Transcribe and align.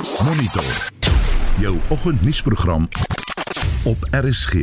Monitor. 0.00 0.64
Jou 1.58 1.76
oggendnuusprogram 1.88 2.88
op 3.84 3.96
RSG. 4.10 4.54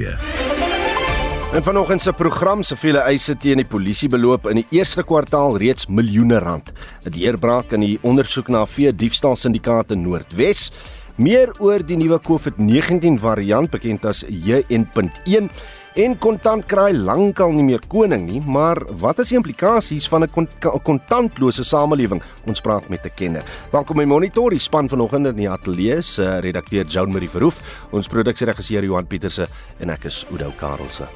En 1.53 1.63
vanoggend 1.63 2.01
se 2.01 2.13
program 2.13 2.63
se 2.63 2.75
vele 2.75 2.97
eise 2.97 3.37
teen 3.37 3.61
die 3.61 3.65
polisie 3.65 4.09
beloop 4.09 4.47
in 4.49 4.63
die 4.63 4.65
eerste 4.79 5.03
kwartaal 5.05 5.57
reeds 5.61 5.85
miljoene 5.87 6.39
rand. 6.41 6.71
'n 7.05 7.13
Deurbraak 7.13 7.71
in 7.71 7.85
die 7.85 7.99
ondersoek 8.01 8.47
na 8.47 8.65
vee 8.65 8.95
diefstal 8.95 9.35
syndikaat 9.35 9.91
in 9.91 10.01
Noordwes. 10.01 10.71
Meer 11.15 11.53
oor 11.59 11.85
die 11.85 11.97
nuwe 11.97 12.19
COVID-19 12.19 13.19
variant 13.19 13.69
bekend 13.69 14.05
as 14.05 14.25
JN.1 14.27 15.49
en 15.97 16.13
kontantkraai 16.21 16.93
lankal 16.93 17.55
nie 17.55 17.63
meer 17.65 17.81
koning 17.89 18.27
nie, 18.27 18.39
maar 18.45 18.77
wat 19.01 19.23
is 19.23 19.31
die 19.31 19.37
implikasies 19.39 20.05
van 20.07 20.23
'n 20.23 20.47
kontantlose 20.83 21.63
samelewing? 21.63 22.21
Ons 22.45 22.61
praat 22.61 22.89
met 22.89 23.05
'n 23.05 23.11
kenner. 23.15 23.43
Welkom 23.71 23.97
by 23.97 24.03
Monitor, 24.03 24.49
die 24.49 24.59
span 24.59 24.89
vanoggend 24.89 25.27
in 25.27 25.35
die 25.35 25.49
ateljee 25.49 26.01
se 26.01 26.21
uh, 26.21 26.39
redakteur 26.39 26.85
Joan 26.85 27.11
Marie 27.11 27.29
Verhoef, 27.29 27.61
ons 27.91 28.07
produksieregisseur 28.07 28.83
Johan 28.83 29.07
Pieterse 29.07 29.47
en 29.79 29.89
ek 29.89 30.05
is 30.05 30.25
Udo 30.31 30.53
Karelse. 30.59 31.07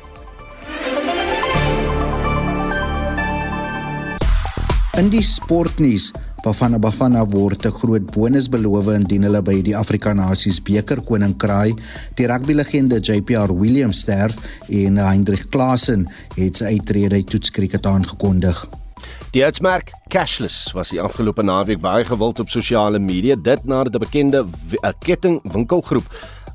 In 4.98 5.10
die 5.10 5.24
sportnuus 5.24 6.12
Bafana 6.42 6.80
Bafana 6.82 7.22
word 7.24 7.66
'n 7.66 7.72
groot 7.72 8.06
bonus 8.12 8.48
beloof 8.50 8.88
indien 8.90 9.24
hulle 9.24 9.42
by 9.46 9.62
die 9.62 9.76
Afrika 9.78 10.14
Nasies 10.14 10.58
beker 10.60 11.02
koning 11.06 11.36
kraai. 11.38 11.76
Die 12.18 12.26
rugbylegende 12.26 12.98
JPR 13.00 13.54
Williams 13.54 14.00
sterf 14.00 14.38
en 14.68 14.98
Hendrik 14.98 15.52
Klaasen 15.52 16.08
het 16.36 16.58
sy 16.58 16.66
uittrede 16.74 17.16
uit 17.16 17.30
toetskriket 17.30 17.86
aangekondig. 17.86 18.66
Die 19.32 19.44
uitsmerk 19.46 19.92
cashless 20.10 20.74
was 20.74 20.90
die 20.90 21.02
afgelope 21.02 21.44
naweek 21.44 21.80
baie 21.80 22.06
gewild 22.06 22.40
op 22.40 22.50
sosiale 22.50 23.00
media 23.00 23.36
dit 23.36 23.64
nadat 23.64 23.96
'n 23.96 24.00
bekende 24.00 24.46
kettingwinkelgroep 25.06 26.08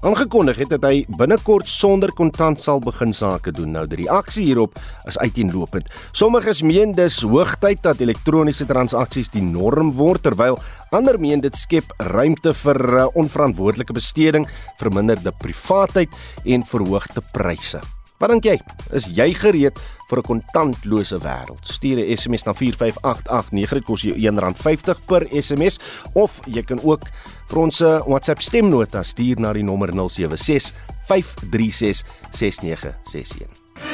aangekondig 0.07 0.61
het 0.63 0.71
dat 0.71 0.85
hy 0.87 1.01
binnekort 1.19 1.67
sonder 1.71 2.13
kontant 2.15 2.61
sal 2.63 2.79
begin 2.85 3.13
sake 3.17 3.51
doen. 3.57 3.73
Nou 3.75 3.85
die 3.91 4.05
reaksie 4.05 4.45
hierop 4.47 4.79
is 5.11 5.19
uiteenlopend. 5.19 5.91
Sommiges 6.17 6.63
meen 6.67 6.95
dis 6.95 7.19
hoogtyd 7.27 7.83
dat 7.83 8.03
elektroniese 8.05 8.69
transaksies 8.71 9.33
die 9.35 9.43
norm 9.43 9.95
word 9.99 10.23
terwyl 10.27 10.61
ander 10.95 11.19
meen 11.19 11.43
dit 11.43 11.59
skep 11.59 11.91
ruimte 12.13 12.55
vir 12.63 12.83
uh, 12.87 13.09
onverantwoordelike 13.19 13.97
besteding, 13.97 14.47
verminderde 14.79 15.35
privaatheid 15.43 16.15
en 16.47 16.67
verhoogde 16.67 17.25
pryse. 17.35 17.83
Wat 18.17 18.33
dink 18.33 18.47
jy? 18.49 18.57
Is 18.97 19.11
jy 19.13 19.29
gereed 19.37 19.77
vir 20.09 20.19
'n 20.19 20.25
kontantlose 20.25 21.19
wêreld? 21.21 21.61
Stuur 21.69 22.01
'n 22.01 22.17
SMS 22.17 22.47
na 22.47 22.55
45889. 22.55 23.75
Dit 23.75 23.85
kos 23.85 24.03
jou 24.03 24.15
R1.50 24.15 25.05
per 25.07 25.27
SMS 25.29 25.79
of 26.15 26.41
jy 26.47 26.63
kan 26.63 26.81
ook 26.81 27.03
vir 27.49 27.59
ons 27.59 27.81
'n 27.81 28.03
WhatsApp 28.07 28.43
stemnota 28.43 29.03
stuur 29.03 29.41
na 29.41 29.53
die 29.53 29.63
nommer 29.63 29.93
076 29.93 30.73
536 31.09 32.05
6961. 32.33 33.86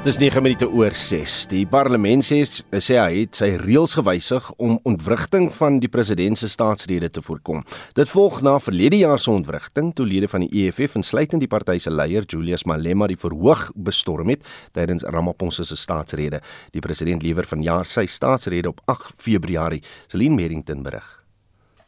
Dis 0.00 0.16
9 0.16 0.40
minute 0.40 0.64
oor 0.64 0.94
6. 0.96 1.32
Die 1.50 1.66
parlement 1.68 2.24
sê 2.24 2.38
sê 2.80 2.94
hy 2.96 3.18
het 3.18 3.36
sy 3.36 3.50
reëls 3.60 3.98
gewysig 3.98 4.46
om 4.56 4.78
ontwrigting 4.88 5.50
van 5.52 5.76
die 5.82 5.90
president 5.92 6.40
se 6.40 6.48
staatsrede 6.48 7.10
te 7.12 7.20
voorkom. 7.20 7.60
Dit 7.98 8.08
volg 8.08 8.38
na 8.40 8.54
verlede 8.64 9.02
jaar 9.02 9.20
se 9.20 9.28
ontwrigting 9.28 9.92
toe 9.92 10.08
lede 10.08 10.32
van 10.32 10.46
die 10.46 10.62
EFF 10.62 10.96
insluitend 11.02 11.44
die 11.44 11.50
party 11.52 11.76
se 11.84 11.92
leier 11.92 12.24
Julius 12.24 12.64
Malema 12.64 13.10
die 13.12 13.20
verhoog 13.20 13.68
bestorm 13.76 14.32
het 14.32 14.48
tydens 14.72 15.04
Ramaphosa 15.04 15.68
se 15.68 15.76
staatsrede. 15.76 16.40
Die 16.72 16.80
president 16.80 17.20
lewer 17.20 17.44
vanjaar 17.44 17.84
sy 17.84 18.08
staatsrede 18.08 18.72
op 18.72 18.80
8 18.88 19.12
Februarie. 19.20 19.84
Celine 20.08 20.40
Merrington 20.40 20.80
berig. 20.82 21.04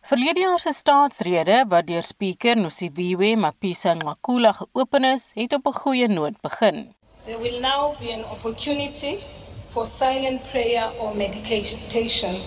Verlede 0.05 0.45
jaar 0.45 0.61
se 0.61 0.77
staatsrede 0.77 1.63
wat 1.73 1.89
deur 1.89 2.05
spreker 2.05 2.61
Nosiviwe 2.61 3.39
Mapisa 3.41 3.97
Ngakula 3.97 4.53
geopen 4.53 5.15
is, 5.17 5.31
het 5.33 5.57
op 5.57 5.67
'n 5.67 5.81
goeie 5.81 6.09
noot 6.09 6.37
begin. 6.43 6.93
There 7.25 7.39
will 7.39 7.61
now 7.61 7.95
be 8.01 8.11
an 8.11 8.25
opportunity 8.25 9.23
for 9.69 9.87
silent 9.87 10.43
prayer 10.51 10.91
or 10.99 11.15
meditation. 11.15 12.41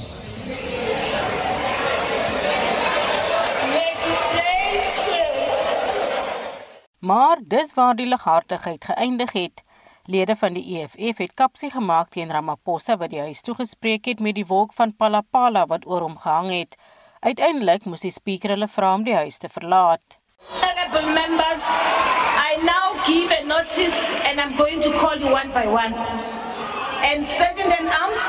Maar 6.99 7.39
dis 7.43 7.73
waar 7.73 7.95
die 7.95 8.05
lighartigheid 8.05 8.85
geëindig 8.85 9.31
het. 9.31 9.63
Lede 10.03 10.35
van 10.35 10.53
die 10.53 10.65
EFF 10.77 11.17
het 11.23 11.33
kapsie 11.33 11.71
gemaak 11.71 12.11
teen 12.11 12.31
Ramaphosa 12.31 12.97
wat 12.97 13.15
die 13.15 13.23
huis 13.23 13.41
toegespreek 13.41 14.05
het 14.05 14.19
met 14.19 14.35
die 14.35 14.45
wolk 14.45 14.73
van 14.73 14.95
palapala 14.95 15.65
wat 15.71 15.87
oor 15.87 16.01
hom 16.01 16.17
gehang 16.17 16.51
het. 16.51 16.75
Uiteindelik 17.19 17.85
moes 17.85 18.03
die 18.03 18.11
spreker 18.11 18.57
hulle 18.57 18.67
vra 18.67 18.93
om 18.93 19.07
die 19.07 19.15
huis 19.15 19.37
te 19.37 19.49
verlaat. 19.49 20.19
Honorable 20.53 21.13
members, 21.13 21.63
I 21.63 22.59
now 22.63 22.93
give 23.05 23.31
a 23.31 23.43
notice 23.45 24.13
and 24.25 24.39
I'm 24.39 24.55
going 24.57 24.81
to 24.81 24.91
call 24.93 25.15
you 25.15 25.29
one 25.31 25.51
by 25.51 25.67
one. 25.67 25.93
And 25.93 27.27
Sergeant 27.27 27.71
and 27.71 27.89
Arms, 27.89 28.23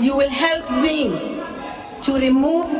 you 0.00 0.16
will 0.16 0.30
help 0.30 0.70
me 0.70 1.40
to 2.02 2.14
remove 2.14 2.70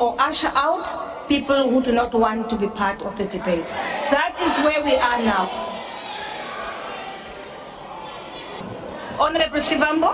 or 0.00 0.14
usher 0.18 0.52
out 0.54 1.28
people 1.28 1.70
who 1.70 1.82
do 1.82 1.92
not 1.92 2.12
want 2.12 2.50
to 2.50 2.56
be 2.56 2.68
part 2.68 3.00
of 3.02 3.16
the 3.16 3.24
debate. 3.24 3.66
That 4.10 4.36
is 4.40 4.52
where 4.64 4.82
we 4.84 4.96
are 4.96 5.22
now. 5.22 5.48
Honorable 9.18 9.60
Shivambo, 9.60 10.12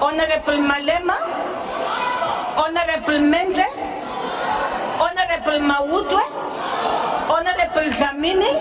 Honorable 0.00 0.58
Malema, 0.70 1.18
Honorable 2.56 3.20
Mende, 3.20 3.64
Honorable 5.04 5.60
Mawutwe, 5.70 6.24
Honorable 7.34 7.88
Dlamini, 7.96 8.52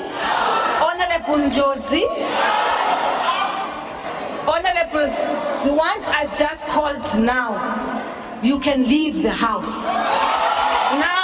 Honorable 0.88 1.38
Ndlozi, 1.46 2.04
Honorables, 4.48 5.16
the 5.66 5.74
ones 5.74 6.04
I've 6.08 6.36
just 6.38 6.66
called 6.68 7.06
now, 7.20 7.50
you 8.42 8.60
can 8.60 8.84
leave 8.86 9.22
the 9.22 9.32
house. 9.32 9.86
Now. 11.00 11.21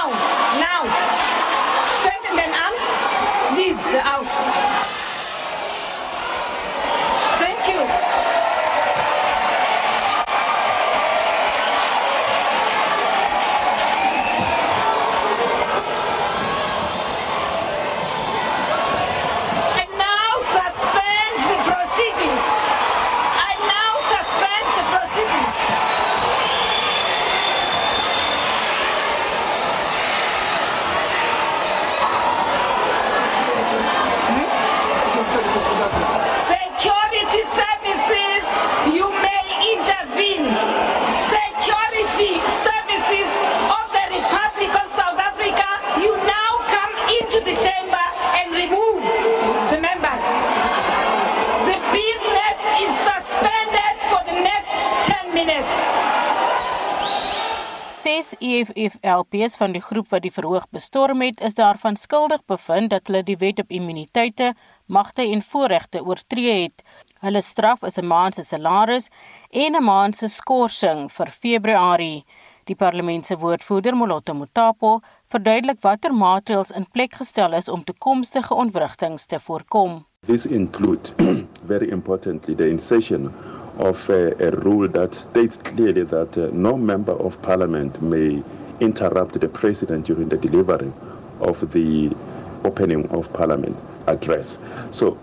EFF-LPs 58.58 59.58
van 59.58 59.72
die 59.72 59.82
groep 59.82 60.10
wat 60.10 60.22
die 60.22 60.32
verhoog 60.32 60.66
bestorm 60.72 61.22
het, 61.22 61.42
is 61.42 61.54
daarvan 61.54 61.96
skuldig 61.96 62.42
bevind 62.46 62.90
dat 62.90 63.08
hulle 63.08 63.24
die 63.24 63.38
wet 63.38 63.60
op 63.60 63.72
immuniteite, 63.72 64.54
magte 64.86 65.22
en 65.22 65.42
voorregte 65.42 66.04
oortree 66.06 66.64
het. 66.64 66.84
Hulle 67.26 67.42
straf 67.42 67.84
is 67.84 67.98
'n 67.98 68.08
maand 68.08 68.36
se 68.36 68.44
salaris 68.44 69.10
en 69.52 69.76
'n 69.76 69.84
maand 69.84 70.16
se 70.16 70.28
skorsing 70.28 71.12
vir 71.12 71.28
Februarie. 71.28 72.26
Die 72.68 72.76
parlement 72.76 73.26
se 73.26 73.38
woordvoerder 73.38 73.96
Moloto 73.96 74.34
Mutapo 74.34 75.00
verduidelik 75.32 75.78
watter 75.82 76.14
maatreëls 76.14 76.72
in 76.72 76.86
plek 76.92 77.14
gestel 77.14 77.54
is 77.54 77.70
om 77.70 77.84
toekomstige 77.84 78.54
ontwrigtinge 78.54 79.26
te 79.28 79.40
voorkom. 79.40 80.06
This 80.28 80.46
include 80.46 81.14
very 81.74 81.90
importantly 81.90 82.56
the 82.56 82.70
insertion 82.70 83.34
of 83.80 84.10
a, 84.10 84.34
a 84.48 84.52
rule 84.52 84.88
that 84.90 85.14
states 85.14 85.58
clearly 85.58 86.04
that 86.04 86.38
uh, 86.38 86.50
no 86.54 86.78
member 86.78 87.14
of 87.14 87.42
parliament 87.42 88.02
may 88.02 88.44
interrupt 88.80 89.40
the 89.40 89.48
president 89.48 90.06
during 90.06 90.30
the 90.30 90.38
delivery 90.38 90.92
of 91.40 91.72
the 91.72 92.16
opening 92.64 93.08
of 93.10 93.32
parliament 93.34 93.76
address. 94.08 94.58
So 94.92 95.18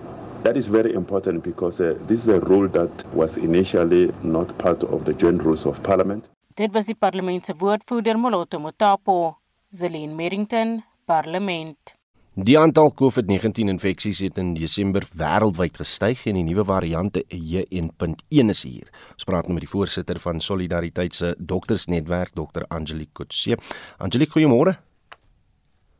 That 0.44 0.58
is 0.58 0.68
very 0.68 0.92
important 0.92 1.42
because 1.42 1.80
uh, 1.80 1.96
this 2.06 2.20
is 2.20 2.28
a 2.28 2.38
rule 2.38 2.68
that 2.68 2.90
was 3.14 3.38
initially 3.38 4.12
not 4.22 4.58
part 4.58 4.82
of 4.82 5.06
the 5.06 5.14
joint 5.14 5.42
rules 5.42 5.64
of 5.64 5.82
parliament. 5.82 6.28
Dit 6.54 6.74
was 6.74 6.84
die 6.86 6.94
parlement 6.94 7.46
se 7.46 7.54
woordvoerder 7.54 8.16
Moloto 8.16 8.58
Motapo, 8.60 9.36
Zelin 9.72 10.12
Merrington, 10.14 10.82
Parlement. 11.06 11.93
Die 12.34 12.56
aantal 12.58 12.88
COVID-19 12.98 13.68
infeksies 13.70 14.18
het 14.24 14.40
in 14.42 14.56
Desember 14.58 15.04
wêreldwyd 15.14 15.76
gestyg 15.78 16.24
en 16.26 16.34
die 16.34 16.42
nuwe 16.42 16.64
variante 16.66 17.22
JN.1 17.30 18.50
is 18.50 18.62
hier. 18.66 18.88
Ons 19.14 19.28
praat 19.28 19.46
nou 19.46 19.54
met 19.54 19.62
die 19.62 19.70
voorsitter 19.70 20.18
van 20.18 20.42
Solidariteit 20.42 21.14
se 21.14 21.30
doktersnetwerk, 21.38 22.34
Dr. 22.34 22.66
Angelique 22.74 23.14
Kutse. 23.14 23.54
Angelique, 24.02 24.34
goeiemôre. 24.34 24.74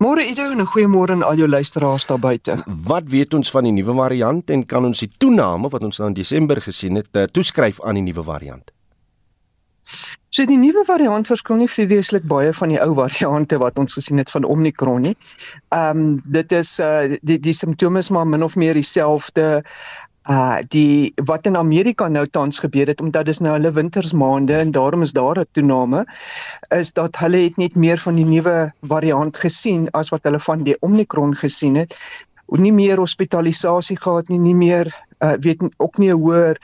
Môre 0.03 0.27
Ido 0.27 0.51
en 0.51 0.59
'n 0.59 0.67
goeiemôre 0.67 1.13
aan 1.13 1.23
al 1.23 1.37
jou 1.37 1.49
luisteraars 1.49 2.07
daar 2.07 2.19
buite. 2.19 2.65
Wat 2.67 3.05
weet 3.07 3.35
ons 3.35 3.51
van 3.51 3.63
die 3.63 3.73
nuwe 3.73 3.95
variant 3.95 4.51
en 4.51 4.67
kan 4.67 4.85
ons 4.85 4.99
die 4.99 5.11
toename 5.19 5.69
wat 5.69 5.85
ons 5.85 5.99
nou 5.99 6.09
in 6.09 6.15
Desember 6.15 6.61
gesien 6.61 6.95
het, 6.97 7.09
eh, 7.13 7.23
toeskryf 7.23 7.81
aan 7.81 7.95
die 7.95 8.03
nuwe 8.03 8.23
variant? 8.23 8.73
So 10.35 10.47
die 10.49 10.59
nuwe 10.59 10.83
variant 10.89 11.29
verskil 11.31 11.61
nie 11.61 11.71
vreeslik 11.71 12.25
baie 12.31 12.53
van 12.53 12.73
die 12.73 12.81
ou 12.83 12.95
variante 12.99 13.59
wat 13.63 13.79
ons 13.79 13.95
gesien 13.95 14.19
het 14.19 14.33
van 14.35 14.45
Omicron 14.45 15.03
nie. 15.11 15.17
Ehm 15.77 16.01
um, 16.01 16.09
dit 16.39 16.53
is 16.53 16.79
uh 16.81 17.19
die 17.23 17.39
die 17.39 17.55
simptome 17.55 17.99
is 17.99 18.11
maar 18.11 18.27
min 18.27 18.43
of 18.43 18.57
meer 18.57 18.75
dieselfde 18.75 19.63
uh 20.31 20.59
die 20.73 21.13
wat 21.29 21.47
in 21.47 21.57
Amerika 21.57 22.09
nou 22.09 22.27
tans 22.27 22.59
gebeur 22.59 22.89
het 22.89 23.01
omdat 23.01 23.27
dis 23.27 23.43
nou 23.45 23.53
hulle 23.53 23.73
wintersmaande 23.77 24.57
en 24.57 24.71
daarom 24.73 25.03
is 25.03 25.13
daar 25.13 25.39
'n 25.39 25.47
toename 25.53 26.07
is 26.81 26.93
dat 26.93 27.17
hulle 27.17 27.45
het 27.45 27.57
net 27.57 27.77
meer 27.77 27.99
van 27.99 28.15
die 28.15 28.25
nuwe 28.25 28.73
variant 28.83 29.37
gesien 29.37 29.91
as 29.91 30.09
wat 30.09 30.25
hulle 30.25 30.41
van 30.41 30.65
die 30.65 30.77
Omicron 30.81 31.35
gesien 31.35 31.75
het. 31.75 31.95
Nie 32.47 32.73
meer 32.73 32.97
hospitalisasie 32.97 33.97
gehad 33.97 34.29
nie, 34.29 34.39
nie 34.39 34.55
meer 34.55 35.05
uh 35.25 35.35
weet 35.41 35.65
ook 35.77 35.99
nie 35.99 36.11
'n 36.13 36.21
hoër 36.21 36.57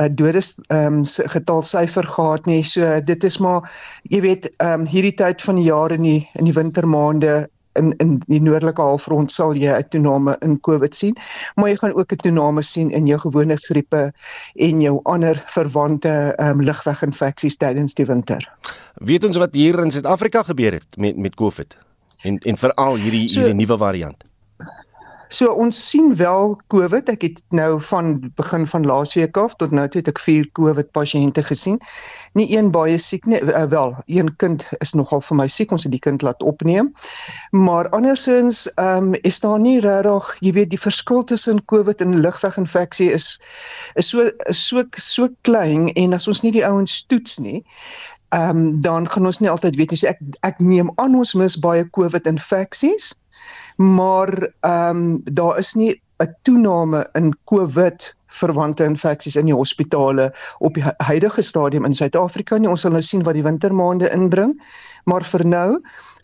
uh 0.00 0.08
dodes 0.10 0.54
ehm 0.68 1.00
um, 1.00 1.04
getal 1.34 1.62
syfer 1.62 2.06
gehad 2.06 2.46
nie. 2.46 2.62
So 2.62 3.00
dit 3.00 3.24
is 3.24 3.38
maar 3.38 3.70
jy 4.02 4.20
weet 4.20 4.50
ehm 4.56 4.80
um, 4.80 4.86
hierdie 4.86 5.14
tyd 5.14 5.42
van 5.42 5.54
die 5.54 5.68
jaar 5.70 5.90
in 5.92 6.02
die 6.02 6.28
in 6.34 6.44
die 6.44 6.58
wintermaande 6.62 7.48
in 7.78 7.94
in 7.96 8.22
die 8.26 8.40
noordelike 8.42 8.82
halfrond 8.82 9.32
sal 9.32 9.54
jy 9.56 9.72
'n 9.72 9.88
toename 9.94 10.36
in 10.46 10.60
COVID 10.60 10.94
sien, 10.94 11.16
maar 11.56 11.68
jy 11.68 11.76
gaan 11.76 11.94
ook 11.94 12.12
'n 12.12 12.22
toename 12.26 12.62
sien 12.62 12.90
in 12.90 13.06
jou 13.06 13.18
gewone 13.18 13.56
griepe 13.56 14.12
en 14.54 14.80
jou 14.80 15.00
ander 15.02 15.42
verwante 15.46 16.34
ehm 16.36 16.58
um, 16.58 16.62
lugweginfeksies 16.62 17.56
tydens 17.56 17.94
die 17.94 18.06
winter. 18.06 18.48
Weet 18.94 19.24
ons 19.24 19.36
wat 19.36 19.54
hier 19.54 19.78
in 19.78 19.90
Suid-Afrika 19.90 20.42
gebeur 20.42 20.72
het 20.72 20.96
met 20.96 21.16
met 21.16 21.34
COVID 21.34 21.76
en 22.22 22.38
en 22.38 22.56
veral 22.56 22.96
hierdie 22.96 23.28
so, 23.28 23.40
hierdie 23.40 23.54
nuwe 23.54 23.78
variant? 23.78 24.27
So 25.28 25.52
ons 25.52 25.76
sien 25.90 26.14
wel 26.16 26.56
COVID. 26.72 27.08
Ek 27.12 27.22
het 27.22 27.40
nou 27.52 27.80
van 27.84 28.32
begin 28.34 28.66
van 28.66 28.86
laasweek 28.88 29.36
af 29.36 29.54
tot 29.60 29.74
nou 29.76 29.84
toe 29.88 30.00
het 30.00 30.08
ek 30.08 30.20
4 30.24 30.48
COVID 30.56 30.90
pasiënte 30.96 31.44
gesien. 31.44 31.76
Nie 32.32 32.48
een 32.56 32.70
baie 32.72 32.96
siek 32.98 33.28
nie. 33.28 33.40
Uh, 33.44 33.66
wel, 33.68 33.92
een 34.06 34.32
kind 34.40 34.64
is 34.80 34.94
nogal 34.96 35.20
vir 35.20 35.36
my 35.36 35.48
siek. 35.52 35.72
Ons 35.72 35.84
het 35.84 35.92
die 35.92 36.00
kind 36.00 36.24
laat 36.24 36.42
opneem. 36.42 36.92
Maar 37.52 37.90
andersins 37.92 38.64
ehm 38.74 39.12
um, 39.12 39.14
is 39.28 39.40
daar 39.44 39.60
nie 39.60 39.80
regtig, 39.84 40.32
jy 40.40 40.52
weet, 40.52 40.70
die 40.70 40.80
verskil 40.80 41.24
tussen 41.24 41.64
COVID 41.64 42.00
en 42.00 42.20
lugweginfeksie 42.20 43.12
is 43.12 43.36
is 43.94 44.08
so 44.08 44.30
so 44.46 44.84
so 44.96 45.28
klein 45.40 45.92
en 45.92 46.16
as 46.16 46.28
ons 46.28 46.40
nie 46.40 46.52
die 46.56 46.64
ouens 46.66 47.02
toets 47.06 47.36
nie, 47.38 47.64
ehm 48.32 48.56
um, 48.56 48.80
dan 48.80 49.08
gaan 49.08 49.26
ons 49.26 49.44
nie 49.44 49.50
altyd 49.50 49.76
weet 49.76 49.90
nie. 49.90 50.00
So 50.00 50.08
ek 50.08 50.24
ek 50.40 50.60
neem 50.64 50.92
aan 50.96 51.16
ons 51.20 51.34
mis 51.34 51.60
baie 51.60 51.84
COVID 51.90 52.26
infeksies 52.26 53.12
maar 53.76 54.32
ehm 54.60 54.96
um, 54.96 55.20
daar 55.24 55.58
is 55.58 55.74
nie 55.74 55.94
'n 56.18 56.34
toename 56.42 57.06
in 57.14 57.34
COVID 57.44 58.14
verwante 58.26 58.84
infeksies 58.84 59.36
in 59.36 59.48
die 59.48 59.54
hospitale 59.54 60.28
op 60.58 60.74
die 60.74 60.84
huidige 61.06 61.42
stadium 61.42 61.84
in 61.84 61.94
Suid-Afrika 61.94 62.58
nie. 62.58 62.68
Ons 62.68 62.84
sal 62.84 62.94
nou 62.94 63.02
sien 63.02 63.22
wat 63.26 63.38
die 63.38 63.44
wintermaande 63.46 64.10
inbring, 64.14 64.54
maar 65.10 65.24
vir 65.24 65.44
nou 65.46 65.68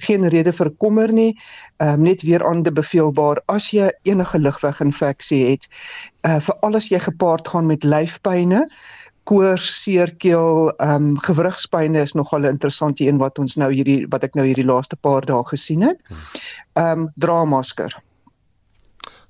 geen 0.05 0.27
rede 0.29 0.53
vir 0.53 0.71
kommer 0.83 1.13
nie. 1.13 1.33
Ehm 1.83 2.01
um, 2.01 2.03
net 2.03 2.23
weer 2.23 2.45
aan 2.47 2.63
te 2.63 2.73
beveelbaar 2.73 3.41
as 3.47 3.71
jy 3.71 3.91
enige 4.03 4.39
ligweginfeksie 4.39 5.45
het, 5.51 5.69
uh 6.29 6.41
vir 6.41 6.59
alles 6.67 6.91
jy 6.93 6.99
gepaard 6.99 7.49
gaan 7.49 7.67
met 7.67 7.85
lyfpynne, 7.85 8.65
koors, 9.25 9.67
seerkeel, 9.83 10.71
ehm 10.77 11.11
um, 11.11 11.19
gewrigspynne 11.27 12.01
is 12.03 12.15
nogal 12.15 12.41
'n 12.41 12.55
interessante 12.57 13.07
een 13.07 13.19
wat 13.19 13.39
ons 13.39 13.57
nou 13.57 13.73
hierdie 13.73 14.07
wat 14.11 14.25
ek 14.25 14.35
nou 14.35 14.47
hierdie 14.47 14.71
laaste 14.73 14.97
paar 14.97 15.25
dae 15.27 15.45
gesien 15.45 15.83
het. 15.83 16.01
Ehm 16.75 16.99
um, 16.99 17.09
dra 17.17 17.45
masker. 17.45 18.03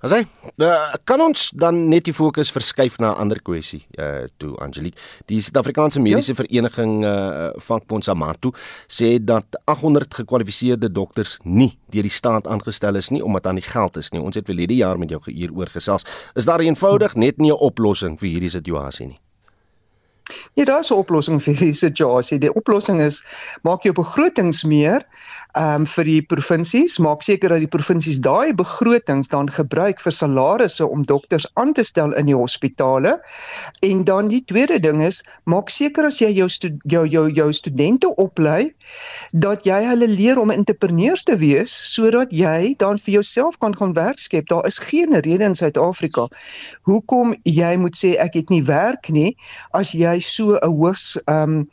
Asai, 0.04 0.26
uh, 0.60 0.92
kan 1.08 1.22
ons 1.24 1.46
dan 1.56 1.78
net 1.88 2.04
die 2.04 2.12
fokus 2.12 2.50
verskuif 2.52 2.98
na 3.00 3.14
'n 3.14 3.20
ander 3.24 3.40
kwessie 3.40 3.86
uh 3.96 4.28
toe 4.36 4.52
Angelique. 4.60 5.00
Die 5.26 5.40
Suid-Afrikaanse 5.40 6.00
Mediese 6.00 6.34
ja? 6.34 6.44
Vereniging 6.44 7.04
uh 7.04 7.50
Vakbond 7.56 8.04
Samatu 8.04 8.52
sê 8.86 9.16
dat 9.24 9.46
800 9.64 10.14
gekwalifiseerde 10.14 10.92
dokters 10.92 11.38
nie 11.44 11.78
deur 11.88 12.02
die 12.02 12.10
staat 12.10 12.46
aangestel 12.46 12.96
is 12.96 13.08
nie 13.08 13.24
omdat 13.24 13.46
aan 13.46 13.54
die 13.54 13.70
geld 13.70 13.96
is 13.96 14.10
nie. 14.10 14.20
Ons 14.20 14.34
het 14.34 14.44
verlede 14.44 14.74
jaar 14.74 14.98
met 14.98 15.08
jou 15.10 15.20
hieroor 15.24 15.72
gesels. 15.72 16.04
Is 16.34 16.44
daar 16.44 16.60
eenvoudig 16.60 17.14
net 17.14 17.38
nie 17.38 17.50
'n 17.50 17.56
oplossing 17.56 18.18
vir 18.18 18.28
hierdie 18.28 18.50
situasie 18.50 19.06
nie? 19.06 19.23
Ja, 20.54 20.64
daar's 20.64 20.90
'n 20.90 20.94
oplossing 20.94 21.42
vir 21.42 21.54
die 21.54 21.72
situasie. 21.72 22.38
Die 22.38 22.54
oplossing 22.54 23.00
is 23.00 23.24
maak 23.62 23.82
jou 23.82 23.92
begrotings 23.92 24.62
meer 24.62 25.02
ehm 25.54 25.74
um, 25.80 25.86
vir 25.86 26.04
die 26.04 26.22
provinsies, 26.22 26.98
maak 26.98 27.22
seker 27.22 27.48
dat 27.48 27.60
die 27.62 27.70
provinsies 27.70 28.18
daai 28.18 28.54
begrotings 28.54 29.28
dan 29.28 29.50
gebruik 29.50 30.00
vir 30.00 30.12
salarisse 30.12 30.86
om 30.86 31.04
dokters 31.06 31.46
aan 31.54 31.72
te 31.72 31.84
stel 31.84 32.14
in 32.18 32.26
die 32.26 32.34
hospitale. 32.34 33.20
En 33.80 34.04
dan 34.04 34.28
die 34.28 34.42
tweede 34.44 34.80
ding 34.80 35.02
is, 35.02 35.22
maak 35.44 35.70
seker 35.70 36.04
as 36.04 36.18
jy 36.18 36.32
jou 36.34 36.48
jou 36.84 37.06
jou 37.06 37.30
jou 37.30 37.52
studente 37.52 38.10
oplei 38.16 38.74
dat 39.32 39.64
jy 39.64 39.78
hulle 39.84 40.08
leer 40.08 40.38
om 40.38 40.50
entrepreneurs 40.50 41.22
te 41.22 41.36
wees 41.36 41.70
sodat 41.94 42.32
jy 42.32 42.74
dan 42.78 42.98
vir 42.98 43.12
jouself 43.14 43.58
kan 43.58 43.76
gaan 43.76 43.94
werk 43.94 44.18
skep. 44.18 44.48
Daar 44.48 44.66
is 44.66 44.78
geen 44.78 45.14
rede 45.14 45.44
in 45.44 45.54
Suid-Afrika 45.54 46.26
hoekom 46.82 47.34
jy 47.44 47.76
moet 47.76 47.96
sê 47.96 48.16
ek 48.18 48.34
het 48.34 48.50
nie 48.50 48.64
werk 48.64 49.08
nie 49.08 49.36
as 49.70 49.94
jy 49.94 50.13
so 50.20 50.56
'n 50.56 50.70
hoogs 50.70 51.20
ehm 51.24 51.66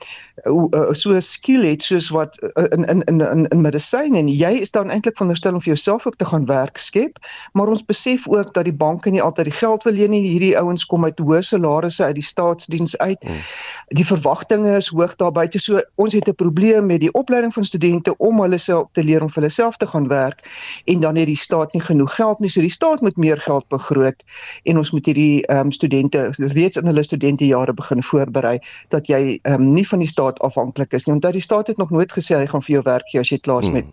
um, 0.45 0.93
so 0.93 1.13
'n 1.13 1.21
skill 1.21 1.65
het 1.65 1.83
soos 1.83 2.09
wat 2.09 2.38
in 2.69 2.85
in 2.85 3.01
in 3.01 3.21
in, 3.21 3.47
in 3.47 3.61
medisyne 3.61 4.17
en 4.17 4.27
jy 4.27 4.51
is 4.61 4.71
dan 4.71 4.89
eintlik 4.89 5.15
veronderstel 5.15 5.53
om 5.53 5.61
vir 5.61 5.73
jouself 5.73 6.07
ook 6.07 6.15
te 6.15 6.25
gaan 6.25 6.45
werk 6.45 6.77
skep, 6.77 7.17
maar 7.53 7.67
ons 7.67 7.85
besef 7.85 8.27
ook 8.27 8.53
dat 8.53 8.63
die 8.63 8.73
banke 8.73 9.09
nie 9.09 9.21
altyd 9.21 9.45
die 9.45 9.53
geld 9.53 9.83
wil 9.83 9.93
leen 9.93 10.09
nie. 10.09 10.21
Hierdie 10.29 10.57
ouens 10.57 10.85
kom 10.85 11.05
uit 11.05 11.19
hoë 11.19 11.41
salarisse 11.41 12.03
uit 12.03 12.15
die 12.15 12.23
staatsdiens 12.23 12.97
uit. 12.97 13.23
Hmm. 13.23 13.43
Die 13.88 14.05
verwagtinge 14.05 14.75
is 14.75 14.88
hoog 14.88 15.15
daar 15.15 15.31
buite. 15.31 15.59
So 15.59 15.81
ons 15.95 16.13
het 16.13 16.27
'n 16.27 16.35
probleem 16.35 16.85
met 16.85 16.99
die 16.99 17.11
opleiding 17.11 17.53
van 17.53 17.63
studente 17.63 18.17
om 18.17 18.41
hulle 18.41 18.57
self 18.57 18.88
te 18.91 19.03
leer 19.03 19.21
om 19.21 19.29
vir 19.29 19.41
hulle 19.41 19.53
self 19.53 19.77
te 19.77 19.88
gaan 19.88 20.07
werk 20.07 20.39
en 20.86 21.00
dan 21.00 21.15
het 21.15 21.25
die 21.27 21.36
staat 21.36 21.74
nie 21.74 21.81
genoeg 21.81 22.15
geld 22.15 22.39
nie. 22.39 22.50
So 22.50 22.62
die 22.62 22.69
staat 22.69 23.01
moet 23.01 23.17
meer 23.17 23.41
geld 23.41 23.67
begroot 23.67 24.24
en 24.63 24.77
ons 24.77 24.91
moet 24.91 25.05
hierdie 25.05 25.45
ehm 25.45 25.60
um, 25.60 25.71
studente 25.71 26.33
reeds 26.38 26.77
in 26.77 26.86
hulle 26.86 27.03
studentejare 27.03 27.74
begin 27.74 28.03
voorberei 28.31 28.59
dat 28.89 29.07
jy 29.07 29.39
um, 29.43 29.73
nie 29.73 29.88
van 29.88 30.00
die 30.00 30.07
staat 30.07 30.39
afhanklik 30.39 30.93
is 30.93 31.05
nie. 31.05 31.19
Want 31.19 31.33
die 31.33 31.41
staat 31.41 31.67
het 31.67 31.77
nog 31.77 31.91
nooit 31.91 32.11
gesê 32.11 32.38
hy 32.38 32.47
gaan 32.47 32.61
vir 32.61 32.75
jou 32.75 32.83
werk 32.83 33.09
gee 33.11 33.19
as 33.19 33.31
jy 33.31 33.39
klaar 33.39 33.61
is 33.61 33.67
hmm. 33.67 33.73
met 33.73 33.85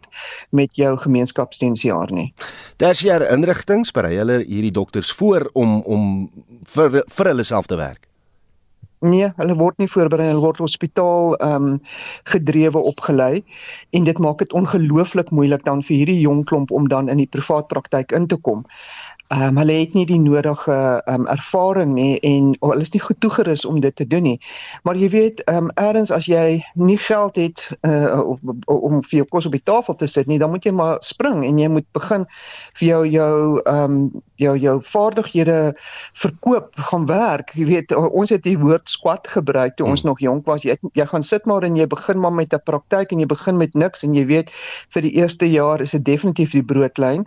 met 0.50 0.76
jou 0.76 0.96
gemeenskapsdiensjaar 0.96 2.12
nie. 2.12 2.32
Tersiêre 2.78 3.28
inrigtinge 3.32 3.90
berei 3.92 4.16
hulle 4.18 4.44
hierdie 4.44 4.72
dokters 4.72 5.12
voor 5.12 5.50
om 5.54 5.82
om 5.82 6.30
vir 6.74 7.02
vir 7.06 7.32
hulle 7.32 7.44
self 7.44 7.66
te 7.66 7.76
werk. 7.76 8.08
Nee, 8.98 9.28
hulle 9.36 9.54
word 9.54 9.76
nie 9.78 9.86
voorberei, 9.86 10.24
hulle 10.32 10.42
word 10.42 10.58
hospitaal 10.58 11.36
ehm 11.36 11.66
um, 11.68 11.74
gedrewe 12.26 12.80
opgelei 12.82 13.44
en 13.94 14.04
dit 14.04 14.18
maak 14.18 14.40
dit 14.42 14.52
ongelooflik 14.52 15.30
moeilik 15.30 15.62
dan 15.62 15.84
vir 15.86 15.96
hierdie 16.00 16.18
jong 16.18 16.42
klomp 16.50 16.72
om 16.74 16.88
dan 16.90 17.08
in 17.08 17.22
die 17.22 17.28
privaat 17.30 17.68
praktyk 17.70 18.12
in 18.12 18.26
te 18.26 18.36
kom 18.42 18.64
ehm 19.28 19.42
um, 19.42 19.56
hulle 19.60 19.72
het 19.72 19.92
nie 19.92 20.06
die 20.08 20.20
nodige 20.20 20.72
ehm 21.04 21.20
um, 21.20 21.26
ervaring 21.26 21.92
nie 21.92 22.20
en 22.24 22.54
oh, 22.60 22.70
hulle 22.70 22.80
is 22.80 22.92
nie 22.94 23.00
goed 23.00 23.20
toegerus 23.20 23.64
om 23.64 23.80
dit 23.80 23.96
te 23.96 24.04
doen 24.04 24.22
nie. 24.22 24.38
Maar 24.82 24.96
jy 24.96 25.08
weet, 25.12 25.42
ehm 25.44 25.68
um, 25.68 25.70
eers 25.76 26.10
as 26.10 26.26
jy 26.26 26.64
nie 26.74 26.96
geld 26.96 27.36
het 27.36 27.66
uh, 27.80 28.20
om, 28.24 28.56
om 28.64 29.02
vir 29.04 29.18
jou 29.18 29.26
kos 29.28 29.46
op 29.46 29.52
die 29.52 29.62
tafel 29.62 29.94
te 29.94 30.08
sit 30.08 30.26
nie, 30.26 30.38
dan 30.40 30.50
moet 30.50 30.64
jy 30.64 30.72
maar 30.72 30.96
spring 31.04 31.44
en 31.44 31.60
jy 31.60 31.68
moet 31.68 31.84
begin 31.92 32.24
vir 32.80 32.88
jou 32.88 33.02
jou 33.04 33.60
ehm 33.66 33.84
um, 33.84 34.24
jou 34.38 34.54
jou 34.56 34.76
vaardighede 34.82 35.74
verkoop, 36.14 36.72
gaan 36.88 37.06
werk. 37.06 37.52
Jy 37.58 37.66
weet, 37.66 37.94
ons 37.94 38.30
het 38.30 38.42
die 38.46 38.58
woord 38.58 38.88
squat 38.88 39.28
gebruik 39.28 39.76
toe 39.76 39.86
ons 39.86 40.00
hmm. 40.00 40.10
nog 40.10 40.20
jonk 40.24 40.46
was. 40.46 40.64
Jy 40.64 40.78
jy 40.96 41.06
gaan 41.10 41.26
sit 41.26 41.46
maar 41.46 41.66
en 41.66 41.76
jy 41.76 41.86
begin 41.86 42.20
maar 42.22 42.32
met 42.32 42.54
'n 42.54 42.62
praktyk 42.64 43.12
en 43.12 43.20
jy 43.20 43.26
begin 43.26 43.56
met 43.56 43.74
niks 43.74 44.02
en 44.06 44.14
jy 44.14 44.24
weet 44.26 44.50
vir 44.94 45.02
die 45.02 45.12
eerste 45.20 45.50
jaar 45.50 45.80
is 45.80 45.90
dit 45.90 46.04
definitief 46.04 46.56
die 46.56 46.64
broodlyn. 46.64 47.26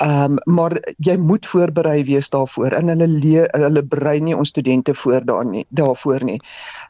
Ehm 0.00 0.38
um, 0.40 0.54
maar 0.54 0.80
jy 0.96 1.19
moet 1.20 1.46
voorberei 1.46 2.04
wees 2.04 2.30
daarvoor 2.32 2.74
en 2.76 2.92
hulle 2.92 3.08
leer, 3.08 3.48
hulle 3.56 3.82
brei 3.82 4.18
nie 4.20 4.36
ons 4.36 4.48
studente 4.48 4.94
voor 4.94 5.24
daar 5.24 5.46
nie 5.46 5.64
daarvoor 5.68 6.24
nie. 6.24 6.38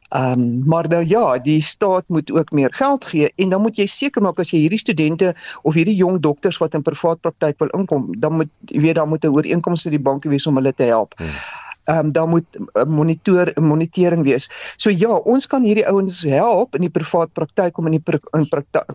Ehm 0.09 0.41
um, 0.41 0.69
maar 0.69 0.89
nou 0.89 1.05
ja, 1.07 1.39
die 1.39 1.61
staat 1.63 2.09
moet 2.09 2.33
ook 2.33 2.53
meer 2.53 2.75
geld 2.75 3.05
gee 3.05 3.33
en 3.37 3.51
dan 3.51 3.63
moet 3.63 3.77
jy 3.77 3.87
seker 3.87 4.23
maak 4.23 4.39
as 4.39 4.51
jy 4.51 4.65
hierdie 4.65 4.83
studente 4.83 5.35
of 5.63 5.75
hierdie 5.75 5.97
jong 5.97 6.21
dokters 6.21 6.59
wat 6.59 6.75
in 6.75 6.83
privaat 6.83 7.21
praktyk 7.21 7.59
wil 7.59 7.73
inkom, 7.79 8.11
dan 8.19 8.39
moet 8.41 8.51
jy 8.67 8.81
weet 8.81 8.95
dan 8.95 9.09
moet 9.09 9.25
'n 9.25 9.35
ooreenkoms 9.35 9.85
met 9.85 9.93
die 9.93 10.07
banke 10.11 10.29
wees 10.29 10.47
om 10.47 10.57
hulle 10.57 10.73
te 10.73 10.85
help. 10.85 11.15
Hmm 11.19 11.69
ehm 11.91 11.99
um, 12.07 12.13
daar 12.13 12.29
moet 12.29 12.45
uh, 12.57 12.85
monitor 12.85 13.53
monitering 13.61 14.23
wees. 14.23 14.49
So 14.77 14.91
ja, 14.91 15.15
ons 15.33 15.47
kan 15.47 15.63
hierdie 15.63 15.87
ouens 15.89 16.23
help 16.23 16.75
in 16.75 16.87
die 16.87 16.93
privaat 16.93 17.33
praktyk 17.33 17.79
om 17.79 17.89
in 17.91 17.99
die 17.99 18.05
pr 18.05 18.21
in 18.37 18.47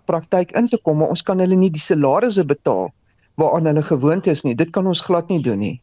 praktyk 0.06 0.54
in 0.56 0.70
te 0.70 0.80
kom, 0.84 1.02
maar 1.02 1.12
ons 1.16 1.24
kan 1.24 1.42
hulle 1.44 1.58
nie 1.60 1.72
die 1.74 1.82
salarisse 1.82 2.46
betaal 2.46 2.94
waaraan 3.36 3.72
hulle 3.72 3.84
gewoond 3.84 4.28
is 4.28 4.44
nie. 4.44 4.56
Dit 4.56 4.72
kan 4.76 4.88
ons 4.88 5.04
glad 5.06 5.30
nie 5.30 5.42
doen 5.44 5.60
nie. 5.60 5.76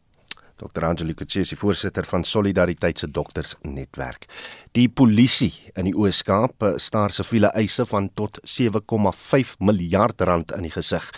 Dr. 0.61 0.85
Angelo 0.85 1.13
Kutsi, 1.17 1.55
voorsitter 1.57 2.05
van 2.05 2.23
Solidariteit 2.23 2.99
se 2.99 3.07
doktersnetwerk. 3.11 4.27
Die 4.71 4.87
polisie 4.89 5.51
in 5.75 5.89
die 5.89 5.95
Oos-Kaap 5.97 6.63
eh, 6.63 6.75
staar 6.77 7.11
siviele 7.11 7.49
eise 7.57 7.85
van 7.89 8.09
tot 8.13 8.39
7,5 8.45 9.57
miljard 9.59 10.21
rand 10.21 10.53
in 10.55 10.69
die 10.69 10.73
gesig 10.73 11.09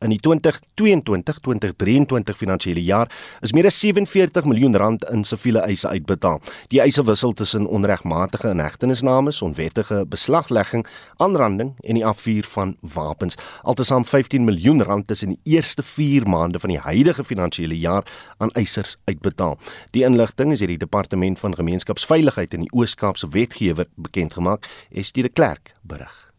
in 0.00 0.08
die 0.14 0.20
2022-2023 0.20 2.36
finansiële 2.36 2.82
jaar 2.82 3.10
is 3.40 3.52
meer 3.56 3.66
as 3.68 3.80
47 3.80 4.44
miljoen 4.48 4.76
rand 4.76 5.04
in 5.12 5.24
siviele 5.24 5.60
eise 5.66 5.88
uitbetaal. 5.88 6.40
Die 6.72 6.80
eise 6.80 7.04
wissel 7.04 7.32
tussen 7.36 7.66
onregmatige 7.66 8.48
inhegtenisnames, 8.54 9.42
onwettige 9.42 10.04
beslaglegging, 10.08 10.86
aanranding 11.16 11.74
en 11.80 11.94
die 12.00 12.06
afvuur 12.06 12.44
van 12.54 12.76
wapens. 12.80 13.34
Altesaam 13.62 14.04
15 14.04 14.44
miljoen 14.44 14.82
rand 14.82 15.06
tussen 15.06 15.28
die 15.28 15.40
eerste 15.56 15.82
4 15.82 16.28
maande 16.28 16.58
van 16.58 16.70
die 16.70 16.78
huidige 16.78 17.24
finansiële 17.24 17.78
jaar 17.78 18.04
aan 18.38 18.50
eisers 18.50 18.96
uitbetaal. 19.04 19.58
Die 19.90 20.04
inligting 20.04 20.52
is 20.52 20.58
deur 20.58 20.72
die 20.72 20.80
Departement 20.80 21.38
van 21.38 21.54
Gemeenskapsveiligheid 21.54 22.54
in 22.54 22.60
die 22.66 22.72
Oos-Kaapse 22.72 23.28
wetgewer 23.28 23.86
bekend 23.94 24.34
gemaak, 24.34 24.66
Estie 24.90 25.22
de 25.22 25.28
Klerk 25.28 25.72
berig. 25.82 26.29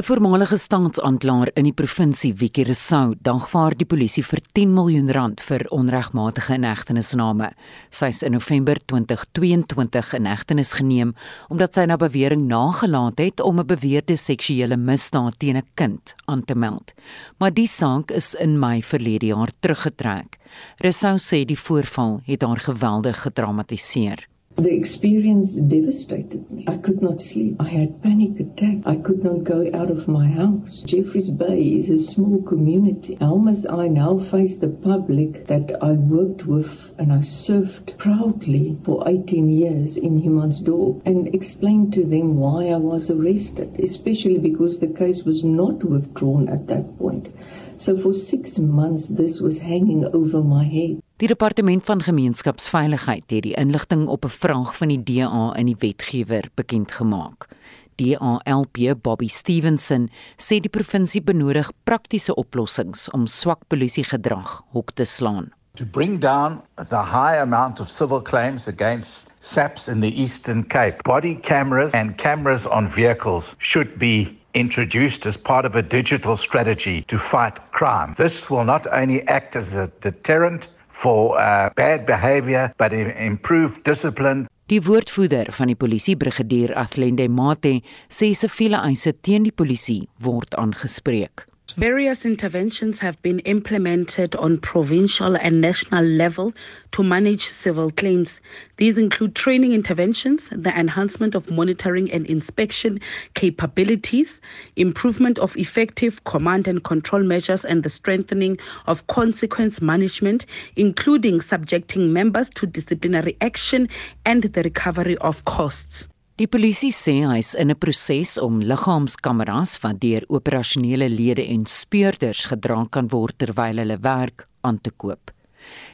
'n 0.00 0.04
Voormalige 0.08 0.56
staatsaanklaer 0.56 1.50
in 1.60 1.66
die 1.68 1.74
provinsie, 1.76 2.30
Wiki 2.40 2.62
Resou, 2.64 3.12
dagvaar 3.20 3.74
die 3.76 3.84
polisie 3.84 4.22
vir 4.24 4.40
10 4.56 4.70
miljoen 4.72 5.10
rand 5.12 5.42
vir 5.44 5.66
onregmatige 5.76 6.54
inhegtenisname. 6.56 7.50
Sy 7.92 8.08
is 8.14 8.22
in 8.24 8.32
November 8.32 8.80
2022 8.88 10.14
in 10.16 10.30
hegtenis 10.30 10.72
geneem 10.78 11.12
omdat 11.52 11.76
sy 11.76 11.84
na 11.84 11.98
bewering 12.00 12.46
nagelaat 12.48 13.20
het 13.20 13.44
om 13.44 13.60
'n 13.60 13.66
beweerde 13.66 14.16
seksuele 14.16 14.76
misdaad 14.76 15.38
teen 15.38 15.56
'n 15.56 15.68
kind 15.74 16.14
aan 16.24 16.44
te 16.44 16.54
meld. 16.54 16.94
Maar 17.38 17.52
die 17.52 17.68
saak 17.68 18.10
is 18.10 18.34
in 18.34 18.58
Mei 18.58 18.82
verlede 18.82 19.26
jaar 19.26 19.52
teruggetrek. 19.60 20.38
Resou 20.78 21.18
sê 21.18 21.44
die 21.44 21.58
voorval 21.58 22.22
het 22.24 22.42
haar 22.42 22.60
geweldig 22.60 23.20
gedramatiseer. 23.22 24.29
The 24.56 24.74
experience 24.74 25.54
devastated 25.54 26.50
me. 26.50 26.64
I 26.66 26.76
could 26.76 27.00
not 27.00 27.22
sleep. 27.22 27.56
I 27.58 27.68
had 27.68 28.02
panic 28.02 28.38
attacks. 28.40 28.82
I 28.84 28.96
could 28.96 29.24
not 29.24 29.44
go 29.44 29.70
out 29.72 29.90
of 29.90 30.06
my 30.06 30.26
house. 30.28 30.80
Jeffreys 30.80 31.30
Bay 31.30 31.62
is 31.62 31.88
a 31.88 31.96
small 31.98 32.42
community. 32.42 33.16
How 33.20 33.36
must 33.36 33.66
I 33.70 33.88
now 33.88 34.18
face 34.18 34.56
the 34.56 34.68
public 34.68 35.46
that 35.46 35.82
I 35.82 35.92
worked 35.92 36.44
with 36.44 36.90
and 36.98 37.10
I 37.10 37.22
served 37.22 37.96
proudly 37.96 38.76
for 38.84 39.08
18 39.08 39.48
years 39.48 39.96
in 39.96 40.20
Humansdorp 40.20 41.00
and 41.06 41.34
explain 41.34 41.90
to 41.92 42.04
them 42.04 42.36
why 42.36 42.66
I 42.66 42.76
was 42.76 43.10
arrested, 43.10 43.80
especially 43.80 44.36
because 44.36 44.78
the 44.78 44.88
case 44.88 45.22
was 45.22 45.42
not 45.42 45.84
withdrawn 45.84 46.48
at 46.50 46.66
that 46.66 46.98
point. 46.98 47.32
So 47.78 47.96
for 47.96 48.12
6 48.12 48.58
months 48.58 49.06
this 49.06 49.40
was 49.40 49.60
hanging 49.60 50.04
over 50.04 50.42
my 50.42 50.64
head. 50.64 51.02
Die 51.20 51.28
departement 51.28 51.84
van 51.84 52.00
gemeenskapsveiligheid 52.02 53.26
het 53.28 53.42
die 53.44 53.52
inligting 53.60 54.06
op 54.08 54.24
'n 54.24 54.32
vraag 54.42 54.76
van 54.76 54.88
die 54.88 55.02
DA 55.02 55.52
in 55.56 55.66
die 55.66 55.76
wetgewer 55.78 56.48
bekend 56.54 56.92
gemaak. 56.92 57.48
DALP 57.94 58.94
Bobby 59.02 59.26
Stevenson 59.28 60.10
sê 60.36 60.60
die 60.60 60.70
provinsie 60.70 61.22
benodig 61.22 61.72
praktiese 61.84 62.34
oplossings 62.34 63.10
om 63.10 63.26
swak 63.26 63.58
polisiegedrag 63.66 64.62
hok 64.72 64.90
te 64.90 65.04
slaan. 65.04 65.52
To 65.74 65.84
bring 65.84 66.20
down 66.20 66.62
the 66.88 67.04
high 67.04 67.40
amount 67.40 67.80
of 67.80 67.90
civil 67.90 68.22
claims 68.22 68.68
against 68.68 69.30
SAPs 69.40 69.88
in 69.88 70.00
the 70.00 70.20
Eastern 70.22 70.66
Cape, 70.66 70.96
body 71.02 71.34
cameras 71.34 71.92
and 71.92 72.16
cameras 72.16 72.66
on 72.66 72.88
vehicles 72.88 73.54
should 73.58 73.98
be 73.98 74.38
introduced 74.52 75.26
as 75.26 75.36
part 75.36 75.64
of 75.64 75.74
a 75.74 75.82
digital 75.82 76.36
strategy 76.36 77.02
to 77.02 77.18
fight 77.18 77.58
crime. 77.72 78.14
This 78.16 78.48
will 78.48 78.64
not 78.64 78.86
only 78.92 79.22
act 79.26 79.56
as 79.56 79.72
a 79.72 79.90
deterrent 80.00 80.68
for 80.92 81.36
uh, 81.38 81.70
bad 81.76 82.06
behavior 82.06 82.72
but 82.78 82.92
improve 82.92 83.82
discipline. 83.82 84.46
Die 84.70 84.82
woordvoerder 84.86 85.48
van 85.52 85.72
die 85.72 85.78
polisie 85.78 86.14
brigadier 86.16 86.70
Athlende 86.78 87.26
Mate 87.28 87.80
sê 88.06 88.30
siviele 88.38 88.78
eise 88.86 89.16
teen 89.18 89.48
die 89.48 89.54
polisie 89.54 90.04
word 90.22 90.54
aangespreek. 90.54 91.49
Various 91.76 92.26
interventions 92.26 92.98
have 93.00 93.20
been 93.22 93.38
implemented 93.40 94.34
on 94.36 94.58
provincial 94.58 95.36
and 95.36 95.60
national 95.60 96.04
level 96.04 96.52
to 96.92 97.02
manage 97.02 97.46
civil 97.46 97.90
claims. 97.90 98.40
These 98.76 98.98
include 98.98 99.34
training 99.34 99.72
interventions, 99.72 100.50
the 100.50 100.76
enhancement 100.78 101.34
of 101.34 101.50
monitoring 101.50 102.10
and 102.12 102.26
inspection 102.26 103.00
capabilities, 103.34 104.40
improvement 104.76 105.38
of 105.38 105.56
effective 105.56 106.24
command 106.24 106.68
and 106.68 106.84
control 106.84 107.22
measures, 107.22 107.64
and 107.64 107.82
the 107.82 107.90
strengthening 107.90 108.58
of 108.86 109.06
consequence 109.06 109.80
management, 109.80 110.46
including 110.76 111.40
subjecting 111.40 112.12
members 112.12 112.50
to 112.50 112.66
disciplinary 112.66 113.36
action 113.40 113.88
and 114.26 114.42
the 114.42 114.62
recovery 114.62 115.16
of 115.18 115.44
costs. 115.46 116.09
Die 116.40 116.48
polisie 116.48 116.88
sê 116.88 117.18
hy 117.28 117.42
is 117.42 117.50
in 117.52 117.68
'n 117.68 117.76
proses 117.76 118.38
om 118.40 118.62
liggaamskameras 118.64 119.72
wat 119.82 120.00
deur 120.00 120.24
operasionele 120.28 121.08
lede 121.08 121.44
en 121.44 121.66
speurders 121.66 122.46
gedra 122.48 122.86
kan 122.88 123.10
word 123.12 123.36
terwyl 123.36 123.76
hulle 123.76 123.98
werk 124.00 124.46
aan 124.64 124.78
te 124.80 124.90
koop. 124.90 125.30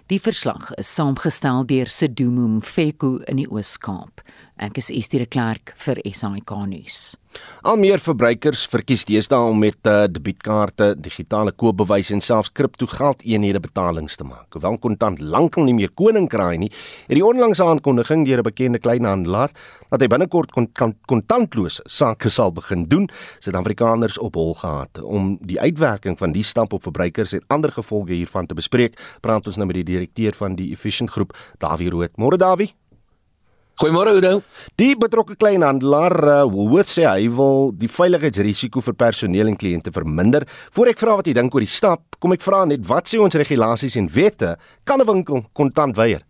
Die 0.07 0.21
verslag 0.21 0.71
is 0.79 0.95
saamgestel 0.95 1.67
deur 1.67 1.91
Sedumo 1.91 2.47
Mfeku 2.47 3.25
in 3.27 3.37
die 3.43 3.49
Oos-Kaap. 3.51 4.23
Ek 4.57 4.79
is 4.81 4.87
Estie 4.89 5.19
de 5.21 5.27
Klerk 5.29 5.75
vir 5.85 5.99
SAK 6.09 6.51
nuus. 6.65 7.01
Al 7.61 7.77
meer 7.77 8.01
verbruikers 8.01 8.63
verkies 8.73 9.03
deesdae 9.05 9.51
om 9.51 9.59
met 9.61 9.77
uh, 9.85 10.07
debietkaarte, 10.09 10.95
digitale 10.97 11.53
koopbewys 11.53 12.09
en 12.15 12.23
selfs 12.25 12.49
kriptogeldeenhede 12.57 13.61
betalings 13.61 14.17
te 14.17 14.25
maak. 14.25 14.47
Hoewel 14.57 14.79
kontant 14.81 15.21
lankal 15.21 15.69
nie 15.69 15.75
meer 15.77 15.93
koning 15.93 16.31
kraai 16.33 16.57
nie, 16.63 16.71
het 17.05 17.19
die 17.19 17.27
onlangse 17.27 17.67
aankondiging 17.67 18.25
deur 18.25 18.41
'n 18.41 18.49
bekende 18.49 18.81
kleinhandelaar 18.81 19.53
dat 19.91 20.01
hy 20.01 20.09
binnekort 20.09 20.57
kontantloos 21.05 21.83
sake 21.85 22.33
sal 22.33 22.53
begin 22.53 22.89
doen, 22.89 23.11
Suid-Afrikaners 23.39 24.19
op 24.19 24.35
hol 24.41 24.55
gehad. 24.55 25.03
Om 25.03 25.37
die 25.43 25.61
uitwerking 25.61 26.17
van 26.19 26.33
die 26.33 26.43
stap 26.43 26.73
op 26.73 26.83
verbruikers 26.83 27.33
en 27.35 27.45
ander 27.49 27.73
gevolge 27.73 28.17
hiervan 28.17 28.47
te 28.47 28.55
bespreek, 28.55 28.97
praat 29.21 29.47
ons 29.47 29.57
nou 29.57 29.67
met 29.67 29.77
die 29.77 29.93
direkteur 29.93 30.33
van 30.33 30.57
die 30.57 30.73
Efficient 30.73 31.11
Groep, 31.11 31.37
Dawie 31.59 31.91
Rood. 31.91 32.17
Môre 32.17 32.39
Dawie. 32.39 32.73
Goeiemôre 33.77 34.15
Oudo. 34.17 34.39
Die 34.81 34.95
betrokke 34.97 35.35
kleinhandelaar 35.37 36.15
uh, 36.25 36.37
Woolworths 36.49 36.95
sê 36.97 37.03
hy 37.05 37.27
wil 37.29 37.75
die 37.77 37.91
veiligheidsrisiko 37.93 38.81
vir 38.81 38.95
personeel 38.97 39.51
en 39.51 39.59
kliënte 39.61 39.93
verminder. 39.93 40.47
Voor 40.73 40.89
ek 40.89 41.03
vra 41.03 41.19
wat 41.19 41.29
jy 41.29 41.35
dink 41.37 41.53
oor 41.53 41.61
die 41.61 41.69
stap, 41.69 42.17
kom 42.17 42.33
ek 42.33 42.41
vra 42.41 42.63
net 42.65 42.87
wat 42.89 43.13
sê 43.13 43.21
ons 43.21 43.37
regulasies 43.37 43.99
en 44.01 44.09
wette 44.15 44.55
kan 44.89 45.05
'n 45.05 45.09
winkel 45.11 45.45
kontant 45.53 45.93
weier? 46.01 46.25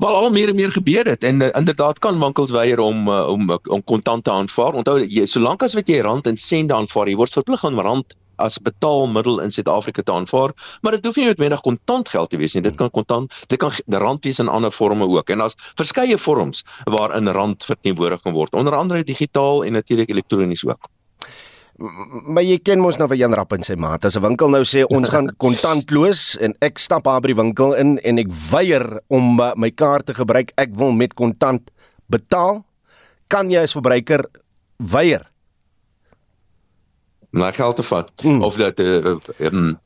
Wel 0.00 0.16
al 0.16 0.30
meer 0.32 0.48
en 0.48 0.56
meer 0.56 0.72
gebeur 0.72 1.04
dit 1.04 1.24
en 1.24 1.42
uh, 1.42 1.52
inderdaad 1.52 2.00
kan 2.00 2.16
winkels 2.16 2.54
weier 2.56 2.80
om 2.80 3.04
uh, 3.04 3.28
om 3.28 3.52
om 3.68 3.84
kontant 3.84 4.24
te 4.24 4.32
aanvaar. 4.32 4.80
Onthou 4.80 5.04
jy 5.04 5.26
solank 5.28 5.62
as 5.62 5.76
wat 5.76 5.88
jy 5.88 6.00
rand 6.00 6.26
en 6.26 6.40
sent 6.40 6.72
aanvaar, 6.72 7.12
jy 7.12 7.20
word 7.20 7.36
verplig 7.36 7.64
om 7.64 7.76
rand 7.76 8.16
as 8.40 8.58
betaalmiddel 8.64 9.40
in 9.44 9.52
Suid-Afrika 9.54 10.02
te 10.02 10.12
aanvaar, 10.12 10.54
maar 10.82 10.96
dit 10.96 11.06
hoef 11.06 11.18
nie 11.20 11.28
noodwendig 11.28 11.64
kontant 11.66 12.08
geld 12.08 12.30
te 12.30 12.40
wees 12.40 12.56
nie. 12.56 12.64
Dit 12.66 12.78
kan 12.80 12.90
kontant, 12.90 13.34
dit 13.48 13.60
kan 13.60 13.74
rand 14.02 14.24
wees 14.24 14.40
in 14.42 14.48
ander 14.48 14.72
forme 14.74 15.08
ook. 15.08 15.30
En 15.30 15.44
daar's 15.44 15.58
verskeie 15.78 16.18
vorms 16.18 16.64
waarin 16.84 17.28
rand 17.36 17.64
verteenwoordig 17.64 18.24
kan 18.24 18.36
word, 18.36 18.54
onder 18.54 18.76
andere 18.76 19.04
digitaal 19.04 19.64
en 19.64 19.78
natuurlik 19.78 20.10
elektronies 20.10 20.64
ook. 20.66 20.90
Maar 21.80 22.44
jy 22.44 22.58
ken 22.60 22.82
mos 22.82 22.98
nou 23.00 23.06
vir 23.08 23.22
Jan 23.22 23.34
Rapp 23.34 23.54
en 23.56 23.62
sy 23.64 23.74
maat. 23.80 24.04
As 24.04 24.16
'n 24.16 24.22
winkel 24.22 24.50
nou 24.52 24.64
sê 24.68 24.84
ons 24.84 25.08
gaan 25.08 25.30
kontantloos 25.40 26.36
en 26.36 26.54
ek 26.60 26.78
stap 26.78 27.04
daar 27.04 27.20
by 27.20 27.32
die 27.32 27.40
winkel 27.40 27.72
in 27.72 27.98
en 28.04 28.18
ek 28.18 28.28
weier 28.50 29.00
om 29.08 29.40
uh, 29.40 29.54
my 29.56 29.70
kaart 29.70 30.06
te 30.06 30.14
gebruik, 30.14 30.52
ek 30.56 30.76
wil 30.76 30.92
met 30.92 31.14
kontant 31.14 31.70
betaal, 32.10 32.64
kan 33.28 33.50
jy 33.50 33.62
as 33.62 33.72
verbruiker 33.72 34.26
weier 34.76 35.29
na 37.30 37.50
geld 37.52 37.76
te 37.76 37.82
vat 37.82 38.10
mm. 38.22 38.42
of 38.42 38.56
dat 38.56 38.80
uh, 38.80 39.14
um, 39.38 39.78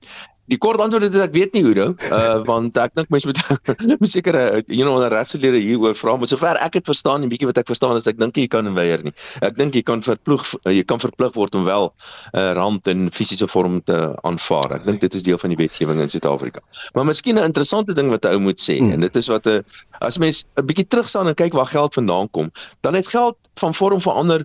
Die 0.52 0.58
kort 0.60 0.80
antwoord 0.84 1.06
is 1.08 1.22
ek 1.24 1.32
weet 1.32 1.54
nie 1.56 1.62
hoe 1.64 1.72
nou, 1.76 1.86
uh 2.12 2.40
want 2.44 2.76
ek 2.76 2.92
dink 2.98 3.08
mens 3.12 3.24
moet 3.30 4.10
seker 4.12 4.36
you 4.68 4.84
know 4.84 4.98
'n 5.00 5.08
regslede 5.08 5.56
hieroor 5.56 5.96
vra, 5.96 6.16
maar 6.20 6.28
sover 6.28 6.60
ek 6.60 6.76
dit 6.76 6.90
verstaan 6.90 7.24
en 7.24 7.30
bietjie 7.32 7.48
wat 7.48 7.62
ek 7.62 7.70
verstaan 7.72 7.96
is 7.96 8.08
ek 8.10 8.18
dink 8.20 8.36
jy 8.36 8.44
kan 8.52 8.68
weier 8.76 9.00
nie. 9.06 9.14
Ek 9.40 9.56
dink 9.56 9.72
jy 9.72 9.80
kan 9.80 10.04
verplig 10.04 10.44
jy 10.68 10.84
kan 10.84 11.00
verplig 11.00 11.32
word 11.32 11.56
om 11.56 11.64
wel 11.64 11.88
'n 11.88 12.40
uh, 12.40 12.52
rand 12.60 12.92
in 12.92 13.08
fisiese 13.08 13.48
vorm 13.48 13.80
te 13.88 14.12
aanvaar. 14.20 14.76
Ek 14.80 14.84
dink 14.84 15.00
dit 15.00 15.14
is 15.14 15.24
deel 15.24 15.40
van 15.40 15.56
die 15.56 15.60
wetgewing 15.64 16.00
in 16.04 16.12
Suid-Afrika. 16.12 16.60
Maar 16.92 17.08
miskien 17.08 17.40
'n 17.40 17.48
interessante 17.48 17.96
ding 17.96 18.12
wat 18.12 18.28
'n 18.28 18.36
ou 18.36 18.40
moet 18.52 18.60
sê 18.60 18.76
hmm. 18.76 18.92
en 18.92 19.00
dit 19.00 19.16
is 19.16 19.28
wat 19.32 19.48
'n 19.48 19.64
as 20.04 20.18
mens 20.18 20.44
'n 20.60 20.66
bietjie 20.66 20.88
terugstaan 20.88 21.28
en 21.28 21.34
kyk 21.34 21.56
waar 21.56 21.72
geld 21.72 21.94
vandaan 21.94 22.28
kom, 22.30 22.52
dan 22.82 22.94
het 22.94 23.08
geld 23.08 23.36
van 23.56 23.72
vorm 23.72 24.00
verander 24.00 24.44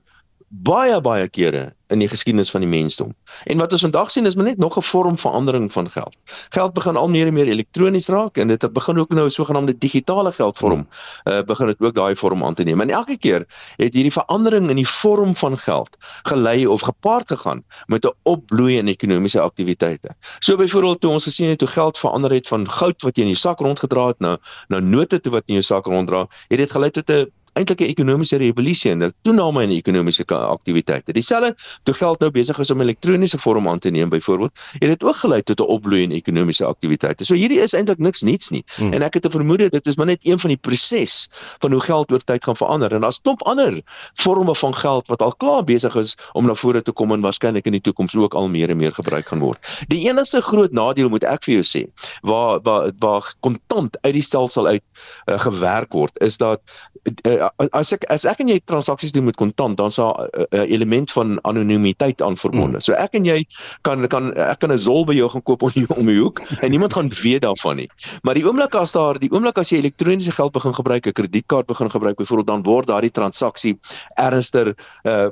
baie 0.49 1.01
baie 1.01 1.27
kere 1.29 1.73
in 1.89 2.01
die 2.03 2.07
geskiedenis 2.09 2.51
van 2.53 2.61
die 2.61 2.69
mensdom. 2.69 3.15
En 3.49 3.57
wat 3.57 3.71
ons 3.73 3.81
vandag 3.81 4.11
sien 4.13 4.25
is 4.29 4.35
maar 4.37 4.45
net 4.45 4.57
nog 4.57 4.77
'n 4.77 4.81
vorm 4.81 5.17
verandering 5.17 5.71
van 5.71 5.89
geld. 5.89 6.17
Geld 6.49 6.73
begin 6.73 6.95
al 6.95 7.09
meer 7.09 7.27
en 7.27 7.33
meer 7.33 7.47
elektronies 7.47 8.07
raak 8.07 8.37
en 8.37 8.47
dit 8.47 8.61
het 8.61 8.73
begin 8.73 8.99
ook 8.99 9.09
nou 9.09 9.25
'n 9.25 9.31
sogenaamde 9.31 9.77
digitale 9.77 10.31
geldvorm. 10.31 10.87
Uh 11.25 11.41
begin 11.41 11.65
dit 11.65 11.79
ook 11.79 11.95
daai 11.95 12.15
vorm 12.15 12.43
aan 12.43 12.53
te 12.53 12.63
neem. 12.63 12.81
En 12.81 12.89
elke 12.89 13.17
keer 13.17 13.45
het 13.75 13.93
hierdie 13.93 14.11
verandering 14.11 14.69
in 14.69 14.75
die 14.75 14.87
vorm 14.87 15.35
van 15.35 15.57
geld 15.57 15.97
gelei 16.23 16.67
of 16.67 16.81
gepaard 16.81 17.27
gegaan 17.27 17.63
met 17.85 18.05
'n 18.05 18.13
opbloei 18.23 18.77
in 18.77 18.87
ekonomiese 18.87 19.39
aktiwiteite. 19.39 20.09
So 20.39 20.55
byvoorbeeld 20.55 21.01
toe 21.01 21.11
ons 21.11 21.23
gesien 21.23 21.49
het 21.49 21.59
hoe 21.59 21.69
geld 21.69 21.97
verander 21.97 22.31
het 22.31 22.47
van 22.47 22.69
goud 22.69 23.01
wat 23.01 23.15
jy 23.15 23.21
in 23.21 23.29
jou 23.29 23.39
sak 23.39 23.59
rondgedra 23.59 24.07
het 24.07 24.19
na 24.19 24.37
na 24.67 24.79
note 24.79 25.19
toe 25.19 25.31
wat 25.31 25.43
in 25.45 25.53
jou 25.53 25.63
sak 25.63 25.85
ronddra, 25.85 26.27
het 26.47 26.57
dit 26.57 26.71
gelei 26.71 26.91
tot 26.91 27.09
'n 27.09 27.31
eintlik 27.59 27.81
'n 27.81 27.91
ekonomiese 27.93 28.37
revolusie 28.37 28.91
en 28.91 29.03
'n 29.03 29.13
toename 29.21 29.63
in 29.63 29.71
ekonomiese 29.75 30.25
aktiwiteite. 30.25 31.13
Dieselfde 31.13 31.55
toe 31.83 31.93
geld 31.93 32.19
nou 32.19 32.31
besig 32.31 32.59
is 32.59 32.71
om 32.71 32.81
elektroniese 32.81 33.37
vorm 33.37 33.67
aan 33.67 33.79
te 33.79 33.89
neem 33.89 34.09
byvoorbeeld, 34.09 34.51
het 34.79 34.89
dit 34.89 35.03
ook 35.03 35.15
gelei 35.15 35.41
tot 35.43 35.59
'n 35.59 35.63
opbloei 35.63 36.03
in 36.03 36.11
ekonomiese 36.11 36.65
aktiwiteite. 36.65 37.25
So 37.25 37.35
hierdie 37.35 37.59
is 37.59 37.73
eintlik 37.73 37.97
niks 37.97 38.21
niets 38.21 38.49
nie. 38.49 38.63
Hmm. 38.75 38.93
En 38.93 39.01
ek 39.01 39.13
het 39.13 39.25
'n 39.25 39.31
vermoede 39.31 39.69
dit 39.69 39.87
is 39.87 39.95
maar 39.95 40.05
net 40.05 40.25
een 40.25 40.39
van 40.39 40.49
die 40.49 40.57
proses 40.57 41.29
van 41.59 41.71
hoe 41.71 41.81
geld 41.81 42.11
oor 42.11 42.23
tyd 42.23 42.43
gaan 42.43 42.55
verander 42.55 42.93
en 42.93 43.01
daar's 43.01 43.21
klomp 43.21 43.41
ander 43.43 43.81
forme 44.13 44.55
van 44.55 44.75
geld 44.75 45.07
wat 45.07 45.21
al 45.21 45.35
klaar 45.35 45.63
besig 45.63 45.95
is 45.95 46.15
om 46.33 46.45
na 46.45 46.55
vore 46.55 46.81
te 46.81 46.91
kom 46.91 47.11
en 47.11 47.21
waarskynlik 47.21 47.65
in 47.65 47.71
die 47.71 47.81
toekoms 47.81 48.15
ook 48.15 48.33
al 48.33 48.49
meer 48.49 48.69
en 48.69 48.77
meer 48.77 48.91
gebruik 48.91 49.27
gaan 49.27 49.39
word. 49.39 49.85
Die 49.87 50.07
enigste 50.09 50.41
groot 50.41 50.71
nadeel 50.71 51.09
moet 51.09 51.23
ek 51.23 51.43
vir 51.43 51.59
jou 51.59 51.65
sê, 51.65 51.85
waar 52.21 52.59
waar 52.63 52.91
waar 52.99 53.33
kontant 53.39 53.97
uit 54.01 54.13
die 54.13 54.25
stelsel 54.25 54.67
uit 54.67 54.83
uh, 55.25 55.39
gewerk 55.39 55.93
word, 55.93 56.19
is 56.21 56.37
dat 56.37 56.61
uh, 57.27 57.48
as 57.71 57.93
ek 57.93 58.05
as 58.09 58.25
ek 58.25 58.39
en 58.43 58.47
jy 58.47 58.59
transaksies 58.65 59.11
doen 59.11 59.25
met 59.25 59.37
kontant 59.39 59.77
dan 59.77 59.87
is 59.87 59.95
daar 59.95 60.13
'n 60.13 60.45
uh, 60.55 60.71
element 60.71 61.11
van 61.11 61.39
anonimiteit 61.43 62.21
aan 62.21 62.37
verbonde. 62.37 62.79
Mm. 62.79 62.81
So 62.81 62.93
ek 62.93 63.13
en 63.13 63.25
jy 63.25 63.45
kan 63.81 64.07
kan 64.07 64.33
ek 64.33 64.59
kan 64.59 64.71
'n 64.71 64.77
zol 64.77 65.05
by 65.05 65.13
jou 65.13 65.29
gaan 65.29 65.43
koop 65.43 65.61
om 65.61 65.71
om 65.97 66.05
die 66.05 66.19
hoek 66.19 66.41
en 66.61 66.69
niemand 66.69 66.93
gaan 66.93 67.09
weet 67.09 67.41
daarvan 67.41 67.75
nie. 67.75 67.89
Maar 68.21 68.35
die 68.35 68.45
oomblik 68.45 68.75
as 68.75 68.91
daar 68.91 69.19
die 69.19 69.31
oomblik 69.31 69.57
as 69.57 69.69
jy 69.69 69.77
elektroniese 69.77 70.31
geld 70.31 70.51
begin 70.51 70.73
gebruik, 70.73 71.07
'n 71.07 71.13
kredietkaart 71.13 71.67
begin 71.67 71.89
gebruik 71.89 72.17
byvoorbeeld 72.17 72.47
dan 72.47 72.63
word 72.63 72.87
daardie 72.87 73.11
transaksie 73.11 73.79
ernstiger 74.15 74.75
uh, 75.03 75.29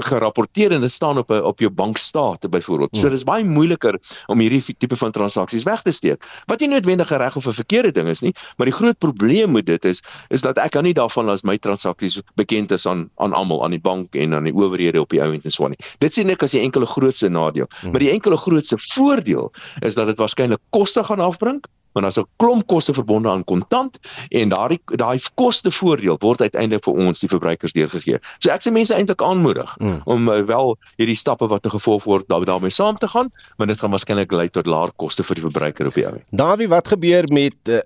gerapporteer 0.00 0.72
en 0.72 0.80
dit 0.80 0.90
staan 0.90 1.18
op 1.18 1.30
'n 1.30 1.42
op 1.42 1.58
jou 1.58 1.70
bankstate 1.70 2.48
byvoorbeeld. 2.48 2.92
Mm. 2.92 3.00
So 3.00 3.08
dis 3.08 3.24
baie 3.24 3.44
moeiliker 3.44 3.98
om 4.26 4.38
hierdie 4.38 4.76
tipe 4.78 4.96
van 4.96 5.12
transaksies 5.12 5.64
weg 5.64 5.82
te 5.82 5.92
steek. 5.92 6.24
Wat 6.46 6.60
nie 6.60 6.68
noodwendig 6.68 7.08
reg 7.08 7.36
of 7.36 7.46
'n 7.46 7.52
verkeerde 7.52 7.92
ding 7.92 8.08
is 8.08 8.20
nie, 8.20 8.34
maar 8.56 8.66
die 8.66 8.74
groot 8.74 8.98
probleem 8.98 9.52
met 9.52 9.66
dit 9.66 9.84
is 9.84 10.02
is 10.28 10.40
dat 10.40 10.58
ek 10.58 10.70
kan 10.70 10.84
nie 10.84 10.94
daarvan 10.94 11.28
as 11.28 11.42
my 11.50 11.58
transaksies 11.58 12.20
bekend 12.40 12.72
is 12.76 12.86
aan 12.90 13.08
aan 13.22 13.34
almal 13.36 13.64
aan 13.66 13.74
die 13.74 13.82
bank 13.82 14.16
en 14.18 14.34
aan 14.38 14.48
die 14.48 14.54
owerhede 14.54 15.02
op 15.02 15.10
die 15.14 15.22
ou 15.22 15.32
end 15.34 15.44
en 15.48 15.54
so 15.54 15.66
aan 15.66 15.74
nie. 15.76 15.90
Dit 16.02 16.16
sien 16.16 16.30
ek 16.32 16.46
as 16.46 16.56
die 16.56 16.62
enkele 16.62 16.88
grootste 16.88 17.30
nadeel. 17.32 17.68
Hmm. 17.80 17.94
Maar 17.94 18.06
die 18.06 18.12
enkele 18.14 18.38
grootste 18.40 18.78
voordeel 18.92 19.50
is 19.86 19.98
dat 19.98 20.10
dit 20.12 20.20
waarskynlik 20.20 20.62
koste 20.76 21.04
gaan 21.04 21.22
afbring 21.24 21.62
want 21.92 22.04
daar's 22.04 22.18
'n 22.18 22.26
klomp 22.36 22.66
koste 22.66 22.94
verbonde 22.94 23.28
aan 23.28 23.44
kontant 23.44 23.98
en 24.28 24.48
daai 24.48 24.78
daai 24.84 25.18
koste 25.34 25.70
voordeel 25.70 26.16
word 26.18 26.40
uiteindelik 26.40 26.84
vir 26.84 26.94
ons 26.94 27.20
die 27.20 27.28
verbruikers 27.28 27.72
deurgegee. 27.72 28.18
So 28.38 28.50
ek 28.50 28.62
sê 28.62 28.72
mense 28.72 28.94
eintlik 28.94 29.22
aanmoedig 29.22 29.76
mm. 29.78 30.00
om 30.04 30.28
uh, 30.28 30.40
wel 30.42 30.76
hierdie 30.96 31.16
stappe 31.16 31.46
wat 31.46 31.62
te 31.62 31.70
gevolg 31.70 32.04
word 32.04 32.28
daar 32.28 32.44
daarmee 32.44 32.70
saam 32.70 32.96
te 32.96 33.08
gaan, 33.08 33.30
maar 33.56 33.66
dit 33.66 33.78
gaan 33.78 33.90
waarskynlik 33.90 34.32
lei 34.32 34.48
tot 34.48 34.66
laer 34.66 34.90
koste 34.96 35.24
vir 35.24 35.34
die 35.34 35.46
verbruiker 35.48 35.86
op 35.86 35.94
die 35.94 36.06
ou. 36.06 36.16
Dawie, 36.30 36.68
wat 36.68 36.88
gebeur 36.88 37.24
met 37.32 37.56
uh, 37.68 37.80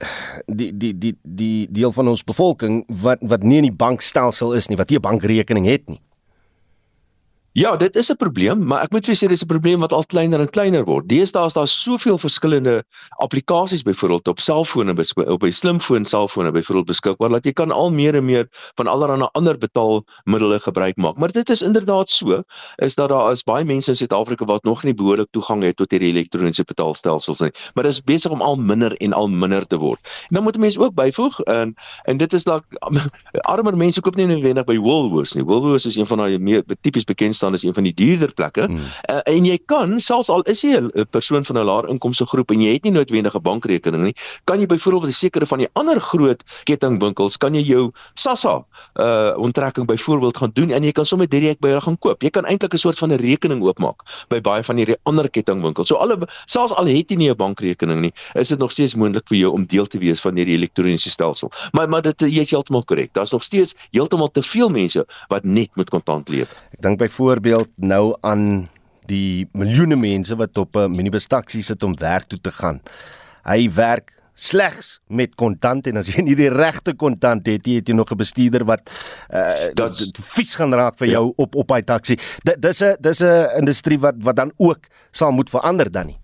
die 0.47 0.73
die 0.77 0.99
die 0.99 1.17
die 1.23 1.67
deel 1.71 1.93
van 1.93 2.09
ons 2.09 2.25
bevolking 2.25 2.85
wat 2.89 3.19
wat 3.21 3.43
nie 3.43 3.57
in 3.57 3.71
die 3.71 3.79
bankstelsel 3.85 4.53
is 4.53 4.69
nie, 4.69 4.77
wat 4.77 4.91
nie 4.91 4.99
'n 4.99 5.03
bankrekening 5.03 5.67
het 5.67 5.89
nie? 5.89 6.01
Ja, 7.55 7.77
dit 7.77 7.97
is 7.97 8.11
'n 8.11 8.17
probleem, 8.17 8.67
maar 8.67 8.83
ek 8.83 8.91
moet 8.91 9.07
vir 9.07 9.15
sê 9.15 9.29
dis 9.29 9.43
'n 9.43 9.47
probleem 9.47 9.81
wat 9.81 9.93
al 9.93 10.05
kleiner 10.05 10.41
en 10.41 10.51
kleiner 10.51 10.85
word. 10.85 11.09
Deesdae 11.09 11.47
is 11.47 11.53
daar 11.53 11.69
soveel 11.69 12.19
verskillende 12.19 12.85
applikasies 13.17 13.83
byvoorbeeld 13.83 14.29
op 14.29 14.41
selfone 14.41 14.95
op 15.27 15.41
by 15.41 15.51
slimfoon 15.51 16.05
selfone 16.05 16.51
byvoorbeeld 16.51 16.87
beskikbaar 16.87 17.29
dat 17.29 17.45
jy 17.45 17.53
kan 17.53 17.71
al 17.71 17.93
meer 17.93 18.15
en 18.15 18.25
meer 18.25 18.49
van 18.75 18.87
allerlei 18.87 19.29
ander 19.33 19.59
betaalmiddels 19.59 20.63
gebruik 20.63 20.97
maak. 20.97 21.17
Maar 21.17 21.31
dit 21.33 21.51
is 21.51 21.63
inderdaad 21.63 22.11
so 22.11 22.43
is 22.77 22.95
dat 22.95 23.09
daar 23.09 23.31
is 23.31 23.43
baie 23.43 23.65
mense 23.65 23.91
in 23.91 23.97
Suid-Afrika 23.97 24.45
wat 24.45 24.65
nog 24.65 24.83
nie 24.83 24.95
behoorlik 24.95 25.29
toegang 25.31 25.63
het 25.63 25.77
tot 25.77 25.91
hierdie 25.91 26.11
elektroniese 26.11 26.65
betaalstelsels 26.65 27.39
nie. 27.39 27.51
Maar 27.75 27.85
dit 27.85 27.93
is 27.93 28.03
besig 28.03 28.31
om 28.31 28.43
al 28.43 28.57
minder 28.57 28.97
en 28.97 29.13
al 29.13 29.29
minder 29.29 29.67
te 29.67 29.77
word. 29.77 30.01
En 30.29 30.35
dan 30.35 30.43
moet 30.43 30.59
mense 30.59 30.81
ook 30.81 30.95
byvoeg 30.95 31.41
en 31.41 31.75
en 32.03 32.17
dit 32.17 32.33
is 32.33 32.45
dalk 32.45 32.65
armer 33.55 33.77
mense 33.77 34.01
koop 34.01 34.17
nie 34.17 34.27
noodwendig 34.27 34.65
by 34.65 34.77
Woolworths 34.77 35.33
nie. 35.35 35.45
Woolworths 35.45 35.87
is 35.87 35.97
een 35.97 36.07
van 36.07 36.19
daai 36.19 36.63
tipies 36.81 37.05
bekend 37.05 37.43
staan 37.45 37.55
as 37.55 37.63
een 37.63 37.75
van 37.75 37.85
die 37.85 37.95
duurder 37.95 38.33
plekke. 38.33 38.65
Hmm. 38.65 38.81
Uh, 39.11 39.21
en 39.25 39.45
jy 39.45 39.59
kan 39.67 40.01
selfs 40.01 40.31
al 40.33 40.43
is 40.49 40.63
jy 40.65 40.81
'n 40.81 41.07
persoon 41.11 41.45
van 41.45 41.59
'n 41.59 41.65
laer 41.65 41.89
inkomste 41.89 42.27
groep 42.27 42.51
en 42.51 42.61
jy 42.61 42.73
het 42.73 42.85
nie 42.85 42.93
noodwendig 42.93 43.35
'n 43.35 43.43
bankrekening 43.43 44.03
nie, 44.05 44.17
kan 44.45 44.61
jy 44.61 44.67
byvoorbeeld 44.67 45.13
'n 45.13 45.13
sekere 45.13 45.47
van 45.47 45.59
die 45.59 45.69
ander 45.73 46.01
groot 46.01 46.43
kettingwinkels 46.65 47.37
kan 47.37 47.55
jy 47.55 47.63
jou 47.63 47.93
SASSA 48.15 48.65
uh 48.95 49.33
onttrekking 49.37 49.87
byvoorbeeld 49.87 50.37
gaan 50.37 50.51
doen 50.55 50.71
en 50.71 50.83
jy 50.83 50.93
kan 50.93 51.07
sommer 51.07 51.29
direk 51.29 51.61
by 51.61 51.69
hulle 51.69 51.81
gaan 51.81 51.99
koop. 51.99 52.23
Jy 52.23 52.31
kan 52.31 52.45
eintlik 52.45 52.75
'n 52.75 52.79
soort 52.79 52.99
van 52.99 53.13
'n 53.13 53.19
rekening 53.19 53.63
oopmaak 53.63 54.03
by 54.29 54.41
baie 54.41 54.63
van 54.63 54.77
hierdie 54.77 54.97
ander 55.03 55.31
kettingwinkels. 55.31 55.89
So 55.89 55.97
alle 55.97 56.17
selfs 56.47 56.73
al 56.73 56.87
het 56.87 57.11
jy 57.11 57.17
nie 57.17 57.31
'n 57.31 57.37
bankrekening 57.37 58.01
nie, 58.01 58.13
is 58.35 58.49
dit 58.49 58.59
nog 58.59 58.73
steeds 58.73 58.95
moontlik 58.95 59.29
vir 59.29 59.39
jou 59.39 59.53
om 59.53 59.67
deel 59.67 59.87
te 59.87 59.99
wees 59.99 60.21
van 60.21 60.37
hierdie 60.37 60.57
elektroniese 60.57 61.11
stelsel. 61.11 61.51
Maar 61.73 61.89
maar 61.89 62.03
dit 62.03 62.21
jy 62.21 62.41
is 62.41 62.51
heeltemal 62.51 62.85
korrek. 62.85 63.13
Daar's 63.13 63.33
nog 63.33 63.43
steeds 63.43 63.75
heeltemal 63.91 64.31
te 64.31 64.43
veel 64.43 64.69
mense 64.69 65.07
wat 65.29 65.45
net 65.45 65.77
met 65.77 65.91
kontant 65.91 66.29
leef. 66.29 66.51
Ek 66.73 66.83
dink 66.83 66.99
byvoorbeeld 66.99 67.34
nou 67.77 68.17
aan 68.21 68.69
die 69.07 69.49
miljoene 69.53 69.97
mense 69.97 70.37
wat 70.37 70.57
op 70.57 70.77
'n 70.77 70.91
minibustaksie 70.91 71.63
sit 71.63 71.83
om 71.83 71.97
werk 71.99 72.27
toe 72.29 72.41
te 72.41 72.51
gaan. 72.51 72.81
Hy 73.45 73.71
werk 73.71 74.13
slegs 74.35 75.01
met 75.07 75.35
kontant 75.35 75.87
en 75.87 75.97
as 75.97 76.11
jy 76.11 76.23
nie 76.23 76.35
die 76.35 76.51
regte 76.51 76.95
kontant 76.95 77.47
het, 77.47 77.67
het 77.67 77.89
jy 77.89 77.95
nog 77.95 78.11
'n 78.11 78.17
bestuurder 78.17 78.65
wat 78.65 78.91
uh, 79.31 79.71
dat 79.75 79.95
vies 80.21 80.55
gaan 80.55 80.75
raak 80.75 80.99
vir 80.99 81.09
jou 81.09 81.27
ja. 81.27 81.33
op 81.37 81.55
op 81.55 81.71
hy 81.71 81.83
taxi. 81.83 82.19
Dis 82.43 82.83
'n 82.83 82.97
dis 83.01 83.23
'n 83.23 83.59
industrie 83.59 83.99
wat 83.99 84.15
wat 84.19 84.37
dan 84.37 84.53
ook 84.57 84.81
sal 85.13 85.33
moet 85.33 85.51
verander 85.51 85.91
dan 85.91 86.07
nie. 86.07 86.24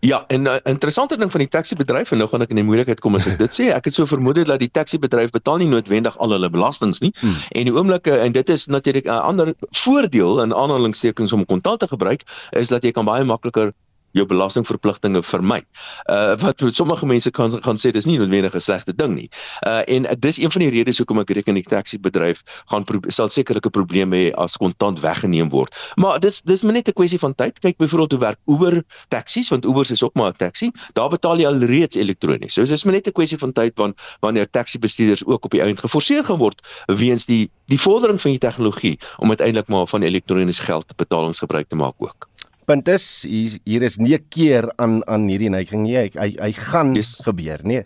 Ja, 0.00 0.24
en 0.26 0.42
'n 0.42 0.46
uh, 0.46 0.54
interessante 0.64 1.16
ding 1.16 1.30
van 1.30 1.40
die 1.40 1.48
taxi-bedryf 1.48 2.10
en 2.10 2.18
nou 2.18 2.28
gaan 2.28 2.40
ek 2.40 2.48
in 2.48 2.56
die 2.56 2.64
moeilikheid 2.64 3.00
kom 3.00 3.14
as 3.14 3.26
ek 3.26 3.38
dit 3.38 3.52
sê. 3.52 3.68
Ek 3.68 3.84
het 3.84 3.94
so 3.94 4.06
vermoed 4.06 4.46
dat 4.46 4.58
die 4.58 4.70
taxi-bedryf 4.70 5.30
betaal 5.30 5.56
nie 5.60 5.68
noodwendig 5.68 6.18
al 6.18 6.30
hulle 6.30 6.50
belastings 6.50 7.00
nie. 7.00 7.12
Hmm. 7.20 7.36
En 7.52 7.68
die 7.68 7.74
oomblikke 7.74 8.16
en 8.16 8.32
dit 8.32 8.48
is 8.48 8.66
natuurlik 8.66 9.04
'n 9.04 9.20
ander 9.20 9.54
voordeel 9.70 10.42
in 10.42 10.54
aanhalingstekens 10.54 11.32
om 11.32 11.44
kontant 11.44 11.80
te 11.80 11.86
gebruik 11.86 12.22
is 12.50 12.68
dat 12.68 12.82
jy 12.82 12.90
kan 12.90 13.04
baie 13.04 13.24
makliker 13.24 13.72
jou 14.12 14.26
belastingverpligtinge 14.26 15.22
vermy. 15.22 15.62
Uh 16.10 16.36
wat 16.40 16.62
sommige 16.72 17.06
mense 17.06 17.30
kan 17.30 17.62
gaan 17.62 17.78
sê 17.78 17.90
dis 17.90 18.06
nie 18.06 18.18
noodwendig 18.18 18.54
'n 18.54 18.60
slegte 18.60 18.94
ding 18.94 19.14
nie. 19.14 19.28
Uh 19.66 19.82
en 19.86 20.06
dis 20.18 20.38
een 20.38 20.50
van 20.50 20.62
die 20.62 20.70
redes 20.70 20.98
hoekom 20.98 21.18
ek 21.18 21.30
reken 21.30 21.54
die 21.54 21.62
taxi 21.62 21.98
bedryf 21.98 22.42
gaan 22.66 22.84
sal 23.08 23.28
sekerlike 23.28 23.70
probleme 23.70 24.16
hê 24.16 24.32
as 24.34 24.56
kontant 24.56 25.00
weggeneem 25.00 25.48
word. 25.48 25.74
Maar 25.96 26.20
dis 26.20 26.42
dis 26.42 26.62
net 26.62 26.88
'n 26.88 26.92
kwessie 26.92 27.18
van 27.18 27.34
tyd. 27.34 27.58
Kyk 27.58 27.76
byvoorbeeld 27.76 28.12
hoe 28.12 28.20
werk 28.20 28.38
Uber 28.46 28.82
taksies 29.08 29.48
want 29.48 29.64
Uber 29.64 29.90
is 29.90 30.02
ook 30.02 30.14
maar 30.14 30.30
'n 30.30 30.36
taxi. 30.36 30.70
Daar 30.92 31.08
betaal 31.08 31.38
jy 31.38 31.46
alreeds 31.46 31.96
elektronies. 31.96 32.54
So 32.54 32.64
dis 32.64 32.84
net 32.84 33.06
'n 33.06 33.12
kwessie 33.12 33.38
van 33.38 33.52
tyd 33.52 33.72
want 33.76 33.96
wanneer 34.20 34.50
taxi 34.50 34.78
bestuurders 34.78 35.24
ook 35.26 35.44
op 35.44 35.50
die 35.50 35.60
einde 35.60 35.80
geforseer 35.80 36.24
gaan 36.24 36.38
word 36.38 36.60
weens 36.86 37.26
die 37.26 37.50
die 37.66 37.80
vordering 37.80 38.20
van 38.20 38.30
die 38.30 38.40
tegnologie 38.40 38.98
om 39.18 39.28
uiteindelik 39.28 39.68
maar 39.68 39.86
van 39.86 40.02
elektroniese 40.02 40.62
geld 40.62 40.96
betalings 40.96 41.38
gebruik 41.38 41.68
te 41.68 41.76
maak 41.76 41.94
ook 41.98 42.28
punt 42.70 42.88
is 42.88 43.04
hier, 43.26 43.58
hier 43.66 43.82
is 43.82 43.98
nie 43.98 44.14
'n 44.14 44.26
keer 44.30 44.70
aan 44.78 45.00
aan 45.10 45.26
hierdie 45.26 45.50
neiging 45.50 45.82
nie. 45.82 45.96
Hy 45.96 46.10
hy, 46.14 46.30
hy 46.38 46.52
gaan 46.54 46.94
yes. 46.94 47.18
gebeur, 47.26 47.58
nee. 47.66 47.82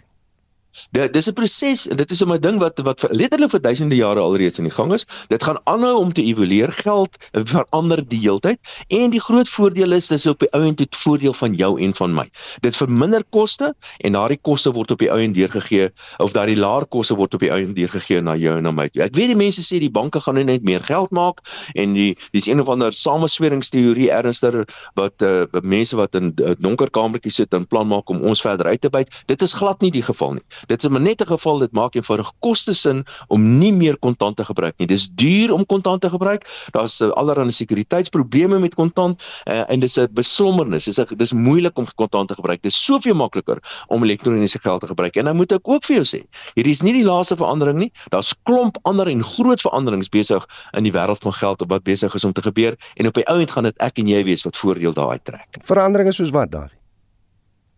Dit 0.90 1.12
dis 1.12 1.28
'n 1.28 1.32
proses 1.32 1.88
en 1.88 1.96
dit 1.96 2.10
is 2.10 2.22
'n 2.24 2.40
ding 2.40 2.58
wat 2.58 2.78
wat 2.82 3.06
letterlik 3.10 3.50
vir 3.50 3.60
duisende 3.60 3.94
jare 3.94 4.20
alreeds 4.20 4.58
in 4.58 4.64
die 4.64 4.74
gang 4.74 4.92
is. 4.92 5.06
Dit 5.28 5.42
gaan 5.42 5.58
aanhou 5.64 5.96
om 5.96 6.12
te 6.12 6.22
evolueer. 6.22 6.72
Geld 6.72 7.16
verander 7.32 8.08
die 8.08 8.18
heeltyd 8.18 8.58
en 8.88 9.10
die 9.10 9.20
groot 9.20 9.48
voordeel 9.48 9.92
is 9.92 10.06
dis 10.08 10.26
op 10.26 10.38
die 10.38 10.48
ou 10.52 10.62
end 10.62 10.76
tot 10.76 10.96
voordeel 10.96 11.32
van 11.32 11.54
jou 11.54 11.80
en 11.80 11.94
van 11.94 12.14
my. 12.14 12.30
Dit 12.60 12.76
verminder 12.76 13.22
koste 13.30 13.74
en 13.98 14.12
daardie 14.12 14.38
koste 14.42 14.72
word 14.72 14.90
op 14.90 14.98
die 14.98 15.10
ou 15.10 15.20
end 15.20 15.34
deurgegee 15.34 15.90
of 16.18 16.32
daardie 16.32 16.56
laer 16.56 16.86
koste 16.86 17.14
word 17.14 17.34
op 17.34 17.40
die 17.40 17.50
ou 17.50 17.58
end 17.58 17.76
deurgegee 17.76 18.20
na 18.20 18.36
jou 18.36 18.56
en 18.56 18.62
na 18.62 18.70
my. 18.70 18.88
Ek 18.94 19.14
weet 19.14 19.30
die 19.30 19.38
mense 19.38 19.62
sê 19.62 19.78
die 19.78 19.90
banke 19.90 20.20
gaan 20.20 20.34
net 20.34 20.64
meer 20.64 20.82
geld 20.82 21.10
maak 21.10 21.40
en 21.74 21.94
die 21.94 22.16
dis 22.32 22.46
een 22.46 22.60
of 22.60 22.68
ander 22.68 22.92
samesweringsteorie 22.92 24.10
ernstiger 24.10 24.66
wat 24.94 25.22
uh, 25.22 25.44
mense 25.62 25.96
wat 25.96 26.14
in 26.14 26.32
uh, 26.42 26.54
donker 26.58 26.90
kamertjie 26.90 27.32
sit 27.32 27.54
en 27.54 27.66
plan 27.66 27.86
maak 27.86 28.10
om 28.10 28.22
ons 28.22 28.40
verder 28.40 28.66
uit 28.66 28.80
te 28.80 28.90
byt. 28.90 29.22
Dit 29.26 29.42
is 29.42 29.54
glad 29.54 29.80
nie 29.80 29.90
die 29.90 30.02
geval 30.02 30.34
nie. 30.34 30.42
Dit 30.66 30.84
is 30.84 30.90
maar 30.90 31.00
net 31.00 31.20
'n 31.20 31.26
geval 31.26 31.58
dit 31.58 31.72
maak 31.72 31.94
eenvoudig 31.94 32.32
koste 32.40 32.74
sin 32.74 33.04
om 33.28 33.58
nie 33.58 33.72
meer 33.72 33.98
kontant 33.98 34.36
te 34.36 34.44
gebruik 34.44 34.74
nie. 34.78 34.86
Dis 34.86 35.08
duur 35.08 35.52
om 35.52 35.66
kontant 35.66 36.00
te 36.00 36.10
gebruik. 36.10 36.68
Daar's 36.70 37.00
uh, 37.00 37.08
allerlei 37.08 37.50
sekuriteitsprobleme 37.50 38.58
met 38.58 38.74
kontant 38.74 39.22
uh, 39.44 39.70
en 39.70 39.80
dis 39.80 39.98
'n 39.98 40.08
beslommernis. 40.12 40.84
Dis 40.84 41.00
dis 41.16 41.32
moeilik 41.32 41.78
om 41.78 41.86
kontant 41.94 42.28
te 42.28 42.34
gebruik. 42.34 42.62
Dis 42.62 42.84
soveel 42.84 43.14
makliker 43.14 43.58
om 43.88 44.02
elektroniese 44.02 44.58
geld 44.60 44.80
te 44.80 44.86
gebruik. 44.86 45.16
En 45.16 45.24
nou 45.24 45.34
moet 45.34 45.52
ek 45.52 45.68
ook 45.68 45.84
vir 45.84 45.96
jou 45.96 46.04
sê, 46.04 46.22
hierdie 46.54 46.72
is 46.72 46.82
nie 46.82 46.92
die 46.92 47.04
laaste 47.04 47.36
verandering 47.36 47.78
nie. 47.78 47.92
Daar's 48.08 48.34
klomp 48.42 48.78
ander 48.82 49.08
en 49.08 49.24
groot 49.24 49.60
veranderings 49.60 50.08
besig 50.08 50.46
in 50.72 50.82
die 50.82 50.92
wêreld 50.92 51.22
van 51.22 51.32
geld 51.32 51.64
wat 51.68 51.82
besig 51.82 52.14
is 52.14 52.24
om 52.24 52.32
te 52.32 52.42
gebeur 52.42 52.76
en 52.94 53.06
op 53.06 53.14
die 53.14 53.26
ou 53.26 53.40
end 53.40 53.50
gaan 53.50 53.68
dit 53.68 53.76
ek 53.78 53.98
en 53.98 54.08
jy 54.08 54.24
wees 54.24 54.44
wat 54.46 54.56
voordeel 54.56 54.96
daai 54.96 55.18
trek. 55.22 55.60
Veranderinge 55.64 56.12
soos 56.12 56.32
wat 56.34 56.50
daar? 56.50 56.72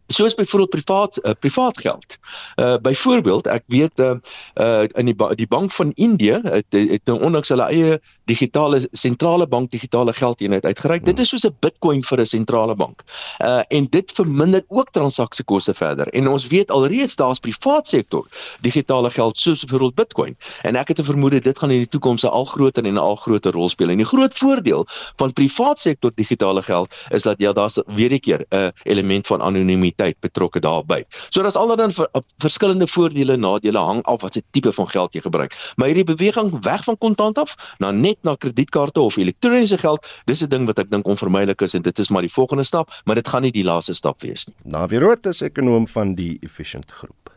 Soos 0.06 0.34
byvoorbeeld 0.34 0.70
privaat 0.70 1.18
uh, 1.22 1.32
privaat 1.40 1.78
geld. 1.78 2.16
Uh 2.56 2.76
byvoorbeeld 2.82 3.46
ek 3.46 3.64
weet 3.66 4.00
uh, 4.00 4.14
uh 4.54 4.84
in 4.94 5.10
die 5.10 5.14
ba 5.14 5.34
die 5.34 5.46
bank 5.46 5.72
van 5.72 5.92
Indië 5.94 6.40
het, 6.44 6.66
het 6.70 7.02
nou 7.04 7.20
onlangs 7.20 7.48
hulle 7.48 7.66
eie 7.70 8.00
digitale 8.24 8.80
sentrale 8.92 9.46
bank 9.46 9.70
digitale 9.70 10.12
geldeenheid 10.12 10.64
uitgereik. 10.64 11.02
Hmm. 11.02 11.10
Dit 11.10 11.18
is 11.18 11.28
soos 11.28 11.46
'n 11.46 11.56
Bitcoin 11.60 12.02
vir 12.02 12.20
'n 12.20 12.26
sentrale 12.26 12.74
bank. 12.74 13.02
Uh 13.42 13.62
en 13.68 13.86
dit 13.90 14.12
verminder 14.12 14.64
ook 14.68 14.90
transaksiekoste 14.90 15.74
verder. 15.74 16.08
En 16.08 16.28
ons 16.28 16.46
weet 16.46 16.70
alreeds 16.70 17.16
daar's 17.16 17.38
privaat 17.38 17.88
sektor 17.88 18.26
digitale 18.60 19.10
geld 19.10 19.38
soos 19.38 19.64
byvoorbeeld 19.64 19.94
Bitcoin. 19.94 20.36
En 20.62 20.76
ek 20.76 20.88
het 20.88 21.00
'n 21.00 21.04
vermoede 21.04 21.40
dit 21.40 21.58
gaan 21.58 21.70
in 21.70 21.78
die 21.78 21.88
toekoms 21.88 22.22
'n 22.22 22.28
al 22.28 22.44
groter 22.44 22.84
en 22.84 22.94
'n 22.94 22.98
al 22.98 23.16
groter 23.16 23.52
rol 23.52 23.68
speel. 23.68 23.88
En 23.88 23.96
die 23.96 24.06
groot 24.06 24.34
voordeel 24.34 24.86
van 25.16 25.32
privaat 25.32 25.80
sektor 25.80 26.10
digitale 26.14 26.62
geld 26.62 26.94
is 27.10 27.22
dat 27.22 27.38
ja, 27.38 27.52
daar's 27.52 27.80
weer 27.86 28.12
'n 28.12 28.20
keer 28.20 28.46
'n 28.48 28.72
element 28.82 29.26
van 29.26 29.42
anonimiteit 29.42 29.95
sekuriteit 29.96 30.20
betrokke 30.20 30.60
daarbey. 30.60 31.04
So 31.30 31.42
daar's 31.42 31.56
allerlei 31.56 31.90
ver, 31.90 32.08
verskillende 32.38 32.86
voordele 32.86 33.32
en 33.32 33.40
nadele 33.40 33.78
hang 33.78 34.02
af 34.04 34.22
wat 34.22 34.34
se 34.34 34.42
tipe 34.52 34.72
van 34.72 34.88
geld 34.88 35.14
jy 35.14 35.20
gebruik. 35.20 35.54
Maar 35.76 35.88
hierdie 35.88 36.04
beweging 36.04 36.52
weg 36.62 36.84
van 36.84 36.98
kontant 36.98 37.38
af 37.38 37.56
na 37.78 37.90
net 37.90 38.18
na 38.22 38.34
kredietkaarte 38.36 39.00
of 39.00 39.16
elektroniese 39.16 39.78
geld, 39.78 40.06
dis 40.26 40.42
'n 40.42 40.48
ding 40.48 40.66
wat 40.66 40.78
ek 40.78 40.90
dink 40.90 41.06
onvermydelik 41.06 41.60
is 41.62 41.74
en 41.74 41.82
dit 41.82 41.98
is 41.98 42.10
maar 42.10 42.22
die 42.22 42.32
volgende 42.32 42.64
stap, 42.64 42.90
maar 43.04 43.14
dit 43.14 43.28
gaan 43.28 43.42
nie 43.42 43.52
die 43.52 43.64
laaste 43.64 43.94
stap 43.94 44.22
wees 44.22 44.46
nie. 44.46 44.56
Navi 44.64 44.98
Rood 44.98 45.26
is 45.26 45.40
ekonom 45.40 45.86
van 45.86 46.14
die 46.14 46.38
Efficient 46.42 46.90
Groep. 46.90 47.30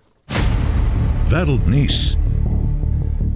Wêreldnuus. 1.30 2.18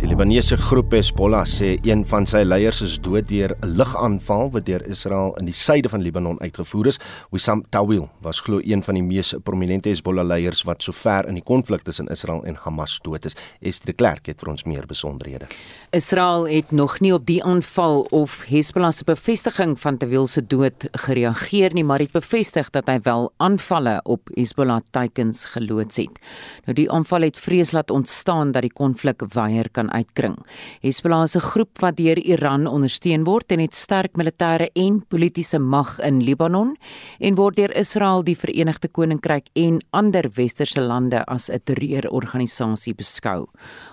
Die 0.04 0.10
Libanese 0.12 0.58
groep 0.60 0.92
Hezbollah 0.92 1.46
sê 1.48 1.78
een 1.88 2.02
van 2.12 2.26
sy 2.28 2.42
leiers 2.44 2.82
is 2.84 2.98
dood 3.00 3.24
deur 3.30 3.54
'n 3.64 3.78
lugaanval 3.80 4.50
wat 4.52 4.66
deur 4.66 4.84
Israel 4.92 5.32
in 5.40 5.46
die 5.46 5.54
suide 5.56 5.88
van 5.90 6.02
Libanon 6.02 6.42
uitgevoer 6.42 6.88
is. 6.88 7.00
Wissam 7.32 7.64
Tawil 7.70 8.10
was 8.22 8.42
glo 8.42 8.60
een 8.60 8.84
van 8.84 8.96
die 8.96 9.04
mees 9.04 9.34
prominente 9.44 9.90
Hezbollah 9.90 10.26
leiers 10.26 10.64
wat 10.64 10.84
sover 10.84 11.28
in 11.28 11.36
die 11.36 11.44
konflik 11.44 11.84
tussen 11.84 12.08
Israel 12.08 12.44
en 12.44 12.56
Hamas 12.56 13.00
dood 13.02 13.26
is. 13.26 13.36
Esther 13.62 13.86
de 13.86 13.94
Klerk 13.94 14.26
het 14.28 14.40
vir 14.42 14.50
ons 14.50 14.64
meer 14.64 14.86
besonderhede. 14.86 15.48
Israel 15.92 16.48
het 16.48 16.72
nog 16.72 17.00
nie 17.00 17.14
op 17.14 17.26
die 17.26 17.44
aanval 17.44 18.02
of 18.12 18.44
Hezbollah 18.48 18.92
se 18.92 19.04
bevestiging 19.06 19.80
van 19.80 19.98
Tawil 19.98 20.28
se 20.28 20.42
dood 20.42 20.88
gereageer 20.92 21.74
nie, 21.74 21.84
maar 21.84 22.00
het 22.00 22.12
bevestig 22.12 22.70
dat 22.72 22.88
hy 22.88 23.00
wel 23.04 23.32
aanvalle 23.38 24.02
op 24.04 24.30
Hezbollah 24.36 24.82
teikens 24.92 25.46
geloods 25.46 25.96
het. 25.96 26.20
Nou 26.66 26.74
die 26.74 26.92
aanval 26.92 27.22
het 27.22 27.40
vrees 27.40 27.72
laat 27.72 27.90
ontstaan 27.90 28.52
dat 28.52 28.62
die 28.62 28.74
konflik 28.74 29.22
weier 29.34 29.70
kan 29.72 29.92
uitkring. 29.94 30.38
Hezbollah 30.82 31.24
is 31.24 31.36
'n 31.36 31.40
groep 31.40 31.80
wat 31.80 31.98
deur 31.98 32.18
Iran 32.18 32.68
ondersteun 32.68 33.24
word 33.24 33.52
en 33.52 33.60
het 33.60 33.76
sterk 33.76 34.18
militêre 34.18 34.70
en 34.76 35.06
politieke 35.08 35.60
mag 35.60 36.00
in 36.00 36.22
Libanon 36.22 36.76
en 37.20 37.36
word 37.36 37.56
deur 37.56 37.76
Israel, 37.76 38.24
die 38.24 38.38
Verenigde 38.38 38.88
Koninkryk 38.88 39.48
en 39.54 39.82
ander 39.92 40.30
westerse 40.36 40.82
lande 40.82 41.26
as 41.26 41.50
'n 41.50 41.60
terreurorganisasie 41.64 42.94
beskou. 42.94 43.48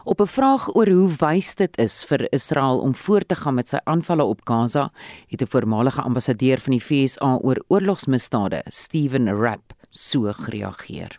Op 0.05 0.21
'n 0.21 0.27
vraag 0.27 0.75
oor 0.75 0.89
hoe 0.89 1.11
wys 1.19 1.55
dit 1.55 1.79
is 1.79 2.05
vir 2.05 2.33
Israel 2.33 2.81
om 2.81 2.95
voort 2.95 3.29
te 3.29 3.35
gaan 3.35 3.55
met 3.55 3.69
sy 3.69 3.79
aanvalle 3.85 4.25
op 4.25 4.41
Gaza, 4.45 4.91
het 5.29 5.43
'n 5.43 5.47
voormalige 5.47 6.03
ambassadeur 6.03 6.59
van 6.59 6.73
die 6.73 6.85
VSA 6.85 7.39
oor 7.43 7.65
oorlogsmisdade, 7.69 8.63
Steven 8.69 9.29
Rapp, 9.29 9.73
so 9.91 10.33
gereageer. 10.33 11.19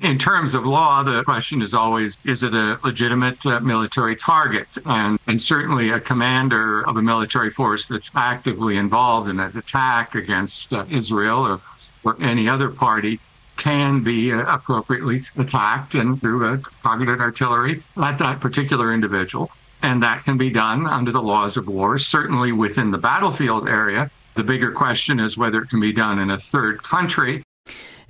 In 0.00 0.18
terms 0.18 0.54
of 0.54 0.64
law, 0.64 1.02
the 1.02 1.22
question 1.24 1.60
is 1.60 1.74
always 1.74 2.16
is 2.24 2.42
it 2.42 2.54
a 2.54 2.78
legitimate 2.82 3.44
uh, 3.44 3.60
military 3.60 4.16
target? 4.16 4.66
And, 4.86 5.18
and 5.26 5.42
certainly 5.42 5.90
a 5.90 6.00
commander 6.00 6.88
of 6.88 6.96
a 6.96 7.02
military 7.02 7.50
force 7.50 7.84
that's 7.84 8.10
actively 8.14 8.78
involved 8.78 9.28
in 9.28 9.38
an 9.38 9.54
attack 9.58 10.14
against 10.14 10.72
uh, 10.72 10.86
Israel 10.88 11.46
or, 11.46 11.60
or 12.02 12.22
any 12.22 12.48
other 12.48 12.70
party 12.70 13.20
can 13.58 14.02
be 14.02 14.32
uh, 14.32 14.38
appropriately 14.46 15.22
attacked 15.36 15.94
and 15.94 16.18
through 16.18 16.50
a 16.50 16.62
targeted 16.82 17.20
artillery 17.20 17.82
at 17.98 18.16
that 18.16 18.40
particular 18.40 18.94
individual. 18.94 19.50
And 19.82 20.02
that 20.02 20.24
can 20.24 20.38
be 20.38 20.48
done 20.48 20.86
under 20.86 21.12
the 21.12 21.22
laws 21.22 21.58
of 21.58 21.66
war, 21.68 21.98
certainly 21.98 22.52
within 22.52 22.90
the 22.90 22.98
battlefield 22.98 23.68
area. 23.68 24.10
The 24.34 24.44
bigger 24.44 24.72
question 24.72 25.20
is 25.20 25.36
whether 25.36 25.60
it 25.60 25.68
can 25.68 25.80
be 25.80 25.92
done 25.92 26.18
in 26.18 26.30
a 26.30 26.38
third 26.38 26.82
country 26.82 27.42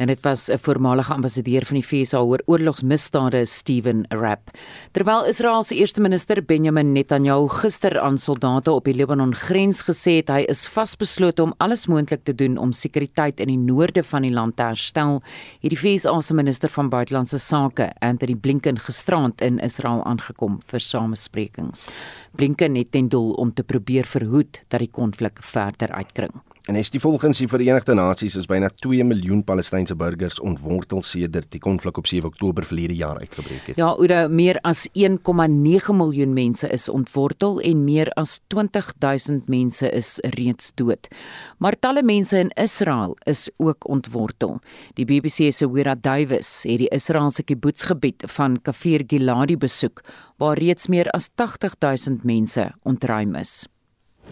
en 0.01 0.09
dit 0.09 0.21
was 0.25 0.49
'n 0.49 0.59
voormalige 0.59 1.13
ambassadeur 1.13 1.65
van 1.65 1.77
die 1.77 1.87
VSA 1.87 2.19
oor 2.19 2.41
oorlogsmisdade, 2.47 3.47
Steven 3.47 4.05
Rapp. 4.09 4.51
Terwyl 4.93 5.27
Israel 5.27 5.63
se 5.63 5.75
eerste 5.75 6.01
minister 6.01 6.45
Benjamin 6.45 6.93
Netanyahu 6.93 7.49
gister 7.49 8.01
aan 8.01 8.19
soldate 8.19 8.73
op 8.73 8.85
die 8.85 8.95
Libanon 8.95 9.35
grens 9.35 9.83
gesê 9.83 10.17
het 10.17 10.29
hy 10.29 10.45
is 10.49 10.67
vasbeslote 10.67 11.43
om 11.43 11.55
alles 11.59 11.87
moontlik 11.87 12.25
te 12.25 12.35
doen 12.35 12.57
om 12.57 12.73
sekuriteit 12.73 13.41
in 13.41 13.49
die 13.49 13.59
noorde 13.59 14.03
van 14.03 14.23
die 14.23 14.33
land 14.33 14.57
te 14.57 14.63
herstel, 14.63 15.23
het 15.61 15.71
die 15.71 15.79
VSA 15.79 16.21
se 16.21 16.35
minister 16.35 16.69
van 16.69 16.89
buitelandse 16.89 17.39
sake, 17.39 17.93
Anthony 17.99 18.35
Blinken, 18.35 18.79
gisterand 18.79 19.41
in 19.41 19.59
Israel 19.59 20.05
aangekom 20.05 20.61
vir 20.67 20.81
samesprekings. 20.81 21.89
Blinken 22.37 22.75
het 22.75 22.93
ten 22.93 23.09
doel 23.09 23.33
om 23.33 23.53
te 23.53 23.63
probeer 23.63 24.05
verhoed 24.05 24.63
dat 24.69 24.81
die 24.81 24.91
konflik 24.91 25.39
verder 25.43 25.89
uitkring. 25.93 26.33
En 26.71 26.77
is 26.77 26.91
die 26.95 27.01
volgens 27.03 27.41
die 27.43 27.49
Verenigde 27.51 27.97
Nasies 27.99 28.37
is 28.39 28.45
byna 28.47 28.69
2 28.79 29.03
miljoen 29.03 29.41
Palestynse 29.43 29.97
burgers 29.99 30.37
ontwortel 30.39 31.01
sedert 31.03 31.49
die 31.51 31.59
konflik 31.59 31.97
op 31.99 32.07
7 32.07 32.29
Oktober 32.29 32.63
verlede 32.63 32.95
jaar 32.95 33.19
uitgebreek 33.19 33.73
het. 33.73 33.81
Ja, 33.81 33.89
oor 33.99 34.31
meer 34.31 34.61
as 34.63 34.85
1,9 34.95 35.97
miljoen 35.99 36.37
mense 36.37 36.71
is 36.71 36.87
ontwortel 36.89 37.59
en 37.67 37.83
meer 37.89 38.13
as 38.15 38.37
20000 38.55 39.51
mense 39.51 39.91
is 39.91 40.13
reeds 40.37 40.71
dood. 40.79 41.11
Maar 41.59 41.75
talle 41.75 42.07
mense 42.07 42.39
in 42.39 42.55
Israel 42.55 43.17
is 43.27 43.49
ook 43.57 43.89
ontwortel. 43.91 44.61
Die 44.95 45.09
BBC 45.11 45.51
se 45.51 45.67
Wira 45.73 45.97
Davis 45.99 46.61
het 46.69 46.85
die 46.85 46.93
Israeliese 46.95 47.43
kibbutzgebied 47.43 48.31
van 48.31 48.61
Kafir 48.63 49.03
Giladi 49.11 49.59
besoek 49.59 50.05
waar 50.39 50.63
reeds 50.63 50.87
meer 50.87 51.11
as 51.11 51.33
80000 51.35 52.23
mense 52.23 52.71
ontruim 52.87 53.35
is. 53.43 53.67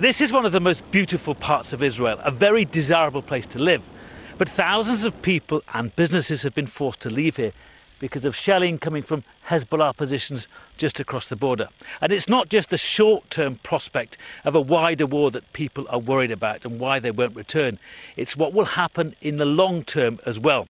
This 0.01 0.21
is 0.21 0.33
one 0.33 0.47
of 0.47 0.53
the 0.53 0.61
most 0.61 0.89
beautiful 0.93 1.35
parts 1.35 1.73
of 1.73 1.83
Israel, 1.83 2.21
a 2.23 2.31
very 2.31 2.65
desirable 2.65 3.21
place 3.21 3.47
to 3.47 3.59
live. 3.59 3.91
But 4.39 4.49
thousands 4.49 5.03
of 5.03 5.23
people 5.23 5.65
and 5.75 5.95
businesses 5.97 6.43
have 6.45 6.55
been 6.55 6.69
forced 6.69 7.01
to 7.01 7.11
leave 7.11 7.37
here 7.37 7.51
because 7.99 8.25
of 8.25 8.37
shelling 8.37 8.79
coming 8.79 9.03
from 9.03 9.25
Hezbollah 9.49 9.97
positions 9.97 10.47
just 10.77 11.01
across 11.01 11.29
the 11.29 11.35
border. 11.35 11.67
And 12.01 12.13
it's 12.13 12.29
not 12.29 12.49
just 12.49 12.71
the 12.71 12.79
short 12.79 13.29
term 13.29 13.57
prospect 13.65 14.17
of 14.45 14.55
a 14.55 14.61
wider 14.61 15.05
war 15.05 15.33
that 15.33 15.53
people 15.53 15.85
are 15.91 15.99
worried 15.99 16.31
about 16.31 16.65
and 16.65 16.79
why 16.79 17.01
they 17.01 17.11
won't 17.11 17.35
return, 17.35 17.81
it's 18.17 18.37
what 18.37 18.53
will 18.53 18.67
happen 18.67 19.17
in 19.21 19.39
the 19.39 19.47
long 19.47 19.83
term 19.83 20.21
as 20.25 20.39
well. 20.39 20.67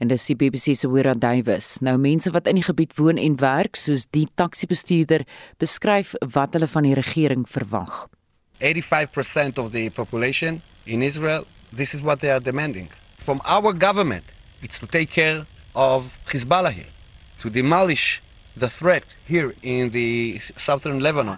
en 0.00 0.08
dis 0.08 0.24
die 0.26 0.34
BBC 0.34 0.74
se 0.74 0.88
Wira 0.88 1.12
Davis. 1.14 1.82
Nou 1.84 1.98
mense 1.98 2.32
wat 2.32 2.48
in 2.48 2.56
die 2.58 2.64
gebied 2.64 2.96
woon 2.96 3.20
en 3.20 3.36
werk, 3.44 3.76
soos 3.76 4.08
die 4.10 4.26
taxi-bestuurder, 4.40 5.22
beskryf 5.62 6.16
wat 6.34 6.56
hulle 6.56 6.66
van 6.66 6.88
die 6.88 6.96
regering 6.98 7.44
verwag. 7.46 8.06
85% 8.64 9.58
of 9.58 9.72
the 9.72 9.90
population 9.90 10.62
in 10.86 11.02
Israel, 11.02 11.44
this 11.70 11.92
is 11.92 12.00
what 12.00 12.20
they 12.20 12.30
are 12.30 12.40
demanding. 12.40 12.88
From 13.18 13.40
our 13.44 13.74
government, 13.74 14.24
it's 14.62 14.78
to 14.78 14.86
take 14.86 15.10
care 15.10 15.46
of 15.74 16.10
Hezbollah 16.30 16.72
here, 16.72 16.92
to 17.40 17.50
demolish 17.50 18.22
the 18.56 18.70
threat 18.70 19.04
here 19.26 19.54
in 19.62 19.90
the 19.90 20.40
southern 20.56 21.00
Lebanon. 21.00 21.36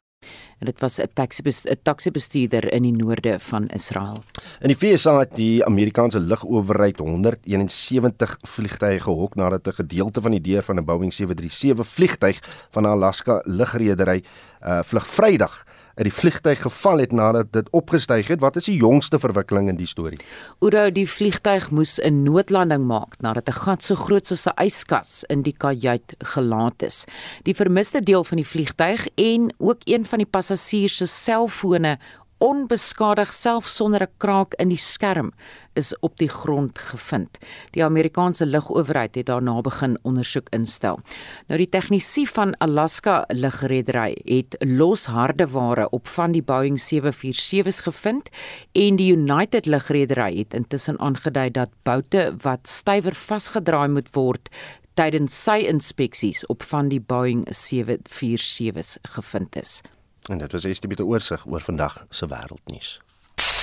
en 0.58 0.66
dit 0.66 0.80
was 0.80 0.98
'n 0.98 1.78
taxi-bestuurder 1.82 2.72
in 2.72 2.82
die 2.82 2.92
noorde 2.92 3.36
van 3.40 3.68
Israel. 3.68 4.24
In 4.60 4.68
die 4.68 4.76
VSA 4.76 5.18
het 5.18 5.34
die 5.34 5.64
Amerikaanse 5.64 6.20
lugowerheid 6.20 6.98
171 6.98 8.36
vliegtye 8.40 9.00
gehok 9.00 9.34
nadat 9.34 9.66
'n 9.66 9.72
gedeelte 9.72 10.20
van 10.20 10.30
die 10.30 10.40
deur 10.40 10.62
van 10.62 10.76
'n 10.76 10.84
Boeing 10.84 11.12
737 11.12 11.86
vliegtyg 11.86 12.38
van 12.70 12.86
Alaska 12.86 13.42
lugredery 13.44 14.24
uh, 14.62 14.82
vlug 14.82 15.06
Vrydag 15.06 15.64
uit 15.96 16.04
die 16.04 16.12
vliegtyg 16.12 16.60
geval 16.60 17.00
het 17.00 17.12
nadat 17.12 17.52
dit 17.56 17.68
opgestyg 17.72 18.28
het. 18.28 18.40
Wat 18.40 18.56
is 18.60 18.68
die 18.68 18.76
jongste 18.76 19.18
verwikkeling 19.18 19.70
in 19.72 19.78
die 19.80 19.88
storie? 19.88 20.18
Oudou 20.60 20.90
die 20.92 21.06
vliegtyg 21.08 21.70
moes 21.72 21.96
'n 21.98 22.22
noodlanding 22.22 22.84
maak 22.84 23.16
nadat 23.20 23.48
'n 23.48 23.60
gat 23.64 23.82
so 23.82 23.94
groot 23.94 24.26
soos 24.26 24.46
'n 24.46 24.64
yskas 24.64 25.24
in 25.28 25.42
die 25.42 25.54
kajuit 25.56 26.14
gelaat 26.18 26.82
is. 26.82 27.04
Die 27.42 27.54
vermiste 27.54 28.02
deel 28.02 28.24
van 28.24 28.36
die 28.36 28.46
vliegtyg 28.46 29.08
en 29.14 29.54
ook 29.58 29.80
een 29.84 30.04
van 30.04 30.18
die 30.18 30.28
passasiers 30.30 30.96
se 30.96 31.06
selfone 31.06 31.98
onbeskadig 32.38 33.32
self 33.32 33.66
sonder 33.66 34.02
'n 34.02 34.12
kraak 34.18 34.54
in 34.54 34.68
die 34.68 34.76
skerm 34.76 35.32
is 35.74 35.98
op 36.00 36.18
die 36.18 36.28
grond 36.28 36.78
gevind. 36.78 37.38
Die 37.70 37.84
Amerikaanse 37.84 38.46
lugowerheid 38.46 39.14
het 39.14 39.26
daarna 39.26 39.60
begin 39.60 39.98
ondersoek 40.02 40.48
instel. 40.50 41.00
Nou 41.48 41.58
die 41.58 41.68
tegnisi 41.68 42.26
van 42.26 42.56
Alaska 42.58 43.24
lugredery 43.28 44.16
het 44.24 44.56
los 44.60 45.06
hardeware 45.06 45.90
op 45.90 46.08
van 46.08 46.32
die 46.32 46.42
Boeing 46.42 46.80
747's 46.80 47.80
gevind 47.80 48.28
en 48.72 48.96
die 48.96 49.12
United 49.12 49.66
lugredery 49.66 50.38
het 50.38 50.54
intussen 50.54 50.98
aangedui 50.98 51.50
dat 51.50 51.70
boute 51.82 52.36
wat 52.42 52.68
stywer 52.68 53.14
vasgedraai 53.14 53.88
moet 53.88 54.08
word 54.12 54.48
tydens 54.94 55.34
sy 55.44 55.58
inspeksies 55.68 56.46
op 56.46 56.62
van 56.62 56.88
die 56.88 57.00
Boeing 57.00 57.44
747's 57.52 58.96
gevind 59.02 59.56
is. 59.56 59.82
En 60.26 60.38
dit 60.38 60.52
was 60.52 60.64
Estie 60.64 60.88
met 60.88 60.98
'n 60.98 61.02
oorsig 61.02 61.46
oor 61.46 61.60
vandag 61.60 62.06
se 62.08 62.26
wêreldnuus. 62.26 63.00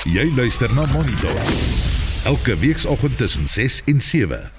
Jy 0.04 0.34
luister 0.36 0.73
na 0.73 0.86
Monitor. 0.93 1.41
Elke 2.23 2.58
weekoggend 2.58 3.17
tussen 3.17 3.47
6 3.47 3.82
en 3.86 4.02
7. 4.02 4.52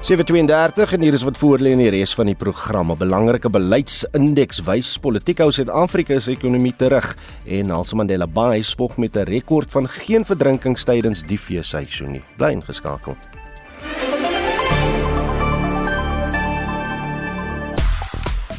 732 0.00 0.92
en 0.92 1.00
hier 1.00 1.12
is 1.12 1.22
wat 1.22 1.38
voorlê 1.38 1.74
in 1.74 1.78
die 1.78 1.90
res 1.90 2.14
van 2.14 2.26
die 2.26 2.34
program. 2.34 2.90
'n 2.90 2.96
Belangrike 2.98 3.50
beleidsindeks 3.50 4.62
wys 4.66 4.98
politiek 4.98 5.38
hou 5.38 5.50
Suid-Afrika 5.52 6.18
se 6.18 6.30
ekonomie 6.30 6.76
terug 6.76 7.16
en 7.46 7.66
Nelson 7.66 7.96
Mandela 7.96 8.26
Bay 8.26 8.62
spog 8.62 8.96
met 8.96 9.16
'n 9.16 9.28
rekord 9.28 9.70
van 9.70 9.88
geen 9.88 10.24
verdrinkings 10.24 10.84
tydens 10.84 11.22
die 11.22 11.38
feesseisoen 11.38 12.12
nie. 12.12 12.22
Bly 12.36 12.50
ingeskakel. 12.50 13.16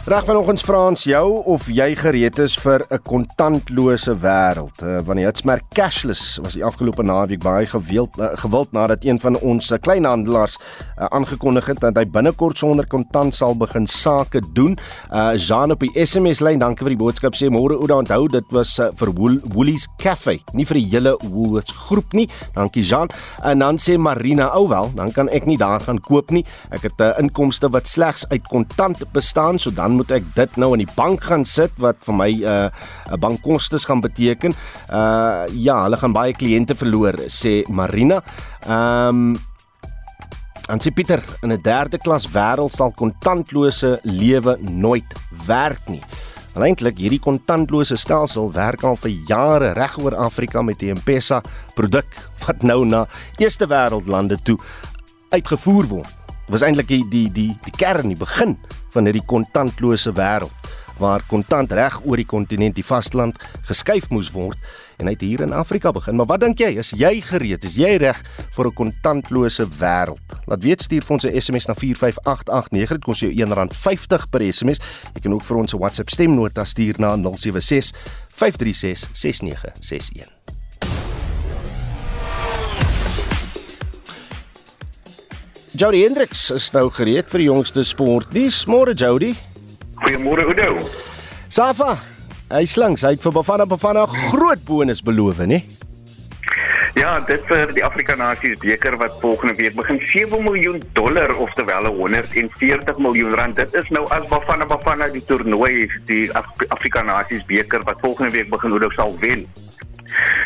Reg 0.01 0.23
vanoggend 0.25 0.63
vra 0.65 0.79
ons 0.89 1.03
jou 1.05 1.25
of 1.53 1.67
jy 1.69 1.91
gereed 1.93 2.39
is 2.41 2.55
vir 2.57 2.81
'n 2.89 2.97
kontantlose 3.05 4.15
wêreld. 4.17 4.81
Uh, 4.81 4.97
wanneer 5.05 5.29
dit 5.29 5.37
smerk 5.37 5.61
cashless 5.77 6.39
was 6.41 6.55
die 6.57 6.65
afgelope 6.65 7.03
naweek 7.03 7.43
baie 7.43 7.67
gewild 7.69 8.17
uh, 8.17 8.33
gewild 8.33 8.71
nadat 8.71 9.05
een 9.05 9.19
van 9.19 9.37
ons 9.39 9.71
uh, 9.71 9.77
kleinhandelaars 9.77 10.57
uh, 10.57 11.05
aangekondig 11.05 11.65
het 11.65 11.79
dat 11.79 11.95
hy 11.95 12.05
binnekort 12.05 12.57
sonder 12.57 12.87
kontant 12.87 13.35
sal 13.35 13.53
begin 13.55 13.85
sake 13.85 14.41
doen. 14.53 14.75
Uh 15.13 15.37
Jean 15.37 15.71
op 15.71 15.79
die 15.79 15.93
SMS 15.93 16.41
lyn, 16.41 16.59
dankie 16.59 16.83
vir 16.83 16.95
die 16.97 17.03
boodskap. 17.03 17.35
Sê 17.35 17.51
môre 17.53 17.77
ou 17.77 17.85
onthou 17.85 18.27
dit 18.27 18.45
was 18.49 18.79
uh, 18.79 18.89
vir 18.95 19.13
Wool, 19.13 19.37
Woolies 19.53 19.87
Cafe, 19.97 20.39
nie 20.53 20.65
vir 20.65 20.81
die 20.81 20.89
hele 20.89 21.15
Woolworths 21.21 21.71
groep 21.71 22.13
nie. 22.13 22.27
Dankie 22.55 22.81
Jean. 22.81 23.07
En 23.43 23.59
dan 23.59 23.77
sê 23.77 23.99
Marina, 23.99 24.49
ou 24.57 24.67
wel, 24.67 24.89
dan 24.95 25.11
kan 25.11 25.29
ek 25.29 25.45
nie 25.45 25.57
daar 25.57 25.79
gaan 25.79 26.01
koop 26.01 26.31
nie. 26.31 26.43
Ek 26.71 26.81
het 26.81 26.97
'n 26.97 27.03
uh, 27.03 27.19
inkomste 27.19 27.69
wat 27.69 27.87
slegs 27.87 28.25
uit 28.29 28.47
kontant 28.49 28.97
bestaan, 29.13 29.59
so 29.59 29.69
dan 29.69 29.90
moet 29.97 30.11
ek 30.11 30.23
dit 30.35 30.57
nou 30.57 30.71
in 30.73 30.83
die 30.85 30.93
bank 30.95 31.23
gaan 31.23 31.45
sit 31.45 31.71
wat 31.77 31.97
vir 32.05 32.15
my 32.15 32.31
'n 32.31 32.43
uh, 32.43 32.69
'n 33.11 33.19
bankkostes 33.19 33.85
gaan 33.85 34.01
beteken. 34.01 34.53
Uh 34.89 35.45
ja, 35.53 35.83
hulle 35.83 35.97
gaan 35.97 36.13
baie 36.13 36.33
kliënte 36.33 36.75
verloor 36.75 37.15
sê 37.27 37.63
Marina. 37.69 38.21
Ehm 38.67 39.35
um, 40.69 40.79
sê 40.79 40.91
Pieter, 40.93 41.23
in 41.43 41.51
'n 41.51 41.61
derde 41.61 41.97
klas 41.97 42.27
wêreld 42.27 42.73
sal 42.73 42.91
kontantlose 42.91 43.99
lewe 44.03 44.57
nooit 44.61 45.13
werk 45.45 45.89
nie. 45.89 46.03
Eintlik 46.55 46.97
hierdie 46.97 47.19
kontantlose 47.19 47.95
stelsel 47.95 48.51
werk 48.51 48.83
al 48.83 48.97
vir 48.99 49.11
jare 49.27 49.73
reg 49.73 49.97
oor 50.03 50.15
Afrika 50.15 50.61
met 50.61 50.79
die 50.79 50.91
M-Pesa 50.91 51.41
produk 51.75 52.05
wat 52.45 52.63
nou 52.63 52.83
na 52.85 53.05
eerste 53.39 53.67
wêreldlande 53.71 54.37
toe 54.43 54.57
uitgevoer 55.31 55.87
word. 55.87 56.11
Dit 56.27 56.51
was 56.59 56.65
eintlik 56.67 56.89
die 56.91 57.05
die 57.07 57.29
die 57.31 57.75
kern, 57.77 58.09
die 58.11 58.19
begin 58.19 58.57
van 58.93 59.05
hierdie 59.05 59.25
kontantlose 59.25 60.11
wêreld 60.11 60.71
waar 61.01 61.23
kontant 61.27 61.71
reg 61.73 61.97
oor 62.05 62.19
die 62.19 62.27
kontinent 62.29 62.77
die 62.77 62.85
vasteland 62.85 63.39
geskuif 63.69 64.09
moes 64.13 64.29
word 64.33 64.57
en 65.01 65.09
hy 65.09 65.15
het 65.15 65.23
hier 65.25 65.41
in 65.41 65.55
Afrika 65.57 65.89
begin. 65.91 66.15
Maar 66.19 66.29
wat 66.29 66.43
dink 66.43 66.61
jy? 66.61 66.75
Is 66.77 66.91
jy 66.93 67.15
gereed? 67.25 67.65
Is 67.65 67.73
jy 67.79 67.95
reg 67.97 68.21
vir 68.55 68.67
'n 68.67 68.77
kontantlose 68.77 69.65
wêreld? 69.65 70.27
Laat 70.45 70.63
weet 70.63 70.81
stuur 70.81 71.01
vir 71.01 71.13
ons 71.13 71.25
'n 71.25 71.41
SMS 71.41 71.65
na 71.67 71.73
45889. 71.73 72.89
Dit 72.89 73.03
kos 73.03 73.19
jou 73.19 73.31
R1.50 73.31 74.29
per 74.29 74.41
SMS. 74.53 74.79
Jy 75.13 75.21
kan 75.21 75.33
ook 75.33 75.43
vir 75.43 75.57
ons 75.57 75.73
'n 75.73 75.79
WhatsApp 75.79 76.09
stemnota 76.09 76.65
stuur 76.65 76.99
na 76.99 77.15
076 77.17 77.91
536 78.35 79.09
6961. 79.13 80.60
Jody 85.81 86.03
Hendricks 86.03 86.43
is 86.53 86.67
nou 86.75 86.91
gereed 86.93 87.25
vir 87.33 87.41
die 87.41 87.47
jongste 87.47 87.81
sport. 87.81 88.27
Dis 88.29 88.59
môre 88.69 88.93
Jody. 88.93 89.31
Goeiemôre 90.03 90.43
Oudo. 90.45 90.83
Safa, 91.49 91.95
hy 92.51 92.67
slinks, 92.69 93.01
hy 93.01 93.15
het 93.15 93.23
vir 93.23 93.33
Bafana 93.33 93.65
Bafana 93.65 94.03
groot 94.29 94.61
bonus 94.67 95.01
beloof, 95.01 95.41
nê? 95.49 95.63
Ja, 96.93 97.15
dit 97.25 97.41
vir 97.49 97.73
die 97.73 97.81
Afrika 97.81 98.13
Nasies 98.19 98.61
beker 98.61 98.99
wat 99.01 99.17
volgende 99.23 99.57
week 99.57 99.73
begin 99.79 99.97
7 100.05 100.43
miljoen 100.45 100.77
dollar 100.93 101.33
of 101.41 101.49
terwyl 101.57 101.89
140 101.89 103.01
miljoen 103.01 103.33
rand. 103.41 103.57
Dit 103.57 103.73
is 103.81 103.89
nou 103.89 104.05
as 104.13 104.29
Bafana 104.29 104.69
Bafana 104.69 105.09
die 105.09 105.25
toernooi 105.25 105.89
die 106.05 106.27
Afrika 106.69 107.01
Nasies 107.01 107.41
beker 107.49 107.81
wat 107.89 108.05
volgende 108.05 108.37
week 108.37 108.53
begin 108.53 108.77
hoe 108.77 108.93
sal 108.93 109.17
wen. 109.23 109.47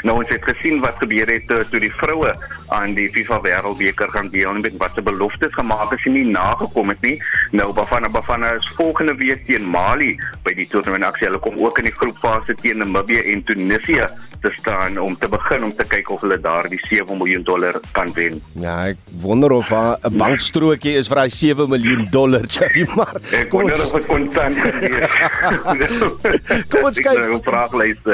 Nou 0.03 0.17
ons 0.21 0.29
het 0.29 0.43
gesien 0.43 0.79
wat 0.83 0.99
gebeur 1.01 1.29
het 1.33 1.47
toe, 1.47 1.63
toe 1.71 1.79
die 1.79 1.93
vroue 2.01 2.33
aan 2.75 2.93
die 2.97 3.07
FIFA 3.09 3.41
Wêreldbeker 3.45 4.09
gaan 4.13 4.29
deelneem 4.33 4.61
met 4.61 4.77
wat 4.81 4.93
se 4.95 5.01
beloftes 5.01 5.53
gemaak 5.53 5.93
is 5.97 6.05
en 6.05 6.13
nie 6.17 6.25
nagekom 6.29 6.89
het 6.93 7.01
nie. 7.01 7.17
Nou 7.51 7.71
Bafana 7.73 8.09
Bafana 8.09 8.53
is 8.59 8.69
volgende 8.77 9.15
week 9.15 9.45
teen 9.45 9.65
Mali 9.69 10.15
by 10.43 10.53
die 10.57 10.67
toernooi 10.69 10.99
en 10.99 11.07
aksie. 11.09 11.27
Hulle 11.27 11.41
kom 11.43 11.57
ook 11.61 11.81
in 11.81 11.89
die 11.89 11.95
groepfase 11.97 12.55
teen 12.61 12.81
Namibië 12.83 13.21
en 13.33 13.43
Tunesië 13.43 14.07
te 14.45 14.51
staan 14.59 14.97
om 15.01 15.17
te 15.17 15.27
begin 15.27 15.63
om 15.63 15.73
te 15.75 15.85
kyk 15.89 16.09
of 16.13 16.21
hulle 16.21 16.37
daar 16.41 16.67
die 16.69 16.79
7 16.87 17.17
miljoen 17.17 17.43
dollar 17.43 17.79
kan 17.95 18.11
wen. 18.13 18.41
Ja, 18.61 18.75
ek 18.91 18.97
wonder 19.21 19.51
of 19.51 19.71
'n 19.71 20.17
bankstrokie 20.17 20.95
is 20.99 21.07
vir 21.07 21.15
daai 21.21 21.29
7 21.29 21.69
miljoen 21.69 22.07
dollar, 22.11 22.45
Jerry, 22.45 22.85
maar 22.95 23.15
ek 23.31 23.49
kom 23.53 23.63
ons 23.63 23.91
op 23.91 24.05
kontant. 24.07 24.57
kom 26.69 26.83
ons 26.83 26.99
kyk. 26.99 27.17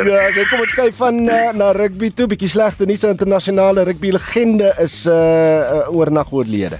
Ja, 0.08 0.24
sê 0.36 0.46
kom 0.50 0.64
ons 0.64 0.76
kyk 0.78 0.94
van 1.02 1.20
uh, 1.28 1.40
na 1.56 1.71
rugby 1.73 2.12
toe, 2.13 2.27
bietjie 2.32 2.49
slegte 2.51 2.86
nuus, 2.86 3.04
internasionale 3.08 3.84
rugby 3.88 4.13
legende 4.13 4.73
is 4.80 5.04
uh, 5.10 5.15
uh 5.15 5.95
oornag 5.95 6.32
oorlede. 6.32 6.80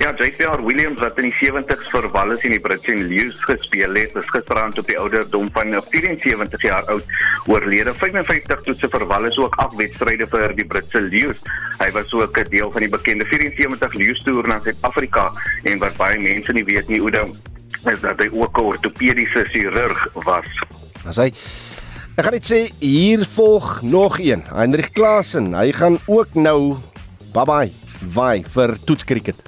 Ja, 0.00 0.14
JPR 0.16 0.62
Williams 0.64 1.00
wat 1.02 1.18
in 1.20 1.26
die 1.28 1.34
70's 1.36 1.90
vir 1.92 2.06
Wallis 2.14 2.40
en 2.48 2.54
die 2.54 2.60
Britse 2.64 2.94
Lions 2.96 3.42
gespeel 3.44 3.98
het, 4.00 4.14
is 4.16 4.30
gisteraand 4.32 4.78
op 4.80 4.86
die 4.88 4.96
ouderdom 4.96 5.50
van 5.52 5.74
74 5.76 6.62
jaar 6.64 6.88
oud 6.88 7.10
oorlede. 7.52 7.92
55 8.00 8.62
toetse 8.64 8.88
vir 8.94 9.04
Wallis 9.10 9.36
ook 9.36 9.58
ag 9.60 9.76
wedstryde 9.76 10.24
vir 10.32 10.54
die 10.56 10.64
Britse 10.64 11.02
Lions. 11.04 11.44
Hy 11.82 11.90
was 11.92 12.08
ook 12.16 12.38
'n 12.40 12.48
deel 12.48 12.72
van 12.72 12.80
die 12.80 12.88
bekende 12.88 13.28
74 13.28 13.92
Lions 14.00 14.24
toer 14.24 14.48
na 14.48 14.58
Suid-Afrika 14.64 15.30
en 15.64 15.78
wat 15.84 15.96
baie 16.00 16.16
mense 16.16 16.52
nie 16.52 16.64
weet 16.64 16.88
nie, 16.88 17.00
Oudo, 17.00 17.28
is 17.84 18.00
dat 18.00 18.18
hy 18.18 18.28
ook 18.32 18.56
'n 18.56 18.72
ortopediese 18.72 19.44
chirurg 19.52 20.08
was. 20.24 20.48
As 21.04 21.16
hy 21.16 21.32
Ek 22.20 22.26
gaan 22.26 22.34
net 22.36 22.44
sê 22.44 22.58
hier 22.84 23.22
volg 23.24 23.78
nog 23.80 24.18
een. 24.20 24.42
Hendrik 24.52 24.90
Klasen, 24.92 25.54
hy 25.56 25.70
gaan 25.72 25.96
ook 26.04 26.34
nou 26.36 26.76
bye 27.32 27.46
bye 27.48 27.70
vai 28.12 28.42
vir 28.44 28.74
toetskriket 28.84 29.40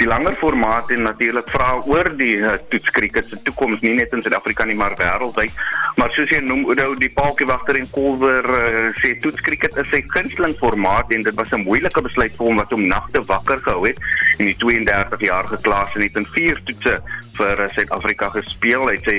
die 0.00 0.08
langer 0.08 0.32
formaat 0.40 0.90
en 0.94 1.02
natuurlik 1.04 1.48
vra 1.52 1.74
oor 1.84 2.08
die 2.16 2.38
uh, 2.40 2.54
toetskriket 2.72 3.26
se 3.28 3.38
toekoms 3.44 3.82
nie 3.84 3.92
net 3.98 4.14
in 4.16 4.22
Suid-Afrika 4.24 4.64
nie 4.64 4.76
maar 4.78 4.94
wêreldwyd. 4.96 5.52
Maar 6.00 6.14
soos 6.14 6.32
jy 6.32 6.40
noem 6.44 6.64
Oudo 6.70 6.94
die 7.00 7.10
Paaltjiewagter 7.12 7.76
en 7.76 7.88
Kolwer 7.92 8.48
uh, 8.48 8.86
sê 9.02 9.12
toetskriket 9.20 9.76
is 9.82 9.90
sy 9.92 10.00
gunsteling 10.14 10.56
formaat 10.60 11.12
en 11.12 11.26
dit 11.26 11.36
was 11.36 11.52
'n 11.52 11.66
moeilike 11.66 12.00
besluit 12.06 12.32
vir 12.32 12.46
hom 12.46 12.62
wat 12.62 12.72
hom 12.72 12.86
nagte 12.88 13.20
wakker 13.28 13.60
gehou 13.66 13.84
het 13.84 14.00
en 14.38 14.48
die 14.48 14.56
32 14.56 15.26
jaar 15.28 15.48
geklaas 15.52 15.92
en 15.94 16.06
het 16.08 16.16
in 16.16 16.28
vier 16.32 16.60
toetse 16.64 16.96
vir 17.36 17.64
uh, 17.66 17.68
Suid-Afrika 17.76 18.32
gespeel. 18.40 18.88
Hy 18.88 18.98
sê 19.04 19.16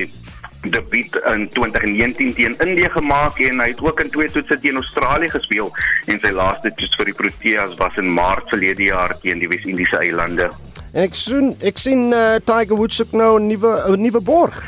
debuut 0.62 1.16
in 1.34 1.48
2019 1.50 2.34
teen 2.34 2.56
Indië 2.60 2.90
gemaak 2.90 3.40
en 3.40 3.60
hy 3.60 3.68
het 3.72 3.82
ook 3.82 4.00
in 4.00 4.10
twee 4.10 4.30
toetse 4.32 4.60
teen 4.60 4.76
Australië 4.76 5.30
gespeel 5.30 5.72
en 6.06 6.20
sy 6.22 6.32
laaste 6.36 6.74
toets 6.74 7.00
vir 7.00 7.10
die 7.10 7.18
Proteas 7.18 7.74
was 7.80 7.98
in 7.98 8.14
Maart 8.14 8.50
verlede 8.54 8.84
jaar 8.84 9.16
teen 9.24 9.42
die 9.42 9.50
Wes-Indiese 9.50 9.98
eilande. 9.98 10.52
En 10.92 11.08
ek 11.08 11.16
sien 11.16 11.56
ek 11.66 11.82
sien 11.82 12.12
uh, 12.14 12.38
Tiger 12.46 12.78
Woods 12.78 13.02
ook 13.02 13.18
nou 13.18 13.40
'n 13.40 13.48
nuwe 13.48 13.74
'n 13.88 14.02
nuwe 14.02 14.22
borg. 14.22 14.62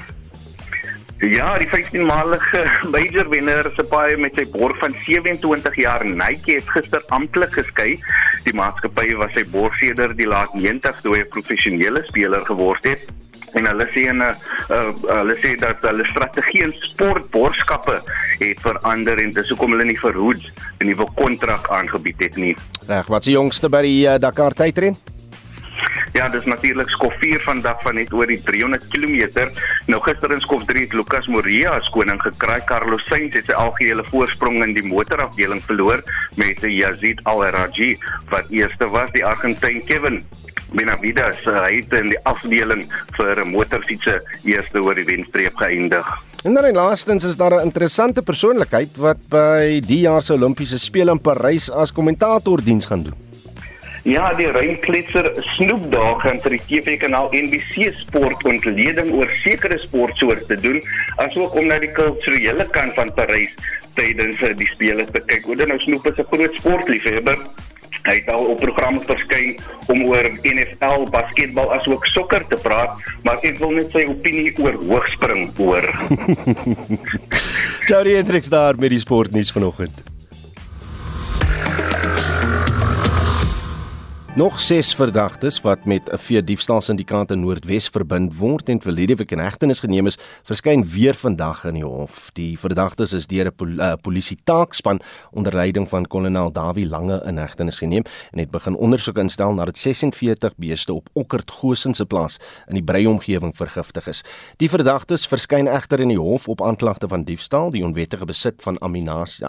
Ja, 1.23 1.58
die 1.58 1.69
15-malige 1.71 2.63
major 2.95 3.29
wenner 3.29 3.69
se 3.75 3.84
paai 3.88 4.17
met 4.19 4.36
sy 4.36 4.43
borg 4.51 4.75
van 4.82 4.95
27 5.06 5.75
jaar 5.79 6.03
Nike 6.06 6.58
het 6.58 6.69
gister 6.73 7.03
amptelik 7.15 7.53
geskei. 7.56 7.99
Die 8.43 8.53
maatskappy 8.53 9.13
was 9.15 9.32
sy 9.32 9.45
borg 9.47 9.77
sedert 9.79 10.17
die 10.17 10.27
laat 10.27 10.51
90s 10.51 10.99
toe 11.01 11.15
hy 11.15 11.21
'n 11.23 11.29
professionele 11.29 12.03
speler 12.10 12.43
geword 12.45 12.84
het. 12.84 13.08
En 13.53 13.67
hulle 13.69 13.87
sê 13.93 14.07
en 14.09 14.21
uh, 14.25 14.33
uh, 14.69 14.91
hulle 15.19 15.35
sê 15.41 15.55
dat 15.61 15.83
hulle 15.85 16.05
strategie 16.09 16.63
in 16.67 16.75
sportborgskappe 16.89 17.99
het 18.39 18.61
verander 18.65 19.21
en 19.21 19.33
dis 19.35 19.49
hoekom 19.53 19.75
hulle 19.75 19.85
nie 19.85 19.99
vir 19.99 20.17
Hoods 20.17 20.51
'n 20.79 20.89
nuwe 20.89 21.07
kontrak 21.15 21.69
aangebied 21.69 22.19
het 22.19 22.35
nie. 22.35 22.55
Reg, 22.87 23.07
wat 23.07 23.23
die 23.23 23.37
jongste 23.37 23.69
by 23.69 23.81
die 23.85 24.07
uh, 24.07 24.17
Dakar 24.19 24.53
tydren? 24.53 24.97
Ja, 26.17 26.27
dis 26.29 26.45
natuurlik 26.45 26.89
skof 26.93 27.13
4 27.19 27.39
vandag 27.41 27.81
van 27.81 27.95
net 27.97 28.13
oor 28.13 28.29
die 28.29 28.41
300 28.45 28.85
km. 28.93 29.47
Nou 29.89 29.99
gister 30.05 30.31
in 30.35 30.43
skof 30.43 30.65
3 30.69 30.85
het 30.85 30.93
Lucas 30.93 31.27
Moria 31.27 31.73
as 31.79 31.89
koning 31.89 32.21
gekry. 32.21 32.59
Carlos 32.69 33.01
Sainz 33.09 33.33
het 33.33 33.49
sy 33.49 33.57
algehele 33.57 34.05
voorsprong 34.11 34.61
in 34.63 34.75
die 34.77 34.85
motorafdeling 34.85 35.63
verloor 35.65 36.03
met 36.37 36.61
Yazid 36.61 37.23
Al-Raji 37.29 37.95
wat 38.29 38.51
eerste 38.53 38.89
was. 38.93 39.09
Die 39.17 39.25
Argentyn 39.25 39.81
Kevin 39.89 40.21
Benavides 40.73 41.41
uh, 41.45 41.65
het 41.69 41.93
in 41.97 42.11
die 42.13 42.19
afdeling 42.29 42.85
vir 43.17 43.41
motorfietsse 43.49 44.19
eerste 44.49 44.81
oor 44.81 44.97
die 44.97 45.05
wenstreep 45.09 45.57
geëindig. 45.61 46.07
En 46.43 46.57
dan 46.57 46.73
laastens 46.75 47.25
is 47.25 47.37
daar 47.39 47.55
'n 47.55 47.65
interessante 47.69 48.21
persoonlikheid 48.21 48.97
wat 48.97 49.17
by 49.29 49.79
die 49.79 49.99
jaar 49.99 50.21
se 50.21 50.33
Olimpiese 50.33 50.79
spele 50.79 51.11
in 51.11 51.21
Parys 51.21 51.71
as 51.71 51.91
kommentator 51.91 52.63
diens 52.63 52.85
gaan 52.85 53.03
doen. 53.03 53.32
Ja, 54.03 54.33
die 54.35 54.49
Reinklitzer 54.51 55.29
Snoop 55.55 55.85
Dogg 55.91 56.25
gaan 56.25 56.41
vir 56.43 56.57
die 56.57 56.63
TV-kanaal 56.67 57.29
NBC 57.37 57.87
Sport 57.95 58.41
ontleding 58.43 59.13
oor 59.15 59.31
sekere 59.39 59.77
sportsoorte 59.79 60.43
te 60.49 60.57
doen, 60.59 60.81
asook 61.23 61.55
om 61.55 61.69
na 61.71 61.77
die 61.79 61.91
kulturele 61.95 62.65
kant 62.75 62.99
van 62.99 63.13
Parys 63.15 63.55
tydens 63.95 64.43
eh, 64.43 64.51
die 64.59 64.67
spele 64.73 65.07
te 65.07 65.23
kyk. 65.23 65.47
Oor 65.47 65.63
nou 65.71 65.79
Snoop 65.85 66.11
is 66.11 66.19
'n 66.19 66.27
groot 66.33 66.59
sportliefhebber. 66.59 67.39
Hy 68.03 68.19
het 68.19 68.27
al 68.27 68.45
op 68.51 68.59
programme 68.59 68.99
verskyn 69.07 69.55
om 69.87 70.03
oor 70.11 70.27
NFL, 70.43 71.07
basketbal 71.09 71.71
asook 71.71 72.05
sokker 72.11 72.43
te 72.51 72.59
praat, 72.59 72.99
maar 73.23 73.39
ek 73.39 73.57
wil 73.63 73.71
net 73.71 73.91
sy 73.91 74.03
opinie 74.03 74.51
oor 74.59 74.75
hoogspring 74.83 75.47
hoor. 75.55 75.87
Jody 77.87 78.19
Hendricks 78.19 78.51
daar 78.51 78.75
met 78.75 78.89
die 78.89 78.99
sportnuus 78.99 79.51
vanoggend. 79.51 80.12
Nog 84.35 84.61
6 84.61 84.95
verdagtes 84.95 85.61
wat 85.61 85.85
met 85.85 86.09
'n 86.11 86.17
vee 86.17 86.43
diefstal 86.43 86.81
syndikaat 86.81 87.31
in 87.31 87.39
Noordwes 87.39 87.87
verbind 87.87 88.37
word 88.37 88.69
en 88.69 88.81
verlede 88.81 89.15
week 89.15 89.31
in 89.31 89.39
hegtenis 89.39 89.79
geneem 89.79 90.05
is, 90.05 90.17
verskyn 90.43 90.89
weer 90.89 91.13
vandag 91.13 91.65
in 91.65 91.73
die 91.73 91.85
hof. 91.85 92.29
Die 92.33 92.59
verdagtes 92.59 93.13
is 93.13 93.27
deur 93.27 93.45
'n 93.45 93.55
pol 93.55 93.67
uh, 93.67 93.93
polisie 94.01 94.37
taakspan 94.43 94.99
onder 95.31 95.53
leiding 95.53 95.89
van 95.89 96.05
kolonel 96.05 96.51
Dawie 96.51 96.87
Lange 96.87 97.21
in 97.25 97.37
hegtenis 97.37 97.77
geneem 97.77 98.03
en 98.31 98.39
het 98.39 98.51
begin 98.51 98.75
ondersoek 98.75 99.17
instel 99.17 99.53
nadat 99.53 99.77
46 99.77 100.55
beeste 100.57 100.93
op 100.93 101.09
Okkert 101.13 101.51
Gosen 101.51 101.93
se 101.93 102.05
plaas 102.05 102.37
in 102.67 102.73
die 102.73 102.83
Brei 102.83 103.07
omgewing 103.07 103.55
vergiftig 103.55 104.07
is. 104.07 104.23
Die 104.57 104.69
verdagtes 104.69 105.27
verskyn 105.27 105.67
egter 105.67 105.99
in 105.99 106.07
die 106.07 106.19
hof 106.19 106.47
op 106.47 106.61
aanklagte 106.61 107.07
van 107.07 107.23
diefstal, 107.23 107.69
die 107.69 107.85
onwettige 107.85 108.25
besit 108.25 108.55
van 108.57 108.77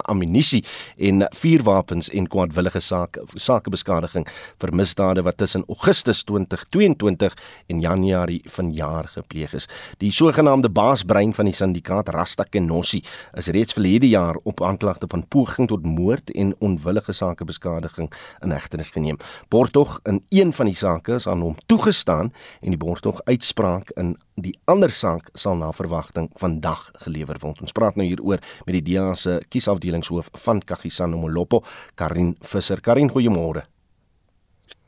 ammunisie 0.01 0.63
en 0.97 1.27
vuurwapens 1.31 2.09
en 2.09 2.27
kwaadwillige 2.27 2.79
sake 2.79 3.23
sakebeskadiging 3.35 4.27
vir 4.57 4.74
misdade 4.75 5.23
wat 5.25 5.37
tussen 5.37 5.63
Augustus 5.67 6.23
2022 6.23 7.35
en 7.67 7.81
Januarie 7.81 8.41
vanjaar 8.51 9.07
gepleeg 9.13 9.53
is. 9.53 9.67
Die 10.01 10.11
sogenaamde 10.11 10.69
baasbrein 10.69 11.33
van 11.33 11.49
die 11.49 11.55
syndikaat 11.55 12.09
Rasta 12.13 12.43
Kenossi 12.43 13.01
is 13.37 13.47
reeds 13.47 13.73
verlede 13.73 14.09
jaar 14.09 14.37
op 14.43 14.63
aanklagte 14.63 15.07
van 15.11 15.25
poging 15.27 15.67
tot 15.71 15.85
moord 15.85 16.31
en 16.35 16.55
onwillige 16.59 17.13
sakebeskadiging 17.13 18.11
in 18.43 18.51
hegtenis 18.51 18.91
geneem. 18.91 19.17
Bortog 19.49 19.99
in 20.03 20.23
een 20.29 20.53
van 20.53 20.65
die 20.65 20.75
sake 20.75 21.15
is 21.15 21.27
aan 21.27 21.41
hom 21.41 21.55
toegestaan 21.65 22.31
en 22.61 22.75
die 22.75 22.81
bortog 22.81 23.21
uitspraak 23.25 23.91
in 23.99 24.15
die 24.35 24.55
ander 24.65 24.91
saak 24.91 25.29
sal 25.33 25.55
na 25.59 25.71
verwagting 25.75 26.29
vandag 26.39 26.89
gelewer 27.05 27.39
word. 27.41 27.61
Ons 27.61 27.75
praat 27.75 27.95
nou 27.95 28.07
hieroor 28.07 28.43
met 28.65 28.75
die 28.79 28.83
DEA 28.91 29.13
se 29.15 29.39
kiesafdelingshoof 29.49 30.31
van 30.45 30.61
Kagisan 30.65 31.15
Molopo, 31.19 31.63
Karin 31.95 32.35
Visser. 32.41 32.81
Karin, 32.81 33.11
goeiemôre. 33.11 33.65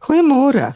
Goeiemôre. 0.06 0.74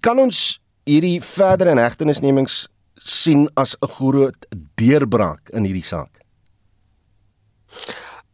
Kan 0.00 0.18
ons 0.18 0.58
hierdie 0.88 1.20
verdere 1.20 1.74
inhegtenisnemings 1.76 2.66
sien 2.96 3.48
as 3.56 3.76
'n 3.82 3.90
groot 3.98 4.46
deurbraak 4.76 5.50
in 5.52 5.64
hierdie 5.64 5.84
saak? 5.84 6.10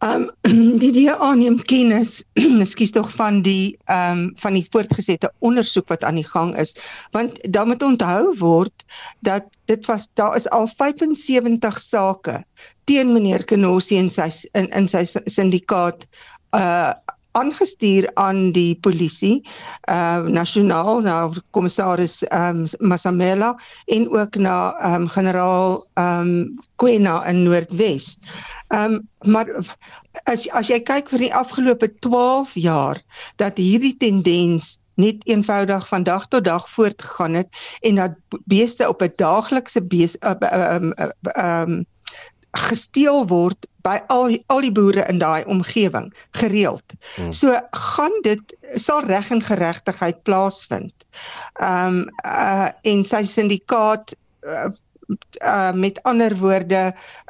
Um 0.03 0.31
die 0.83 0.91
DA 0.91 1.35
neem 1.39 1.59
kennis, 1.71 2.25
ekskuus 2.65 2.91
tog 2.95 3.11
van 3.15 3.43
die 3.47 3.77
um 3.87 4.33
van 4.43 4.59
die 4.59 4.65
voortgesette 4.75 5.31
ondersoek 5.47 5.89
wat 5.89 6.05
aan 6.05 6.19
die 6.19 6.27
gang 6.27 6.55
is, 6.59 6.75
want 7.15 7.39
dan 7.55 7.71
moet 7.71 7.83
onthou 7.87 8.35
word 8.39 8.87
dat 9.23 9.47
dit 9.71 9.87
was 9.87 10.09
daar 10.19 10.37
is 10.37 10.49
al 10.51 10.67
75 10.67 11.79
sake 11.79 12.43
teen 12.91 13.13
meneer 13.15 13.47
Kenossi 13.47 13.99
en 13.99 14.11
sy 14.11 14.29
in 14.59 14.71
in 14.75 14.91
sy 14.91 15.05
syndikaat 15.07 16.07
uh 16.59 16.93
aangestuur 17.33 18.11
aan 18.21 18.53
die 18.53 18.75
polisie 18.85 19.41
uh 19.91 20.25
nasionaal 20.29 21.01
na 21.01 21.17
kommissaris 21.51 22.23
um 22.31 22.65
Masamela 22.79 23.55
en 23.87 24.11
ook 24.11 24.37
na 24.37 24.57
um 24.95 25.09
generaal 25.09 25.87
um 25.95 26.59
Kwena 26.77 27.27
in 27.27 27.43
Noordwes. 27.43 28.19
Um 28.69 29.09
maar 29.25 29.49
as 30.25 30.49
as 30.51 30.69
jy 30.69 30.81
kyk 30.81 31.09
vir 31.09 31.27
die 31.27 31.35
afgelope 31.35 31.89
12 32.05 32.55
jaar 32.55 33.01
dat 33.37 33.57
hierdie 33.57 33.97
tendens 33.97 34.79
net 35.01 35.25
eenvoudig 35.25 35.89
van 35.89 36.03
dag 36.03 36.29
tot 36.29 36.45
dag 36.45 36.69
voortgegaan 36.71 37.35
het 37.35 37.49
en 37.81 37.95
dat 37.95 38.41
beeste 38.45 38.89
op 38.89 39.03
'n 39.03 39.13
daaglikse 39.17 39.81
uh, 39.89 40.77
um 40.77 40.93
um 41.37 41.87
gesteel 42.53 43.27
word 43.27 43.67
by 43.83 43.99
al 44.15 44.37
al 44.47 44.61
die 44.65 44.73
boere 44.73 45.05
in 45.11 45.19
daai 45.19 45.45
omgewing 45.45 46.13
gereeld. 46.39 46.95
Hmm. 47.17 47.33
So 47.33 47.55
gaan 47.71 48.15
dit 48.27 48.57
sal 48.75 49.05
reg 49.07 49.31
en 49.31 49.43
geregtigheid 49.43 50.23
plaasvind. 50.23 50.95
Ehm 51.61 52.03
um, 52.03 52.07
uh 52.27 52.69
en 52.83 53.05
sy 53.05 53.25
syndikaat 53.25 54.15
uh, 54.41 54.71
uh 55.45 55.73
met 55.73 56.03
ander 56.03 56.37
woorde 56.39 56.85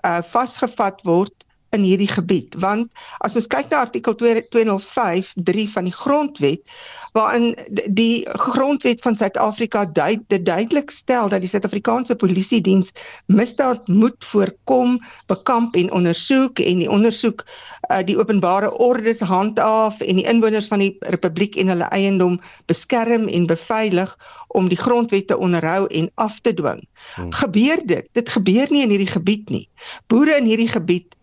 uh 0.06 0.20
vasgevat 0.34 1.02
word 1.08 1.34
in 1.72 1.84
hierdie 1.86 2.10
gebied 2.10 2.56
want 2.60 2.92
as 3.24 3.36
ons 3.40 3.48
kyk 3.50 3.70
na 3.72 3.84
artikel 3.86 4.16
205 4.16 5.32
3 5.48 5.68
van 5.74 5.88
die 5.88 5.94
grondwet 5.96 6.74
waarin 7.16 7.52
die 7.92 8.24
grondwet 8.24 9.00
van 9.04 9.16
Suid-Afrika 9.16 9.84
dui, 9.84 10.16
dit 10.32 10.44
duidelik 10.46 10.90
stel 10.90 11.28
dat 11.28 11.44
die 11.44 11.50
Suid-Afrikaanse 11.50 12.16
Polisie 12.16 12.60
Diens 12.64 12.92
misdaad 13.26 13.88
moet 13.88 14.16
voorkom, 14.24 14.96
bekamp 15.28 15.76
en 15.76 15.92
ondersoek 15.92 16.62
en 16.64 16.80
die 16.80 16.90
ondersoek 16.90 17.44
uh, 17.44 18.00
die 18.08 18.16
openbare 18.18 18.72
orde 18.72 19.16
handhaaf 19.18 20.00
en 20.00 20.20
die 20.20 20.28
inwoners 20.28 20.70
van 20.72 20.84
die 20.84 20.96
republiek 21.12 21.56
en 21.60 21.72
hulle 21.74 21.88
eiendom 21.92 22.40
beskerm 22.72 23.28
en 23.28 23.46
beveilig 23.46 24.16
om 24.56 24.68
die 24.72 24.80
grondwet 24.80 25.28
te 25.28 25.36
onderhou 25.36 25.86
en 25.86 26.10
af 26.14 26.40
te 26.40 26.54
dwing. 26.54 26.80
Hmm. 27.14 27.32
Gebeur 27.32 27.80
dit? 27.84 28.08
Dit 28.12 28.28
gebeur 28.28 28.72
nie 28.72 28.84
in 28.84 28.92
hierdie 28.92 29.12
gebied 29.12 29.52
nie. 29.52 29.66
Boere 30.08 30.36
in 30.40 30.48
hierdie 30.48 30.68
gebied 30.68 31.16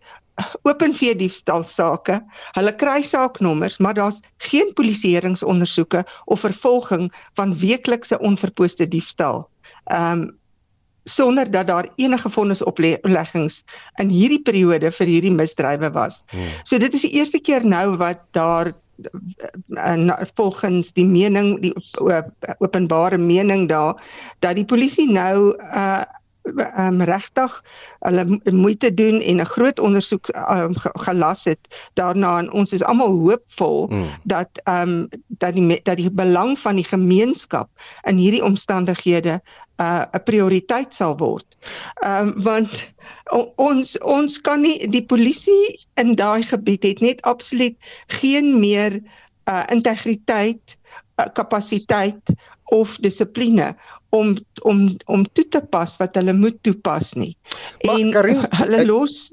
open 0.62 0.94
vee 0.94 1.14
diefstal 1.16 1.64
sake. 1.64 2.20
Hulle 2.56 2.74
kry 2.74 3.02
saaknommers, 3.02 3.78
maar 3.78 3.94
daar's 3.94 4.20
geen 4.36 4.72
polisieeringsondersoeke 4.74 6.04
of 6.24 6.40
vervolging 6.40 7.10
van 7.38 7.56
weeklikse 7.58 8.18
onverpooste 8.18 8.88
diefstal. 8.88 9.48
Ehm 9.84 10.12
um, 10.12 10.38
sonder 11.04 11.50
dat 11.50 11.66
daar 11.66 11.88
enige 11.96 12.30
vonnisopleggings 12.30 13.62
in 13.94 14.08
hierdie 14.08 14.42
periode 14.42 14.90
vir 14.92 15.06
hierdie 15.06 15.32
misdrywe 15.32 15.90
was. 15.90 16.22
Hmm. 16.30 16.52
So 16.62 16.78
dit 16.78 16.94
is 16.94 17.06
die 17.06 17.14
eerste 17.18 17.40
keer 17.40 17.66
nou 17.66 17.96
wat 17.96 18.20
daar 18.36 18.72
uh, 19.68 20.20
volgens 20.34 20.92
die 20.92 21.06
mening 21.06 21.60
die 21.64 21.72
openbare 22.58 23.18
mening 23.18 23.68
daar 23.68 23.96
dat 24.38 24.54
die 24.54 24.64
polisie 24.64 25.10
nou 25.12 25.56
uh 25.72 26.02
um, 26.42 27.02
regtig 27.02 27.62
hulle 27.98 28.40
moeite 28.44 28.94
doen 28.94 29.20
en 29.20 29.40
'n 29.40 29.44
groot 29.44 29.78
ondersoek 29.80 30.28
um, 30.28 30.74
gelas 30.76 31.44
het 31.44 31.90
daarna 31.94 32.38
en 32.38 32.52
ons 32.52 32.72
is 32.72 32.84
almal 32.84 33.12
hoopvol 33.18 33.86
mm. 33.90 34.06
dat 34.24 34.48
ehm 34.64 34.88
um, 34.88 35.08
dat 35.28 35.52
die 35.54 35.80
dat 35.82 35.96
die 35.96 36.12
belang 36.12 36.58
van 36.58 36.76
die 36.76 36.84
gemeenskap 36.84 37.68
in 38.02 38.16
hierdie 38.16 38.44
omstandighede 38.44 39.40
uh, 39.80 40.04
'n 40.12 40.16
uh, 40.16 40.24
prioriteit 40.24 40.94
sal 40.94 41.16
word. 41.16 41.56
Ehm 41.94 42.28
um, 42.28 42.42
want 42.42 42.92
ons 43.56 43.98
ons 43.98 44.40
kan 44.40 44.60
nie 44.60 44.88
die 44.88 45.04
polisie 45.04 45.86
in 45.94 46.14
daai 46.14 46.42
gebied 46.42 46.82
het 46.82 47.00
net 47.00 47.22
absoluut 47.22 47.76
geen 48.06 48.60
meer 48.60 49.00
uh, 49.44 49.64
integriteit 49.68 50.78
uh, 51.20 51.26
kapasiteit 51.32 52.32
of 52.74 52.96
dissipline 53.04 53.72
om 54.14 54.34
om 54.66 54.86
om 55.06 55.24
toe 55.32 55.46
te 55.48 55.60
pas 55.70 55.96
wat 56.00 56.14
hulle 56.18 56.32
moet 56.36 56.58
toepas 56.66 57.14
nie. 57.20 57.34
Maar, 57.86 57.98
en 58.00 58.10
Karin, 58.14 58.42
hulle 58.62 58.82
ek- 58.84 58.86
los 58.90 59.30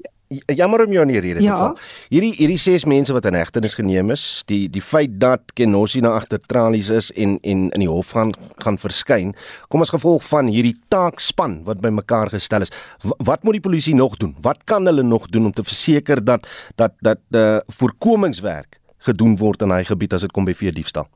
Jammer 0.52 0.82
om 0.84 0.92
jou 0.92 1.00
in 1.06 1.08
die 1.08 1.20
rede 1.24 1.40
Ja. 1.40 1.54
te 1.54 1.60
val. 1.62 1.78
Hierdie 2.12 2.34
hierdie 2.36 2.58
ses 2.60 2.82
mense 2.84 3.14
wat 3.16 3.24
in 3.24 3.32
hegtenis 3.38 3.74
geneem 3.78 4.10
is, 4.12 4.42
die 4.50 4.66
die 4.68 4.82
feit 4.84 5.14
dat 5.22 5.54
Kenossi 5.56 6.02
na 6.04 6.10
agter 6.18 6.36
tralies 6.52 6.90
is 6.92 7.08
en 7.16 7.38
en 7.48 7.62
in 7.72 7.80
die 7.80 7.88
hof 7.88 8.10
gaan 8.12 8.34
gaan 8.60 8.76
verskyn, 8.76 9.32
kom 9.72 9.80
as 9.80 9.88
gevolg 9.94 10.26
van 10.28 10.50
hierdie 10.52 10.74
taakspan 10.92 11.62
wat 11.64 11.80
bymekaar 11.80 12.28
gestel 12.34 12.60
is. 12.66 12.74
Wat 13.24 13.42
moet 13.42 13.56
die 13.56 13.64
polisie 13.70 13.94
nog 13.96 14.18
doen? 14.20 14.36
Wat 14.44 14.66
kan 14.68 14.84
hulle 14.84 15.02
nog 15.02 15.30
doen 15.32 15.46
om 15.48 15.52
te 15.56 15.64
verseker 15.64 16.20
dat 16.24 16.44
dat 16.76 16.92
dat 17.00 17.24
uh, 17.32 17.62
voorkomingswerk 17.80 18.76
gedoen 19.08 19.36
word 19.40 19.62
in 19.64 19.70
hy 19.72 19.84
gebied 19.88 20.12
as 20.12 20.26
dit 20.28 20.32
kom 20.36 20.44
by 20.44 20.52
veediefstal? 20.52 21.08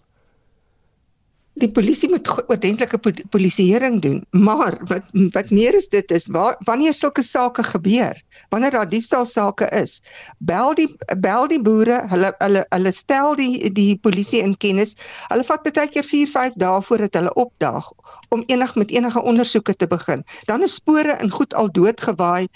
Die 1.60 1.68
polisie 1.70 2.08
moet 2.08 2.28
go- 2.28 2.44
ordentlike 2.48 2.98
po 2.98 3.10
polisieering 3.30 4.00
doen, 4.00 4.22
maar 4.30 4.78
wat 4.88 5.04
wat 5.34 5.50
meer 5.50 5.74
is 5.76 5.88
dit 5.92 6.10
is 6.10 6.26
waar, 6.32 6.56
wanneer 6.64 6.94
sulke 6.94 7.22
sake 7.22 7.62
gebeur, 7.62 8.16
wanneer 8.48 8.70
daar 8.70 8.88
diefstal 8.88 9.26
sake 9.26 9.68
is, 9.76 10.00
bel 10.38 10.74
die 10.74 10.88
bel 11.20 11.48
die 11.48 11.60
boere, 11.60 12.00
hulle 12.08 12.32
hulle 12.38 12.64
hulle 12.72 12.92
stel 12.92 13.36
die 13.36 13.70
die 13.72 13.98
polisie 14.00 14.40
in 14.40 14.56
kennis. 14.56 14.96
Hulle 15.28 15.44
vat 15.44 15.62
baie 15.68 15.88
keer 15.92 16.04
4, 16.08 16.28
5 16.32 16.56
dae 16.56 16.80
voordat 16.88 17.20
hulle 17.20 17.34
opdaag 17.34 17.92
om 18.32 18.44
enig 18.48 18.74
met 18.80 18.90
enige 18.90 19.22
ondersoeke 19.22 19.76
te 19.76 19.86
begin. 19.86 20.24
Dan 20.48 20.62
is 20.62 20.74
spore 20.80 21.18
in 21.20 21.30
goed 21.30 21.54
al 21.54 21.72
doodgewaai. 21.72 22.46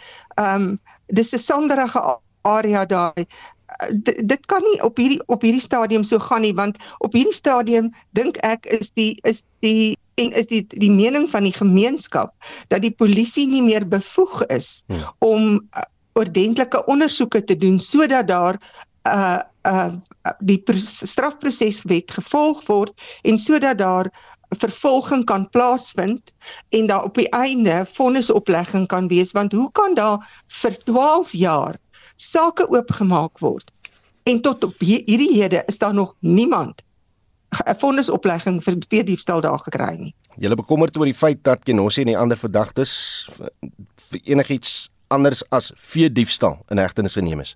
Ehm 0.41 0.55
um, 0.63 0.79
dis 1.07 1.35
'n 1.35 1.39
sanderige 1.39 2.01
area 2.43 2.85
daai 2.87 3.27
dit 4.25 4.47
kan 4.47 4.63
nie 4.63 4.83
op 4.83 4.97
hierdie 4.97 5.21
op 5.27 5.43
hierdie 5.43 5.61
stadium 5.65 6.05
so 6.05 6.19
gaan 6.19 6.45
nie 6.47 6.55
want 6.55 6.77
op 6.99 7.13
hierdie 7.17 7.35
stadium 7.35 7.91
dink 8.19 8.37
ek 8.47 8.67
is 8.79 8.93
die 8.95 9.13
is 9.27 9.43
die 9.65 9.97
en 10.23 10.33
is 10.33 10.47
die 10.47 10.63
die 10.69 10.91
mening 10.91 11.27
van 11.31 11.43
die 11.45 11.53
gemeenskap 11.57 12.33
dat 12.73 12.83
die 12.83 12.95
polisie 12.95 13.47
nie 13.49 13.63
meer 13.63 13.87
bevoeg 13.89 14.43
is 14.55 14.85
Ja. 14.89 15.13
om 15.19 15.61
uh, 15.77 15.83
ordentlike 16.17 16.85
ondersoeke 16.87 17.45
te 17.45 17.57
doen 17.57 17.81
sodat 17.81 18.29
daar 18.29 18.57
uh 19.07 19.41
uh 19.67 19.91
die 20.41 20.59
pros- 20.59 21.03
strafproseswet 21.11 22.11
gevolg 22.11 22.63
word 22.67 22.93
en 23.23 23.39
sodat 23.39 23.79
daar 23.79 24.09
vervolging 24.57 25.25
kan 25.27 25.49
plaasvind 25.51 26.33
en 26.71 26.87
daar 26.87 27.05
op 27.05 27.15
die 27.19 27.29
einde 27.35 27.83
vonnisoplegging 27.93 28.87
kan 28.87 29.09
wees 29.09 29.33
want 29.35 29.53
hoe 29.53 29.71
kan 29.73 29.95
daar 29.95 30.23
vir 30.63 30.77
12 30.85 31.33
jaar 31.33 31.77
sake 32.17 32.67
oopgemaak 32.73 33.39
word 33.41 33.71
en 34.27 34.41
tot 34.43 34.65
op 34.65 34.75
hi- 34.83 35.03
hierdie 35.07 35.33
hede 35.43 35.63
is 35.71 35.79
daar 35.79 35.95
nog 35.95 36.15
niemand 36.21 36.83
'n 37.67 37.75
vonnisoplegging 37.79 38.63
vir 38.65 38.75
veediefstal 38.89 39.41
daar 39.41 39.59
gekry 39.59 39.97
nie. 39.97 40.15
Julle 40.37 40.55
bekommerd 40.57 40.97
oor 40.97 41.05
die 41.05 41.15
feit 41.15 41.45
dat 41.45 41.63
Kenossi 41.65 42.01
en 42.01 42.07
die 42.07 42.19
ander 42.19 42.37
verdagtes 42.37 43.29
vir 43.37 43.51
vir 44.11 44.21
enigiets 44.25 44.89
anders 45.09 45.43
as 45.51 45.73
veediefstal 45.77 46.59
in 46.71 46.79
hegtenis 46.79 47.15
geneem 47.15 47.41
is. 47.41 47.55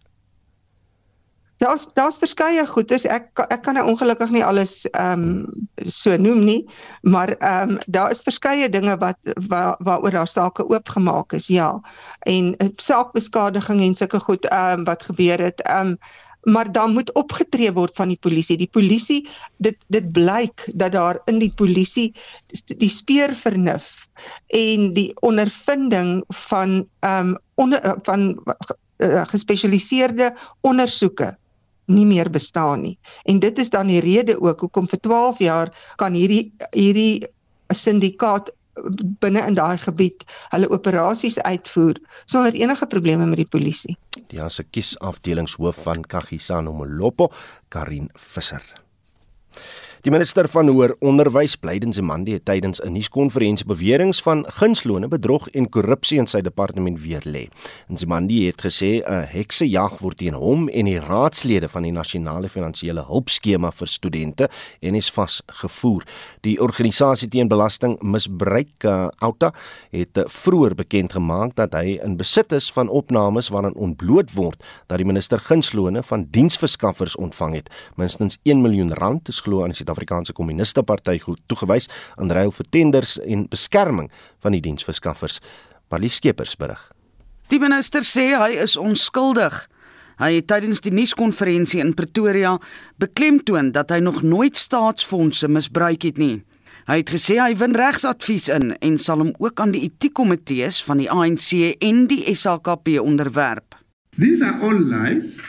Daar's 1.61 1.86
daar's 1.92 2.16
verskeie 2.16 2.62
goedes. 2.66 3.04
Ek 3.04 3.40
ek 3.52 3.61
kan 3.66 3.76
nou 3.76 3.82
ongelukkig 3.92 4.30
nie 4.32 4.44
alles 4.44 4.86
ehm 4.96 5.24
um, 5.28 5.66
so 5.84 6.16
noem 6.16 6.40
nie, 6.44 6.61
maar 7.04 7.34
ehm 7.36 7.74
um, 7.74 7.78
daar 7.86 8.11
is 8.14 8.22
verskeie 8.24 8.68
dinge 8.72 8.94
wat 9.02 9.18
waar 9.48 9.76
waaroor 9.84 10.14
daar 10.16 10.30
sake 10.30 10.64
oopgemaak 10.64 11.36
is, 11.36 11.50
ja. 11.52 11.68
En 12.32 12.54
uh, 12.56 12.68
saakbeskadiging 12.76 13.82
en 13.84 13.94
sulke 13.94 14.20
goed 14.24 14.48
ehm 14.48 14.78
um, 14.78 14.86
wat 14.88 15.04
gebeur 15.11 15.42
het. 15.48 15.61
Ehm 15.68 15.92
um, 15.92 15.98
maar 16.48 16.72
dan 16.72 16.92
moet 16.96 17.12
opgetree 17.12 17.72
word 17.72 17.92
van 17.94 18.08
die 18.08 18.18
polisie. 18.20 18.56
Die 18.56 18.70
polisie 18.72 19.28
dit 19.56 19.76
dit 19.92 20.12
blyk 20.12 20.64
dat 20.74 20.92
daar 20.96 21.20
in 21.28 21.38
die 21.44 21.52
polisie 21.54 22.14
die 22.64 22.88
speurvernuf 22.88 24.08
en 24.46 24.94
die 24.96 25.12
ondervinding 25.20 26.24
van 26.46 26.88
ehm 27.04 27.34
um, 27.34 27.36
onder 27.54 28.00
van 28.08 28.26
uh, 28.96 29.26
gespesialiseerde 29.28 30.32
ondersoeke 30.61 31.36
nie 31.87 32.07
meer 32.07 32.31
bestaan 32.31 32.83
nie. 32.83 32.99
En 33.24 33.39
dit 33.39 33.59
is 33.59 33.70
dan 33.70 33.87
die 33.87 34.01
rede 34.01 34.41
ook 34.41 34.61
hoekom 34.61 34.89
vir 34.89 35.01
12 35.01 35.39
jaar 35.39 35.72
kan 35.97 36.14
hierdie 36.14 36.53
hierdie 36.70 37.26
syndikaat 37.70 38.51
binne 39.20 39.43
in 39.47 39.57
daai 39.59 39.78
gebied 39.78 40.24
hulle 40.55 40.70
operasies 40.72 41.39
uitvoer 41.43 41.99
sonder 42.24 42.55
enige 42.55 42.87
probleme 42.87 43.26
met 43.26 43.43
die 43.43 43.49
polisie. 43.51 43.97
Die 44.31 44.49
se 44.49 44.64
kiesafdelingshoof 44.64 45.83
van 45.85 46.07
Kagisan 46.07 46.64
Molopo, 46.64 47.31
Karin 47.68 48.11
Visser. 48.14 48.62
Die 50.01 50.09
minister 50.09 50.46
van 50.48 50.64
Hoër 50.72 50.94
Onderwys, 51.05 51.59
Blyden 51.61 51.92
Zimandi, 51.92 52.32
het 52.32 52.46
tydens 52.48 52.80
'n 52.80 52.92
nuuskonferensie 52.92 53.66
beweringe 53.66 54.22
van 54.22 54.46
gunslone, 54.48 55.09
bedrog 55.09 55.48
en 55.48 55.68
korrupsie 55.68 56.18
in 56.18 56.26
sy 56.26 56.40
departement 56.40 57.01
weer 57.01 57.20
lê. 57.24 57.48
Zimandi 57.94 58.46
het 58.46 58.62
gesê 58.62 59.05
'n 59.05 59.26
heksejag 59.28 59.98
word 59.98 60.16
teen 60.16 60.34
hom 60.34 60.68
en 60.68 60.84
die 60.84 61.01
raadslede 61.01 61.68
van 61.68 61.82
die 61.82 61.92
nasionale 61.92 62.48
finansiële 62.48 63.05
hulpskema 63.05 63.70
vir 63.70 63.86
studente 63.86 64.48
en 64.80 64.94
is 64.94 65.11
vasgevoer. 65.11 66.07
Die 66.40 66.61
organisasie 66.61 67.28
teen 67.28 67.48
belastingmisbruik, 67.48 68.84
uh, 68.84 69.09
Outa, 69.18 69.53
het 69.90 70.16
uh, 70.16 70.24
vroeër 70.26 70.74
bekend 70.74 71.12
gemaak 71.12 71.55
dat 71.55 71.72
hy 71.74 71.98
in 72.03 72.16
besit 72.16 72.53
is 72.53 72.72
van 72.72 72.88
opnames 72.88 73.48
waarin 73.48 73.74
ontbloot 73.74 74.32
word 74.32 74.64
dat 74.86 74.96
die 74.96 75.07
minister 75.07 75.38
gunslone 75.38 76.03
van 76.03 76.26
diensverskaffers 76.30 77.16
ontvang 77.16 77.55
het. 77.55 77.70
Minstens 77.96 78.38
1 78.42 78.61
miljoen 78.61 78.92
rand 78.92 79.28
is 79.28 79.40
glo 79.40 79.62
aan 79.62 79.68
die 79.68 79.89
Suid-Afrikaanse 79.91 80.32
Kommuniste 80.32 80.82
Party 80.82 81.18
goed 81.18 81.41
toegewys 81.51 81.88
in 82.20 82.30
ruil 82.30 82.53
vir 82.55 82.66
tenders 82.70 83.18
en 83.26 83.49
beskerming 83.51 84.11
van 84.43 84.55
die 84.55 84.62
diensverskaffers. 84.62 85.41
Marlies 85.91 86.20
Skeepers 86.20 86.57
berig. 86.57 86.80
Die 87.51 87.59
minister 87.59 88.07
sê 88.07 88.30
hy 88.38 88.55
is 88.62 88.76
onskuldig. 88.78 89.66
Hy 90.20 90.36
het 90.36 90.47
tydens 90.47 90.82
die 90.84 90.93
nuuskonferensie 90.95 91.80
in 91.82 91.95
Pretoria 91.97 92.59
beklemtoon 93.01 93.72
dat 93.74 93.91
hy 93.91 93.99
nog 94.05 94.22
nooit 94.22 94.57
staatsfondse 94.57 95.49
misbruik 95.49 96.05
het 96.07 96.20
nie. 96.20 96.45
Hy 96.86 97.01
het 97.03 97.11
gesê 97.11 97.41
hy 97.41 97.55
win 97.59 97.74
regsadvies 97.74 98.49
in 98.53 98.74
en 98.78 98.99
sal 98.99 99.24
hom 99.24 99.32
ook 99.38 99.61
aan 99.61 99.72
die 99.74 99.88
etiekkomitees 99.88 100.82
van 100.86 101.03
die 101.03 101.11
ANC 101.11 101.80
en 101.82 102.05
die 102.11 102.22
SAKP 102.30 103.01
onderwerp. 103.03 103.74
These 104.18 104.45
are 104.45 104.61
all 104.62 104.78
lies 104.78 105.41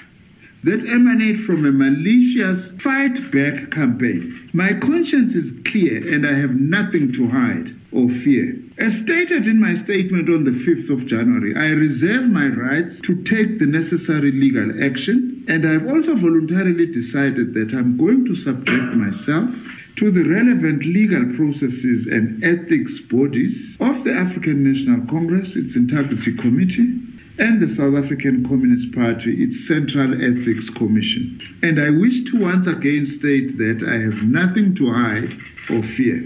that 0.63 0.87
emanate 0.87 1.39
from 1.39 1.65
a 1.65 1.71
malicious 1.71 2.71
fight 2.71 3.31
back 3.31 3.71
campaign. 3.71 4.49
My 4.53 4.73
conscience 4.73 5.35
is 5.35 5.59
clear 5.65 5.97
and 6.13 6.25
I 6.25 6.33
have 6.33 6.55
nothing 6.55 7.11
to 7.13 7.29
hide 7.29 7.75
or 7.91 8.09
fear. 8.09 8.57
As 8.77 8.97
stated 8.97 9.47
in 9.47 9.59
my 9.59 9.73
statement 9.73 10.29
on 10.29 10.43
the 10.43 10.51
5th 10.51 10.89
of 10.89 11.05
January, 11.05 11.55
I 11.55 11.71
reserve 11.71 12.29
my 12.29 12.47
rights 12.47 13.01
to 13.01 13.15
take 13.23 13.59
the 13.59 13.65
necessary 13.65 14.31
legal 14.31 14.83
action 14.83 15.43
and 15.47 15.67
I've 15.67 15.87
also 15.87 16.15
voluntarily 16.15 16.85
decided 16.85 17.53
that 17.55 17.73
I'm 17.73 17.97
going 17.97 18.25
to 18.25 18.35
subject 18.35 18.93
myself 18.93 19.51
to 19.97 20.09
the 20.09 20.23
relevant 20.23 20.85
legal 20.85 21.25
processes 21.35 22.07
and 22.07 22.43
ethics 22.43 22.99
bodies 22.99 23.77
of 23.79 24.03
the 24.03 24.13
African 24.13 24.63
National 24.63 25.05
Congress, 25.07 25.55
its 25.55 25.75
Integrity 25.75 26.35
Committee, 26.35 26.97
and 27.37 27.59
the 27.59 27.69
South 27.69 27.95
African 27.95 28.45
Communist 28.47 28.91
Party, 28.91 29.43
its 29.43 29.67
Central 29.67 30.13
Ethics 30.21 30.69
Commission. 30.69 31.39
And 31.61 31.79
I 31.79 31.89
wish 31.89 32.23
to 32.31 32.39
once 32.39 32.67
again 32.67 33.05
state 33.05 33.57
that 33.57 33.83
I 33.83 33.97
have 34.05 34.23
nothing 34.23 34.75
to 34.75 34.91
hide 34.91 35.33
or 35.69 35.83
fear. 35.83 36.21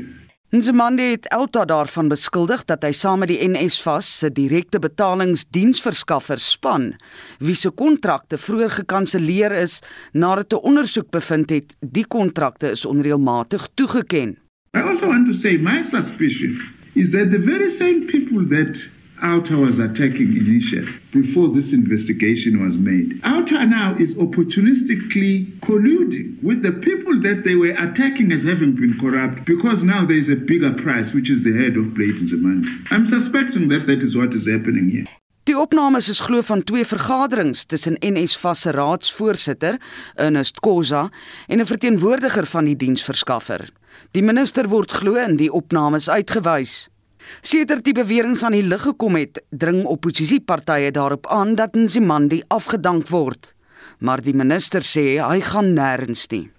Nzimande 0.55 1.01
het 1.01 1.25
Elta 1.27 1.65
daarvan 1.65 2.07
beskuldig 2.07 2.61
dat 2.69 2.85
hy 2.85 2.91
saam 2.95 3.19
met 3.19 3.31
die 3.31 3.41
NSFAS 3.43 4.07
se 4.21 4.29
direkte 4.31 4.79
betalingsdiensverskaffer 4.79 6.39
span, 6.39 6.93
wie 7.43 7.57
se 7.59 7.73
kontrakte 7.75 8.39
vroeër 8.39 8.71
gekanselleer 8.77 9.51
is 9.51 9.81
nadat 10.13 10.53
'n 10.53 10.63
ondersoek 10.69 11.09
bevind 11.11 11.49
het 11.49 11.75
die 11.81 12.05
kontrakte 12.07 12.71
is 12.71 12.85
onreëlmatig 12.85 13.67
toegeken. 13.73 14.37
I 14.77 14.79
also 14.79 15.07
want 15.07 15.25
to 15.27 15.33
say 15.33 15.57
my 15.57 15.81
suspicion 15.81 16.61
is 16.93 17.11
that 17.11 17.31
the 17.31 17.39
very 17.39 17.69
same 17.69 18.05
people 18.05 18.47
that 18.47 18.87
Outer 19.21 19.57
was 19.57 19.79
attacking 19.79 20.35
initially 20.35 20.91
before 21.11 21.47
this 21.49 21.71
investigation 21.71 22.63
was 22.63 22.77
made. 22.77 23.19
Outer 23.23 23.65
now 23.65 23.95
is 23.95 24.15
opportunistically 24.15 25.57
colluding 25.59 26.41
with 26.43 26.61
the 26.63 26.71
people 26.71 27.19
that 27.21 27.43
they 27.43 27.55
were 27.55 27.75
attacking 27.77 28.31
as 28.31 28.43
having 28.43 28.73
been 28.73 28.97
corrupt 28.99 29.45
because 29.45 29.83
now 29.83 30.05
there 30.05 30.17
is 30.17 30.29
a 30.29 30.35
bigger 30.35 30.73
price, 30.73 31.13
which 31.13 31.29
is 31.29 31.43
the 31.43 31.53
head 31.53 31.77
of 31.77 31.93
Blayton's 31.93 32.33
money. 32.33 32.67
I'm 32.91 33.07
suspecting 33.07 33.69
that 33.69 33.87
that 33.87 34.03
is 34.03 34.17
what 34.17 34.33
is 34.33 34.47
happening 34.47 34.89
here. 34.89 35.05
Die 35.45 35.53
opnames 35.53 36.07
is 36.09 36.19
glo 36.25 36.41
van 36.41 36.63
twee 36.63 36.85
vergaderings 36.85 37.65
tussen 37.69 37.99
NSFAS 37.99 38.61
se 38.61 38.71
raadsvoorsitter, 38.71 39.77
Ernest 40.15 40.59
Khoza, 40.59 41.09
en 41.47 41.59
'n 41.59 41.65
verteenwoordiger 41.65 42.45
van 42.45 42.65
die 42.65 42.75
diensverskaffer. 42.75 43.69
Die 44.11 44.23
minister 44.23 44.69
word 44.69 44.91
glo 44.91 45.13
in 45.13 45.35
die 45.35 45.51
opnames 45.51 46.09
uitgewys. 46.09 46.89
Sedert 47.41 47.85
die 47.85 47.93
beweringe 47.93 48.41
aan 48.45 48.55
die 48.57 48.65
lig 48.65 48.83
gekom 48.87 49.15
het, 49.19 49.41
dring 49.51 49.83
opposisiepartye 49.85 50.91
daarop 50.91 51.27
aan 51.27 51.55
dat 51.55 51.75
Nzimandi 51.75 52.41
afgedank 52.47 53.09
word. 53.09 53.53
Maar 53.99 54.21
die 54.21 54.35
minister 54.35 54.81
sê 54.83 55.17
hy 55.21 55.39
gaan 55.41 55.73
nêrens 55.77 56.27
nie. 56.31 56.49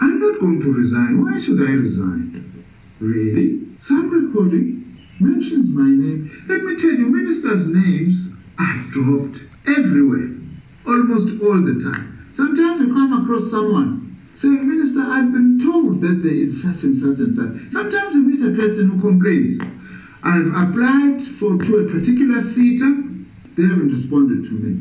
I'm 0.00 0.18
not 0.20 0.38
going 0.40 0.60
to 0.62 0.72
resign. 0.72 1.22
Why 1.24 1.38
should 1.38 1.60
I 1.60 1.74
resign? 1.74 2.44
Really? 3.00 3.60
Some 3.78 4.10
recording 4.10 4.84
mentions 5.20 5.70
my 5.74 5.90
name. 5.90 6.30
Let 6.48 6.62
me 6.62 6.74
tell 6.76 6.94
you, 6.94 7.06
ministers' 7.06 7.68
names 7.68 8.30
are 8.58 8.78
dropped 8.90 9.42
everywhere, 9.66 10.30
almost 10.86 11.28
all 11.42 11.60
the 11.62 11.78
time. 11.82 12.28
Sometimes 12.32 12.80
you 12.80 12.94
come 12.94 13.22
across 13.22 13.50
someone 13.50 14.16
saying, 14.34 14.68
Minister, 14.68 15.00
I've 15.02 15.32
been 15.32 15.58
told 15.58 16.00
that 16.02 16.22
there 16.22 16.32
is 16.32 16.62
such 16.62 16.84
and 16.84 16.94
such 16.94 17.18
and 17.18 17.34
such. 17.34 17.72
Sometimes 17.72 18.14
you 18.14 18.22
meet 18.22 18.42
a 18.42 18.56
person 18.56 18.90
who 18.90 19.00
complains. 19.00 19.58
I've 20.32 20.52
applied 20.62 21.22
for 21.38 21.56
to 21.56 21.72
a 21.82 21.84
particular 21.90 22.40
seat, 22.42 22.80
they 23.56 23.62
haven't 23.62 23.88
responded 23.96 24.44
to 24.48 24.54
me. 24.62 24.72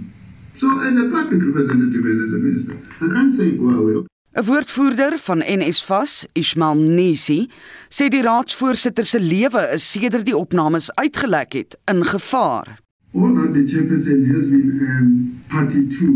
So 0.58 0.68
as 0.82 0.96
a 0.98 1.06
public 1.10 1.42
representative 1.50 2.04
and 2.04 2.20
as 2.26 2.34
a 2.34 2.40
minister, 2.48 2.74
I 3.04 3.08
can't 3.14 3.34
say 3.34 3.52
go 3.52 3.70
away. 3.70 4.06
'n 4.38 4.46
Woordvoerder 4.46 5.14
van 5.26 5.42
NSFAS, 5.60 6.26
Ismail 6.34 6.76
Nesi, 6.98 7.50
sê 7.90 8.10
die 8.10 8.22
raadsvoorsitter 8.22 9.06
se 9.06 9.20
lewe 9.20 9.64
is 9.78 9.88
sedert 9.92 10.28
die 10.28 10.36
opnames 10.38 10.92
uitgelek 11.02 11.54
het 11.58 11.78
in 11.92 12.04
gevaar. 12.06 12.68
All 13.16 13.34
that 13.34 13.54
the 13.56 13.64
chairperson 13.72 14.28
has 14.34 14.46
been 14.50 14.70
um, 14.92 15.08
party 15.50 15.88
to 15.98 16.08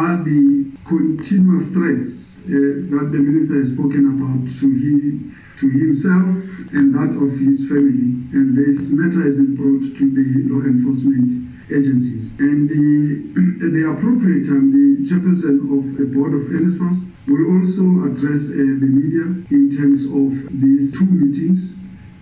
are 0.00 0.16
the 0.24 0.40
continuous 0.88 1.68
threats 1.76 2.40
uh, 2.46 2.82
that 2.90 3.12
the 3.12 3.20
minister 3.28 3.58
has 3.60 3.68
spoken 3.68 4.10
about 4.14 4.48
to 4.60 4.66
him, 4.66 5.36
to 5.60 5.68
himself 5.68 6.34
and 6.72 6.94
that 6.94 7.10
of 7.18 7.34
his 7.38 7.66
family. 7.68 8.14
And 8.36 8.56
this 8.56 8.88
matter 8.90 9.22
has 9.26 9.34
been 9.34 9.54
brought 9.58 9.82
to 9.98 10.04
the 10.06 10.26
law 10.46 10.62
enforcement 10.62 11.50
agencies. 11.70 12.30
And 12.38 12.68
the, 12.70 12.86
at 13.66 13.72
the 13.74 13.84
appropriate 13.90 14.46
time, 14.46 14.70
the 14.70 15.02
chairperson 15.08 15.58
of 15.74 15.98
the 15.98 16.06
board 16.06 16.34
of 16.34 16.46
NSFAS 16.48 17.10
will 17.26 17.44
also 17.58 17.84
address 18.06 18.50
uh, 18.50 18.54
the 18.54 18.88
media 18.88 19.26
in 19.50 19.68
terms 19.70 20.06
of 20.06 20.30
these 20.62 20.94
two 20.96 21.06
meetings 21.06 21.74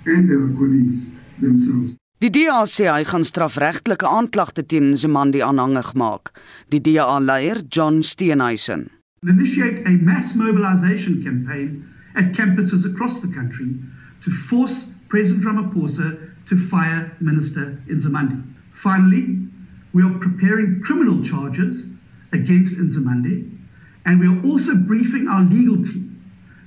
and 0.06 0.28
the 0.28 0.36
recordings 0.36 1.10
themselves. 1.40 1.96
Die 2.24 2.30
DA 2.32 2.62
sê 2.64 2.86
hy 2.88 3.02
gaan 3.04 3.26
strafregtelike 3.28 4.08
aanklagte 4.08 4.62
teen 4.64 4.94
Nzimandi 4.94 5.42
aanhangig 5.44 5.90
maak. 6.00 6.32
Die 6.72 6.80
DA-leier, 6.80 7.60
John 7.68 8.00
Steenhuisen. 8.00 8.86
Initiate 9.28 9.84
a 9.84 9.92
mass 10.00 10.32
mobilization 10.34 11.20
campaign 11.20 11.84
at 12.16 12.32
campuses 12.32 12.90
across 12.90 13.20
the 13.20 13.32
country 13.32 13.74
to 14.22 14.30
force 14.30 14.92
President 15.08 15.44
Ramaphosa 15.44 16.34
to 16.46 16.56
fire 16.56 17.14
Minister 17.20 17.80
Nzimandi. 17.88 18.42
Finally, 18.72 19.38
we 19.92 20.02
are 20.02 20.18
preparing 20.18 20.80
criminal 20.82 21.22
charges 21.22 21.92
against 22.32 22.78
Nzimandi 22.78 23.50
and 24.04 24.20
we 24.20 24.26
are 24.26 24.40
also 24.44 24.74
briefing 24.74 25.28
our 25.28 25.42
legal 25.42 25.82
team 25.82 26.12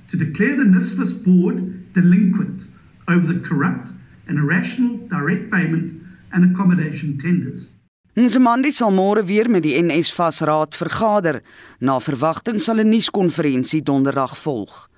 to 0.08 0.16
declare 0.16 0.56
the 0.56 0.64
NISFAS 0.64 1.24
board 1.24 1.92
delinquent 1.92 2.64
over 3.08 3.26
the 3.26 3.40
corrupt 3.40 3.92
and 4.28 4.38
irrational 4.38 4.96
direct 5.08 5.50
payment 5.50 6.02
and 6.32 6.52
accommodation 6.52 7.18
tenders. 7.18 7.68
Nzimandi 8.16 8.72
sal 8.74 8.90
môre 8.90 9.22
weer 9.24 9.48
met 9.48 9.62
die 9.62 9.78
NSFAS 9.78 10.42
raad 10.42 10.74
vergader. 10.74 11.40
Na 11.80 11.98
verwagting 12.02 12.60
sal 12.60 12.80
'n 12.82 12.90
nuuskonferensie 12.90 13.82
donderdag 13.82 14.36
volg. 14.36 14.89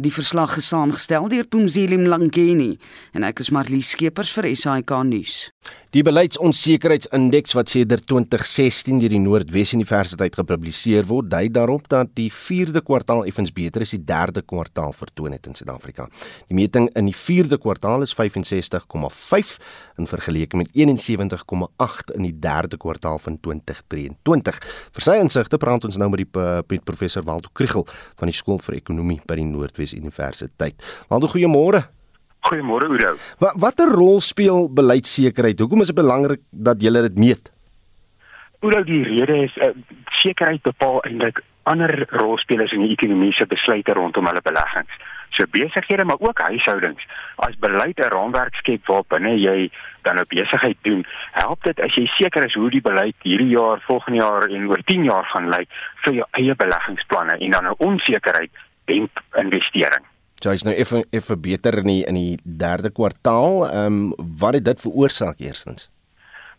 Die 0.00 0.12
verslag 0.12 0.54
is 0.56 0.70
saamgestel 0.70 1.26
deur 1.28 1.44
Pumzile 1.44 1.98
Mlangeni 2.00 2.70
en 3.12 3.26
ek 3.28 3.42
is 3.44 3.50
Marlie 3.52 3.84
Skeepers 3.84 4.30
vir 4.32 4.48
SAK 4.56 4.94
nuus. 5.04 5.34
Die 5.90 6.04
beleidsonsekerheidsindeks 6.06 7.52
wat 7.58 7.72
sedert 7.72 8.06
2016 8.08 9.00
deur 9.02 9.10
die 9.10 9.20
Noordwes 9.20 9.72
Universiteit 9.74 10.36
gepubliseer 10.38 11.04
word, 11.08 11.28
dui 11.32 11.50
daarop 11.50 11.88
dat 11.90 12.12
die 12.14 12.28
4de 12.30 12.80
kwartaal 12.86 13.24
effens 13.26 13.50
beter 13.52 13.82
as 13.82 13.92
die 13.92 14.00
3de 14.06 14.44
kwartaal 14.46 14.94
vertoon 14.96 15.34
het 15.34 15.48
in 15.50 15.58
Suid-Afrika. 15.58 16.06
Die 16.46 16.56
meting 16.56 16.86
in 16.96 17.10
die 17.10 17.16
4de 17.16 17.58
kwartaal 17.60 18.06
is 18.06 18.14
65,5 18.14 19.56
in 19.98 20.06
vergelyking 20.06 20.62
met 20.62 20.70
71,8 20.78 22.14
in 22.14 22.28
die 22.28 22.36
3de 22.38 22.78
kwartaal 22.80 23.18
van 23.26 23.40
2023. 23.42 24.62
Vir 24.94 25.08
sy 25.10 25.18
insigte 25.20 25.58
praat 25.60 25.84
ons 25.90 25.98
nou 26.00 26.08
met 26.14 26.22
die 26.22 26.46
met 26.70 26.86
professor 26.86 27.26
Waldo 27.26 27.50
Kriel 27.52 27.84
van 28.14 28.30
die 28.30 28.38
skool 28.38 28.62
vir 28.62 28.78
ekonomie 28.78 29.18
by 29.26 29.42
die 29.42 29.48
Noordwes 29.50 29.89
Universiteit. 29.92 30.76
Waldo, 31.08 31.26
goeiemôre. 31.26 31.84
Goeiemôre 32.48 32.88
Oudo. 32.88 33.14
Wat 33.38 33.54
watter 33.60 33.88
rol 33.88 34.20
speel 34.20 34.68
beleidsekerheid? 34.72 35.60
Hoekom 35.60 35.80
is 35.80 35.92
dit 35.92 35.96
belangrik 35.96 36.40
dat 36.50 36.80
julle 36.80 37.02
dit 37.08 37.18
meet? 37.18 37.52
Oudo, 38.60 38.82
die 38.84 39.02
rede 39.04 39.44
is 39.44 39.56
uh, 39.56 39.72
sekerheid 40.22 40.62
bepaal 40.62 41.00
eintlik 41.08 41.42
ander 41.68 42.06
rolspelers 42.10 42.72
in 42.72 42.84
die 42.84 42.94
ekonomiese 42.96 43.46
besluite 43.46 43.94
rondom 43.96 44.28
hulle 44.28 44.42
beleggings. 44.44 44.92
So 45.36 45.46
besighede 45.50 46.04
maar 46.04 46.18
ook 46.18 46.38
huishoudings. 46.38 47.04
As 47.36 47.54
beleid 47.58 47.98
'n 47.98 48.12
raamwerk 48.14 48.54
skep 48.54 48.86
waarbinne 48.86 49.36
jy 49.38 49.70
dan 50.02 50.18
'n 50.18 50.24
besigheid 50.28 50.76
doen, 50.82 51.06
help 51.32 51.62
dit 51.64 51.80
as 51.80 51.94
jy 51.94 52.06
seker 52.06 52.44
is 52.44 52.54
hoe 52.54 52.70
die 52.70 52.80
beleid 52.80 53.14
hierdie 53.22 53.48
jaar, 53.48 53.80
volgende 53.86 54.18
jaar 54.18 54.48
en 54.48 54.68
oor 54.68 54.82
10 54.84 55.04
jaar 55.04 55.24
gaan 55.24 55.48
lyk 55.48 55.68
vir 56.04 56.14
jou 56.14 56.26
eie 56.30 56.54
beleggingsplanne 56.54 57.38
en 57.38 57.50
dan 57.50 57.66
'n 57.66 57.74
onsekerheid 57.78 58.50
demp 58.90 59.22
investering. 59.38 60.10
So 60.40 60.48
hy's 60.48 60.64
nou 60.64 60.72
effe 60.72 61.04
effe 61.12 61.36
beter 61.36 61.82
in 61.82 61.88
die 61.90 62.02
in 62.08 62.16
die 62.16 62.36
derde 62.42 62.90
kwartaal. 62.90 63.66
Ehm 63.68 63.96
um, 64.02 64.28
wat 64.40 64.56
het 64.56 64.64
dit 64.64 64.86
veroorsaak 64.88 65.42
eerstens? 65.44 65.90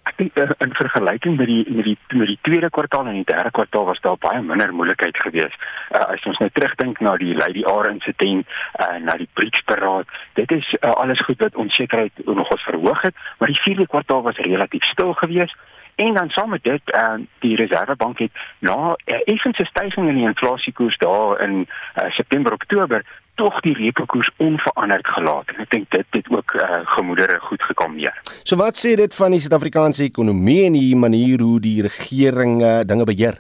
Ek 0.09 0.17
dink 0.17 0.38
uh, 0.41 0.49
in 0.65 0.71
vergelyking 0.73 1.36
met 1.38 1.49
die 1.49 1.63
met 1.69 1.86
die 1.86 1.97
met 2.17 2.29
die 2.29 2.38
tweede 2.45 2.69
kwartaal 2.73 3.09
en 3.09 3.17
die 3.19 3.27
derde 3.29 3.51
kwartaal 3.57 3.86
was 3.89 4.01
daar 4.05 4.17
baie 4.21 4.41
minder 4.41 4.73
moeilikheid 4.73 5.17
geweest. 5.25 5.57
Uh, 5.89 6.05
as 6.13 6.25
ons 6.29 6.38
nou 6.41 6.49
terugdink 6.53 7.01
na 7.05 7.15
die 7.21 7.34
Lady 7.38 7.65
R 7.69 7.89
insident, 7.89 8.45
uh, 8.82 8.97
na 9.01 9.17
die 9.21 9.29
BRICS-beraad, 9.38 10.09
dit 10.38 10.55
is 10.57 10.71
uh, 10.79 10.93
alles 11.03 11.21
goed 11.25 11.41
wat 11.45 11.57
onsekerheid 11.65 12.25
nog 12.25 12.49
ons 12.53 12.65
verhoog 12.69 13.01
het, 13.09 13.27
maar 13.39 13.53
die 13.53 13.61
vierde 13.65 13.88
kwartaal 13.93 14.25
was 14.29 14.41
relatief 14.45 14.89
stil 14.93 15.13
geweest. 15.21 15.57
En 15.95 16.13
dan 16.13 16.29
saam 16.29 16.49
met 16.49 16.63
dit, 16.63 16.81
uh, 16.85 17.13
die 17.39 17.55
Reservebank 17.55 18.19
het 18.19 18.31
na 18.59 18.75
'n 18.75 18.95
uh, 19.05 19.19
effense 19.23 19.65
stygings 19.65 20.09
in 20.09 20.15
die 20.15 20.27
inflasiekoers 20.27 20.97
daar 20.97 21.41
in 21.41 21.67
uh, 21.95 22.09
September 22.09 22.53
Oktober 22.53 23.05
tog 23.35 23.59
die 23.59 23.73
reepekoers 23.73 24.29
onveranderd 24.37 25.07
gelaat 25.07 25.47
en 25.47 25.61
ek 25.63 25.69
dink 25.69 25.89
dit 25.89 26.05
het 26.09 26.27
ook 26.29 26.53
uh, 26.53 26.81
gemoedere 26.83 27.39
goed 27.39 27.63
gekalmeer. 27.63 28.21
So 28.43 28.55
wat 28.55 28.77
sê 28.77 28.95
dit 28.95 29.15
van 29.15 29.31
die 29.31 29.39
Suid-Afrikaanse 29.39 30.03
ekonomie 30.03 30.65
en 30.65 30.73
die 30.73 30.95
manier 30.95 31.41
hoe 31.41 31.59
die 31.59 31.81
regering 31.81 32.61
uh, 32.61 32.79
dinge 32.85 33.03
beheer? 33.03 33.39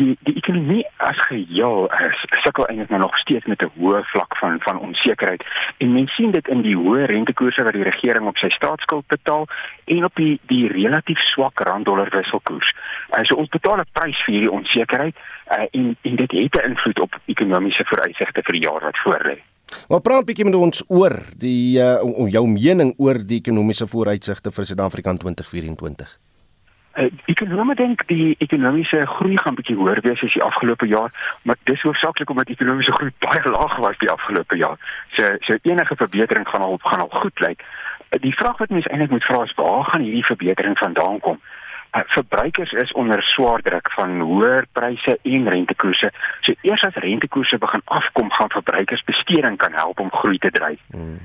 Die 0.00 0.16
die 0.24 0.34
ekonomie 0.40 0.82
as 1.04 1.18
geheel 1.28 1.88
sukkel 2.44 2.66
eintlik 2.66 2.90
nou 2.92 3.00
nog 3.02 3.16
steeds 3.18 3.46
met 3.46 3.62
'n 3.62 3.70
hoë 3.76 4.02
vlak 4.12 4.36
van 4.36 4.60
van 4.60 4.78
onsekerheid 4.78 5.44
en 5.78 5.92
mens 5.92 6.14
sien 6.14 6.30
dit 6.30 6.48
in 6.48 6.62
die 6.62 6.76
hoë 6.76 7.04
rentekoerse 7.04 7.62
wat 7.62 7.72
die 7.72 7.88
regering 7.90 8.26
op 8.26 8.36
sy 8.36 8.48
staatsskuld 8.48 9.06
betaal 9.06 9.46
en 9.84 10.04
op 10.04 10.14
die 10.14 10.40
die 10.46 10.68
relatief 10.68 11.18
swak 11.18 11.60
rand-dollar 11.60 12.10
wisselkoers. 12.10 12.74
Uh, 13.10 13.22
so 13.22 13.34
ons 13.34 13.48
betaal 13.48 13.78
'n 13.78 13.92
prys 13.92 14.24
vir 14.24 14.34
hierdie 14.34 14.56
onsekerheid 14.58 15.16
uh, 15.16 15.64
en 15.70 15.96
en 16.02 16.16
dit 16.16 16.30
het 16.32 16.54
'n 16.56 16.68
invloed 16.70 17.00
op 17.00 17.20
ekonomiese 17.26 17.84
vooruitsigte 17.84 18.42
vir 18.42 18.52
die 18.52 18.64
jaar 18.68 18.80
wat 18.80 18.98
voorlê. 19.04 19.38
Maar 19.88 20.00
praat 20.00 20.22
'n 20.22 20.24
bietjie 20.24 20.44
met 20.44 20.54
ons 20.54 20.84
oor 20.88 21.14
die 21.36 21.78
uh, 21.78 22.00
jou 22.30 22.46
mening 22.48 22.94
oor 22.98 23.18
die 23.26 23.38
ekonomiese 23.38 23.86
vooruitsigte 23.86 24.52
vir 24.52 24.64
Suid-Afrika 24.64 25.10
in 25.10 25.18
2024. 25.18 26.31
Uh, 26.92 27.08
ekonome 27.24 27.74
dink 27.74 28.02
die 28.06 28.34
ekonomiese 28.44 29.06
groei 29.06 29.38
gaan 29.40 29.54
bietjie 29.56 29.76
hoër 29.78 30.02
wees 30.04 30.20
as 30.26 30.34
die 30.34 30.42
afgelope 30.44 30.84
jaar, 30.86 31.12
maar 31.48 31.56
dis 31.70 31.80
hoofsaaklik 31.86 32.30
omdat 32.30 32.50
die 32.50 32.56
ekonomiese 32.58 32.92
groei 32.92 33.12
baie 33.24 33.52
laag 33.54 33.78
was 33.80 33.96
die 34.02 34.10
afgelope 34.12 34.58
jaar. 34.60 34.76
So 35.16 35.30
so 35.46 35.56
enige 35.62 35.96
verbetering 35.96 36.44
gaan 36.48 36.60
al 36.66 36.76
gaan 36.82 37.00
al 37.00 37.08
goed 37.22 37.40
lyk. 37.40 37.64
Uh, 38.10 38.20
die 38.20 38.34
vraag 38.36 38.60
wat 38.60 38.74
mense 38.76 38.92
eintlik 38.92 39.10
moet 39.10 39.24
vra 39.24 39.40
is 39.48 39.54
waar 39.56 39.88
gaan 39.88 40.04
hierdie 40.04 40.28
verbetering 40.28 40.76
vandaan 40.78 41.18
kom? 41.24 41.40
Uh, 41.92 42.04
verbruikers 42.12 42.72
is 42.84 42.92
onder 42.92 43.22
swaar 43.22 43.64
druk 43.64 43.88
van 43.96 44.20
hoër 44.20 44.68
pryse 44.72 45.18
en 45.22 45.48
rentekoerse. 45.48 46.12
So 46.40 46.52
eers 46.60 46.84
as 46.84 47.00
rentekoerse 47.06 47.58
begin 47.58 47.82
afkom, 47.84 48.30
gaan 48.30 48.52
verbruikers 48.52 49.04
besteding 49.04 49.56
kan 49.56 49.72
help 49.72 50.00
om 50.00 50.12
groei 50.12 50.38
te 50.38 50.50
dryf. 50.50 50.80
Hmm. 50.90 51.18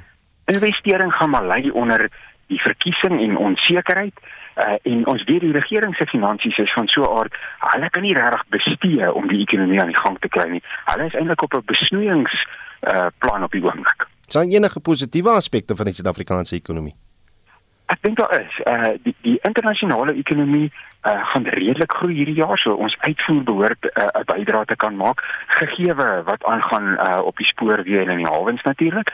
Investering 0.45 1.13
gaan 1.13 1.30
maar 1.30 1.47
lei 1.47 1.70
onder 1.72 2.09
die 2.47 2.61
verkiesing 2.61 3.20
en 3.22 3.38
onsekerheid 3.38 4.15
uh, 4.58 4.78
en 4.91 5.08
ons 5.08 5.24
weet 5.24 5.41
die 5.41 5.51
regering 5.51 5.95
se 5.95 6.05
finansies 6.05 6.58
is 6.58 6.74
van 6.74 6.88
so 6.88 7.01
'n 7.01 7.18
aard 7.20 7.34
hulle 7.74 7.89
kan 7.89 8.03
nie 8.03 8.14
regtig 8.14 8.43
bestee 8.49 9.14
om 9.14 9.28
die 9.28 9.41
ekonomie 9.41 9.82
aan 9.82 9.93
die 9.93 10.03
gang 10.03 10.20
te 10.20 10.28
kry 10.28 10.49
nie. 10.49 10.64
Hulle 10.86 11.05
is 11.05 11.14
eintlik 11.14 11.41
op 11.41 11.53
'n 11.53 11.66
besnoeiings 11.66 12.47
uh, 12.82 13.08
plan 13.18 13.43
op 13.43 13.51
die 13.51 13.64
oomblik. 13.64 14.08
Sien 14.28 14.51
enige 14.51 14.80
positiewe 14.80 15.30
aspekte 15.30 15.76
van 15.76 15.86
die 15.86 15.93
Suid-Afrikaanse 15.93 16.55
ekonomie? 16.55 16.95
Ek 17.86 18.01
dink 18.01 18.18
daar 18.18 18.41
is 18.41 18.55
uh 18.68 18.93
die 19.03 19.16
die 19.22 19.39
internasionale 19.41 20.14
ekonomie 20.14 20.72
uh 21.08 21.26
gaan 21.32 21.45
redelik 21.60 21.93
groei 21.99 22.16
hierdie 22.16 22.39
jaar 22.43 22.58
so 22.58 22.74
ons 22.74 22.97
uitvoer 22.99 23.43
behoort 23.43 23.84
'n 23.86 24.01
uh, 24.01 24.24
bydrae 24.32 24.66
te 24.66 24.76
kan 24.76 24.95
maak 24.95 25.24
gegee 25.60 25.93
wat 26.30 26.43
aangaan 26.43 26.88
uh 27.08 27.22
op 27.30 27.38
die 27.38 27.47
spoorweë 27.53 28.01
en 28.01 28.10
in 28.10 28.24
die 28.24 28.32
hawens 28.34 28.64
natuurlik. 28.64 29.10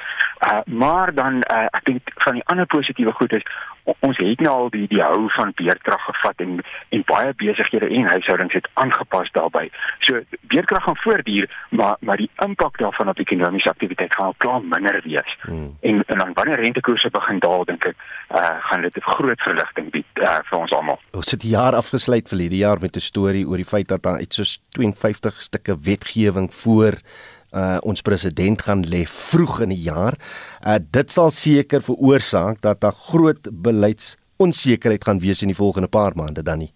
Uh 0.48 0.60
maar 0.66 1.14
dan 1.14 1.34
uh 1.36 1.68
ek 1.78 1.86
dink 1.86 2.02
van 2.26 2.34
die 2.34 2.46
ander 2.46 2.66
positiewe 2.66 3.12
goed 3.12 3.34
is 3.34 3.46
ons 3.84 4.18
het 4.18 4.40
nou 4.40 4.54
al 4.54 4.70
die 4.72 4.88
die 4.88 5.02
hou 5.04 5.28
van 5.36 5.52
beerdkrag 5.60 6.04
gevat 6.08 6.44
en 6.46 6.60
en 6.96 7.04
baie 7.10 7.34
besighede 7.40 7.90
en 7.90 8.10
huishoudings 8.14 8.54
het 8.54 8.70
aangepas 8.74 9.32
daarbey. 9.32 9.70
So 10.00 10.22
beerdkrag 10.54 10.84
gaan 10.84 11.00
voortduur, 11.04 11.50
maar 11.70 11.96
maar 12.00 12.18
die 12.18 12.30
impak 12.46 12.78
daarvan 12.78 13.10
op 13.10 13.20
ekonomiese 13.20 13.70
aktiwiteit 13.70 14.16
gaan 14.16 14.26
al 14.26 14.36
klaar 14.38 14.62
minder 14.62 15.02
wees. 15.04 15.38
Hmm. 15.42 15.78
En 15.82 16.04
en 16.06 16.18
dan 16.18 16.34
wanneer 16.34 16.60
rentekoerse 16.60 17.10
begin 17.10 17.40
daal, 17.40 17.66
dink 17.66 17.86
ek 17.86 17.96
uh 18.32 18.56
gaan 18.70 18.82
dit 18.82 18.98
'n 18.98 19.12
groot 19.18 19.42
verligting 19.42 19.92
bied 19.92 20.06
uh 20.22 20.40
vir 20.50 20.60
ons 20.60 20.72
almal. 20.72 21.00
Ons 21.12 21.32
het 21.32 21.42
die 21.42 21.56
jaar 21.56 21.76
afgesluit 21.84 22.30
vir 22.32 22.46
hierdie 22.46 22.64
jaar 22.64 22.80
met 22.80 22.96
'n 22.96 23.04
storie 23.12 23.46
oor 23.48 23.60
die 23.60 23.72
feit 23.74 23.88
dat 23.88 24.04
daar 24.04 24.20
uit 24.24 24.34
so 24.34 24.44
52 24.80 25.42
stukke 25.42 25.76
wetgewing 25.80 26.50
voor 26.54 26.94
uh 27.54 27.78
ons 27.82 28.02
president 28.02 28.62
gaan 28.62 28.82
lê 28.82 29.04
vroeg 29.06 29.62
in 29.62 29.70
die 29.70 29.84
jaar. 29.92 30.16
Uh 30.66 30.80
dit 30.92 31.12
sal 31.12 31.32
seker 31.32 31.82
veroorsaak 31.82 32.62
dat 32.62 32.82
daar 32.82 32.98
groot 33.10 33.50
beleids 33.52 34.16
onsekerheid 34.38 35.04
gaan 35.04 35.20
wees 35.20 35.42
in 35.42 35.52
die 35.52 35.62
volgende 35.64 35.88
paar 35.88 36.16
maande 36.16 36.44
dan 36.44 36.58
nie. 36.58 36.74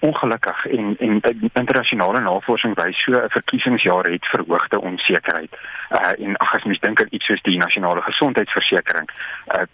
Ongelukkig 0.00 0.66
en 0.66 0.96
en 0.98 1.20
internasionale 1.54 2.20
navorsing 2.20 2.74
wys 2.76 3.04
so 3.04 3.12
'n 3.12 3.30
verkiesingsjaar 3.30 4.04
het 4.04 4.26
verhoogde 4.26 4.80
onsekerheid. 4.80 5.52
Uh 5.90 6.26
en 6.26 6.36
ag 6.36 6.54
as 6.54 6.64
mens 6.64 6.80
dink 6.80 7.00
aan 7.00 7.14
iets 7.16 7.26
soos 7.26 7.42
die 7.42 7.58
nasionale 7.58 8.02
gesondheidsversekering, 8.02 9.08
uh 9.56 9.64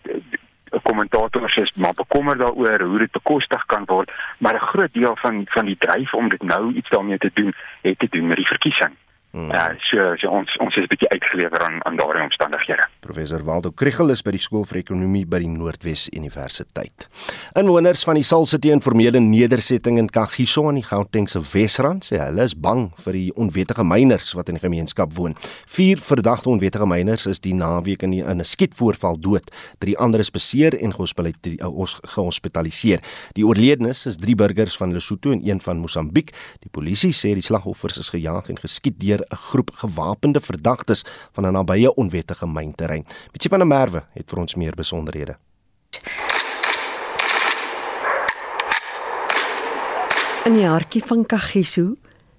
kommentators 0.83 1.57
is 1.57 1.73
maar 1.75 1.95
bekommerd 1.95 2.39
daaroor 2.39 2.81
hoe 2.81 2.99
dit 2.99 3.11
bekostig 3.11 3.67
kan 3.67 3.83
word, 3.87 4.13
maar 4.39 4.55
'n 4.55 4.67
groot 4.67 4.93
deel 4.93 5.17
van 5.17 5.43
van 5.45 5.65
die 5.65 5.77
dryf 5.79 6.15
om 6.15 6.29
dit 6.29 6.43
nou 6.43 6.73
iets 6.73 6.89
daarmee 6.89 7.19
te 7.19 7.31
doen, 7.35 7.55
het 7.81 7.99
te 7.99 8.07
doen 8.11 8.27
met 8.27 8.37
die 8.37 8.47
verkiesing. 8.47 8.93
Hmm. 9.35 9.51
Ja, 9.51 9.75
so, 9.91 9.99
so 10.23 10.31
ons 10.31 10.53
ons 10.63 10.77
is 10.79 10.87
'n 10.87 10.93
bietjie 10.93 11.11
uitgelewer 11.11 11.59
aan 11.67 11.83
aan 11.83 11.97
daardie 11.99 12.23
omstandighede. 12.23 12.87
Professor 13.01 13.45
Waldo 13.45 13.71
Kriel 13.71 14.11
is 14.11 14.23
by 14.23 14.31
die 14.31 14.39
skool 14.39 14.65
vir 14.65 14.79
ekonomie 14.79 15.27
by 15.27 15.39
die 15.43 15.51
Noordwes 15.51 16.09
Universiteit. 16.15 17.09
Inwoners 17.59 18.05
van 18.05 18.15
die 18.15 18.23
Salt 18.23 18.49
City 18.49 18.71
informele 18.71 19.19
nedersetting 19.19 19.99
in 19.99 20.09
Kagiso 20.09 20.69
aan 20.69 20.79
die 20.79 20.87
Gautengse 20.87 21.41
Wesrand 21.53 22.05
sê 22.07 22.19
hulle 22.23 22.45
is 22.45 22.55
bang 22.55 22.93
vir 23.03 23.13
die 23.13 23.33
onwettige 23.35 23.85
myners 23.85 24.35
wat 24.39 24.49
in 24.49 24.55
die 24.55 24.63
gemeenskap 24.63 25.13
woon. 25.19 25.35
Vier 25.67 25.99
verdagte 25.99 26.49
onwettige 26.49 26.87
myners 26.87 27.27
is 27.27 27.41
die 27.41 27.55
naweek 27.55 28.03
in 28.03 28.15
'n 28.15 28.45
skietvoorval 28.45 29.19
dood. 29.19 29.51
Drie 29.81 29.99
ander 29.99 30.21
is 30.21 30.31
beseer 30.31 30.79
en 30.79 30.93
gehospitaliseer. 30.95 33.01
Die 33.35 33.45
oorledenes 33.45 34.07
is 34.07 34.17
drie 34.17 34.37
burgers 34.37 34.77
van 34.77 34.93
Lesotho 34.93 35.33
en 35.33 35.41
een 35.43 35.61
van 35.61 35.79
Mosambiek. 35.79 36.31
Die 36.61 36.71
polisie 36.71 37.13
sê 37.13 37.35
die 37.35 37.43
slagoffers 37.43 37.99
is 37.99 38.11
gejaag 38.11 38.49
en 38.49 38.59
geskiet 38.59 39.01
deur 39.01 39.24
'n 39.31 39.37
groep 39.37 39.71
gewapende 39.75 40.41
verdagtes 40.41 41.05
van 41.33 41.47
'n 41.47 41.53
nabye 41.53 41.95
onwettige 41.95 42.47
mynterrein. 42.47 43.07
Mitsie 43.33 43.51
van 43.51 43.59
der 43.59 43.69
Merwe 43.69 44.05
het 44.13 44.31
vir 44.31 44.39
ons 44.39 44.55
meer 44.55 44.75
besonderhede. 44.75 45.37
In 50.45 50.55
die 50.55 50.67
hartjie 50.67 51.05
van 51.05 51.27
Kagiso 51.27 51.95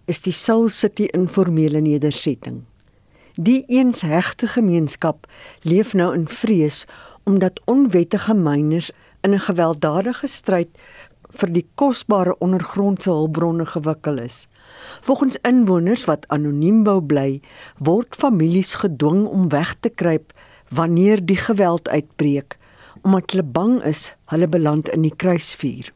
is 0.06 0.22
die 0.22 0.34
Soul 0.34 0.68
City 0.70 1.08
informele 1.12 1.80
nedersetting. 1.82 2.64
Die 3.36 3.66
eensregte 3.68 4.48
gemeenskap 4.48 5.26
leef 5.62 5.94
nou 5.94 6.14
in 6.14 6.28
vrees 6.28 6.86
omdat 7.26 7.62
onwettige 7.66 8.34
myners 8.34 8.92
in 9.26 9.34
'n 9.34 9.40
gewelddadige 9.40 10.28
stryd 10.28 10.70
vir 11.40 11.52
die 11.56 11.66
kosbare 11.80 12.36
ondergrondse 12.44 13.10
hulpbronne 13.12 13.66
gewikkel 13.70 14.20
is. 14.24 14.46
Volgens 15.08 15.40
inwoners 15.48 16.06
wat 16.10 16.28
anoniem 16.34 16.84
wou 16.88 17.00
bly, 17.02 17.42
word 17.80 18.18
families 18.20 18.76
gedwing 18.84 19.26
om 19.28 19.50
weg 19.54 19.76
te 19.80 19.90
kruip 19.90 20.34
wanneer 20.76 21.24
die 21.24 21.40
geweld 21.40 21.90
uitbreek, 21.90 22.58
omdat 23.04 23.32
hulle 23.36 23.50
bang 23.58 23.76
is 23.86 24.10
hulle 24.34 24.48
beland 24.50 24.90
in 24.90 25.06
die 25.06 25.16
kruisvuur. 25.16 25.95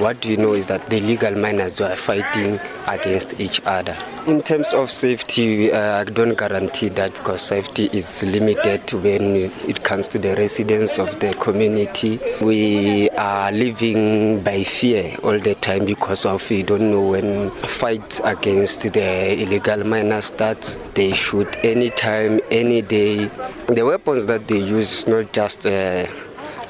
What 0.00 0.24
we 0.24 0.36
know 0.38 0.54
is 0.54 0.66
that 0.68 0.88
the 0.88 0.98
legal 1.02 1.36
miners 1.36 1.78
are 1.78 1.94
fighting 1.94 2.58
against 2.88 3.38
each 3.38 3.60
other. 3.66 3.94
In 4.26 4.40
terms 4.40 4.72
of 4.72 4.90
safety, 4.90 5.70
uh, 5.70 6.00
I 6.00 6.04
don't 6.04 6.38
guarantee 6.38 6.88
that 6.88 7.12
because 7.12 7.42
safety 7.42 7.90
is 7.92 8.22
limited 8.22 8.90
when 8.94 9.52
it 9.68 9.84
comes 9.84 10.08
to 10.08 10.18
the 10.18 10.34
residents 10.36 10.98
of 10.98 11.20
the 11.20 11.34
community. 11.34 12.18
We 12.40 13.10
are 13.10 13.52
living 13.52 14.42
by 14.42 14.64
fear 14.64 15.18
all 15.22 15.38
the 15.38 15.54
time 15.56 15.84
because 15.84 16.24
of 16.24 16.48
we 16.48 16.62
don't 16.62 16.90
know 16.90 17.06
when 17.10 17.50
fight 17.68 18.22
against 18.24 18.90
the 18.94 19.42
illegal 19.42 19.84
miners 19.86 20.24
start. 20.26 20.78
They 20.94 21.12
shoot 21.12 21.54
anytime, 21.62 22.40
any 22.50 22.80
day. 22.80 23.26
The 23.68 23.82
weapons 23.84 24.24
that 24.26 24.48
they 24.48 24.60
use 24.60 25.06
not 25.06 25.34
just 25.34 25.66
uh, 25.66 26.06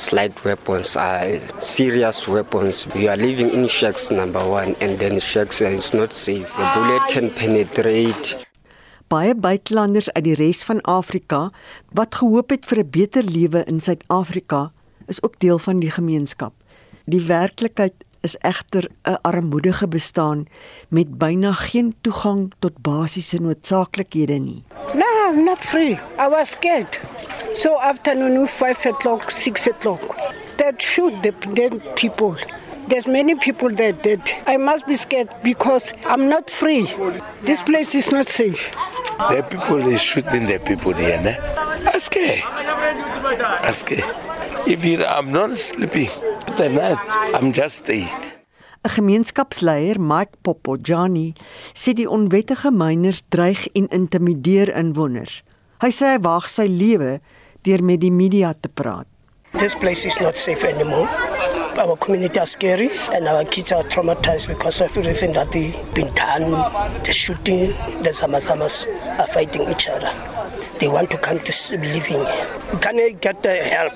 slight 0.00 0.44
weapons 0.44 0.96
are 0.96 1.40
serious 1.58 2.26
weapons. 2.26 2.86
We 2.94 3.08
are 3.08 3.16
living 3.16 3.52
in 3.52 3.68
shacks 3.68 4.10
number 4.10 4.40
1 4.40 4.76
and 4.80 4.98
then 4.98 5.20
shacks 5.20 5.60
is 5.60 5.92
not 5.92 6.12
safe. 6.12 6.48
The 6.56 6.70
bullet 6.74 7.04
can 7.12 7.30
penetrate. 7.30 8.36
Baie 9.10 9.34
buitelanders 9.34 10.08
uit 10.14 10.24
die 10.24 10.36
res 10.38 10.62
van 10.64 10.80
Afrika 10.88 11.50
wat 11.92 12.14
gehoop 12.14 12.54
het 12.54 12.66
vir 12.70 12.80
'n 12.84 12.90
beter 12.90 13.24
lewe 13.24 13.64
in 13.66 13.80
Suid-Afrika 13.80 14.72
is 15.06 15.22
ook 15.22 15.38
deel 15.38 15.58
van 15.58 15.80
die 15.80 15.90
gemeenskap. 15.90 16.54
Die 17.04 17.20
werklikheid 17.20 17.94
is 18.20 18.36
egter 18.38 18.84
'n 19.02 19.18
armoedige 19.22 19.88
bestaan 19.88 20.46
met 20.88 21.18
byna 21.18 21.52
geen 21.52 21.94
toegang 22.00 22.52
tot 22.58 22.72
basiese 22.80 23.36
noodsaaklikhede 23.36 24.38
nie. 24.38 24.64
No, 24.94 25.06
I'm 25.30 25.44
not 25.44 25.64
free. 25.64 25.98
I 26.18 26.28
was 26.28 26.50
scared. 26.50 27.00
So 27.52 27.80
afternoon, 27.80 28.46
five 28.46 28.86
o'clock, 28.86 29.30
six 29.30 29.66
o'clock, 29.68 30.02
that 30.56 30.82
shoot 30.82 31.22
the 31.22 31.32
dead 31.52 31.94
people. 31.94 32.34
There's 32.88 33.06
many 33.06 33.34
people 33.34 33.74
that 33.74 34.02
dead. 34.02 34.20
I 34.46 34.56
must 34.56 34.86
be 34.86 34.96
scared 34.96 35.28
because 35.42 35.92
I'm 36.04 36.28
not 36.28 36.50
free. 36.50 36.86
This 37.44 37.62
place 37.62 37.98
is 37.98 38.10
not 38.10 38.28
safe. 38.28 38.70
The 39.28 39.42
people 39.42 39.92
is 39.92 40.00
shooting 40.00 40.46
the 40.46 40.58
people 40.58 40.92
here. 40.94 41.20
Ne? 41.22 41.36
Ask 41.94 42.16
Ask 43.62 43.92
If 44.66 44.84
you, 44.84 45.04
I'm 45.04 45.30
not 45.32 45.56
sleeping 45.56 46.29
the 46.56 46.68
night, 46.68 46.98
I'm 47.34 47.52
just 47.52 47.84
there. 47.86 48.08
'n 48.82 48.90
Gemeenskapsleier, 48.90 49.98
Mike 49.98 50.40
Popojani, 50.42 51.34
sê 51.74 51.92
die 51.92 52.08
onwettige 52.08 52.70
myners 52.72 53.22
dreig 53.28 53.68
en 53.76 53.88
intimideer 53.92 54.72
inwoners. 54.72 55.42
Hy 55.84 55.90
sê 55.92 56.14
hy 56.14 56.20
wag 56.24 56.48
sy 56.48 56.64
lewe 56.64 57.20
deur 57.62 57.84
met 57.84 58.00
die 58.00 58.10
media 58.10 58.54
te 58.54 58.68
praat. 58.72 59.06
This 59.58 59.74
place 59.74 60.06
is 60.06 60.20
not 60.20 60.36
safe 60.38 60.64
anymore. 60.64 61.08
Our 61.76 61.96
community 61.96 62.38
are 62.38 62.46
scary 62.46 62.90
and 63.12 63.28
our 63.28 63.44
kids 63.44 63.72
are 63.72 63.84
traumatized 63.84 64.48
because 64.48 64.80
of 64.80 64.96
everything 64.96 65.32
that 65.32 65.52
they've 65.52 65.76
been 65.94 66.12
done. 66.14 66.50
The 67.04 67.12
shooting, 67.12 67.72
the 68.02 68.10
Zamazamas 68.10 68.86
are 69.18 69.28
fighting 69.28 69.68
each 69.68 69.88
other. 69.88 70.08
They 70.80 70.88
want 70.88 71.10
to 71.10 71.18
come 71.18 71.38
to 71.38 71.78
living. 71.78 72.24
We 72.72 72.78
can't 72.78 73.20
get 73.20 73.42
the 73.42 73.56
help. 73.56 73.92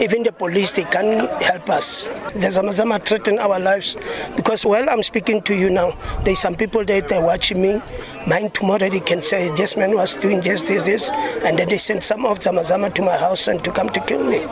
Even 0.00 0.22
the 0.22 0.30
police, 0.30 0.70
they 0.72 0.84
can't 0.84 1.28
help 1.42 1.68
us. 1.68 2.06
The 2.34 2.46
Zamazama 2.46 3.04
threaten 3.04 3.40
our 3.40 3.58
lives 3.58 3.96
because 4.36 4.64
while 4.64 4.88
I'm 4.88 5.02
speaking 5.02 5.42
to 5.42 5.54
you 5.54 5.68
now, 5.68 5.98
there's 6.22 6.38
some 6.38 6.54
people 6.54 6.84
that 6.84 7.10
are 7.10 7.20
watching 7.20 7.60
me. 7.60 7.82
Mine 8.26 8.50
tomorrow 8.50 8.88
they 8.88 9.00
can 9.00 9.20
say 9.20 9.50
this 9.56 9.76
man 9.76 9.96
was 9.96 10.14
doing 10.14 10.40
this, 10.40 10.62
this, 10.62 10.84
this, 10.84 11.10
and 11.44 11.58
then 11.58 11.68
they 11.68 11.78
send 11.78 12.04
some 12.04 12.24
of 12.24 12.38
Zamazama 12.38 12.94
to 12.94 13.02
my 13.02 13.16
house 13.16 13.48
and 13.48 13.62
to 13.64 13.72
come 13.72 13.88
to 13.90 14.00
kill 14.00 14.22
me. 14.22 14.46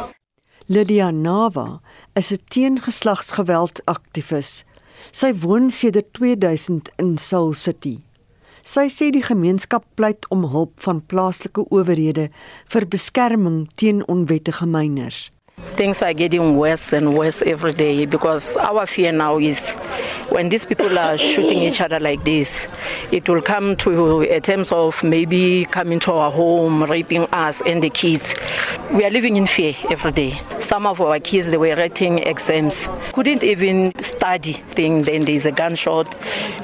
Lydia 0.68 1.12
Nava 1.12 1.80
is 2.16 2.32
'n 2.32 2.38
teengeslagsgeweld 2.50 3.80
aktivis. 3.86 4.64
Sy 5.12 5.30
woon 5.32 5.70
sedert 5.70 6.12
2000 6.12 6.90
in 6.98 7.18
Soul 7.18 7.54
City. 7.54 8.05
Sy 8.66 8.88
sê 8.90 9.12
die 9.14 9.22
gemeenskap 9.22 9.84
pleit 9.94 10.26
om 10.34 10.42
hulp 10.50 10.80
van 10.82 10.98
plaaslike 11.06 11.68
owerhede 11.70 12.24
vir 12.74 12.86
beskerming 12.90 13.60
teen 13.78 14.02
onwettige 14.10 14.66
myners. 14.66 15.28
Things 15.76 16.02
are 16.02 16.12
getting 16.12 16.56
worse 16.58 16.92
and 16.92 17.16
worse 17.16 17.40
every 17.40 17.72
day 17.72 18.04
because 18.04 18.58
our 18.58 18.84
fear 18.84 19.10
now 19.10 19.38
is 19.38 19.74
when 20.28 20.50
these 20.50 20.66
people 20.66 20.98
are 20.98 21.16
shooting 21.16 21.58
each 21.58 21.80
other 21.80 21.98
like 21.98 22.24
this, 22.24 22.68
it 23.10 23.26
will 23.26 23.40
come 23.40 23.74
to 23.76 24.20
a 24.22 24.38
terms 24.40 24.70
of 24.70 25.02
maybe 25.02 25.64
coming 25.70 25.98
to 26.00 26.12
our 26.12 26.30
home, 26.30 26.82
raping 26.84 27.22
us 27.32 27.62
and 27.62 27.82
the 27.82 27.88
kids. 27.88 28.34
We 28.92 29.04
are 29.04 29.10
living 29.10 29.36
in 29.36 29.46
fear 29.46 29.72
every 29.90 30.12
day. 30.12 30.38
Some 30.60 30.86
of 30.86 31.00
our 31.00 31.20
kids, 31.20 31.48
they 31.48 31.56
were 31.56 31.74
writing 31.74 32.18
exams, 32.18 32.88
couldn't 33.14 33.42
even 33.42 33.92
study. 34.02 34.54
Thing, 34.76 35.02
then 35.02 35.24
there's 35.24 35.46
a 35.46 35.52
gunshot. 35.52 36.16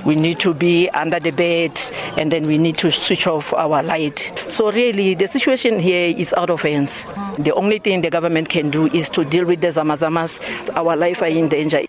We 0.05 0.16
need 0.16 0.38
to 0.40 0.53
be 0.53 0.90
under 0.90 1.18
the 1.18 1.30
bed 1.30 1.80
and 2.18 2.30
then 2.30 2.47
we 2.47 2.59
need 2.59 2.76
to 2.78 2.90
switch 2.90 3.26
off 3.26 3.55
our 3.55 3.82
light. 3.82 4.32
So 4.49 4.70
really, 4.70 5.14
the 5.14 5.28
situation 5.28 5.78
here 5.78 6.14
is 6.14 6.34
out 6.34 6.51
of 6.51 6.61
hands. 6.61 7.07
The 7.38 7.53
only 7.55 7.78
thing 7.78 8.03
the 8.03 8.11
government 8.11 8.51
can 8.51 8.70
do 8.70 8.82
do 8.83 8.99
is 8.99 9.09
to 9.11 9.24
deal 9.24 9.45
with 9.45 9.61
the 9.61 9.68
Zamazamas. 9.68 10.41
Our 10.74 10.97
life 10.97 11.22
are 11.22 11.30
in 11.30 11.49
danger. 11.49 11.85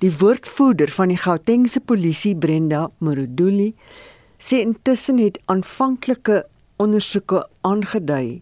Die 0.00 0.10
woordvoerder 0.10 0.88
van 0.90 1.08
die 1.12 1.18
Gautengse 1.20 1.80
polisie, 1.80 2.36
Brenda 2.36 2.88
Moruduli, 2.98 3.74
sê 4.40 4.62
intussen 4.64 5.18
het 5.20 5.36
aanvanklike 5.52 6.44
ondersoeke 6.80 7.42
aangedui 7.68 8.40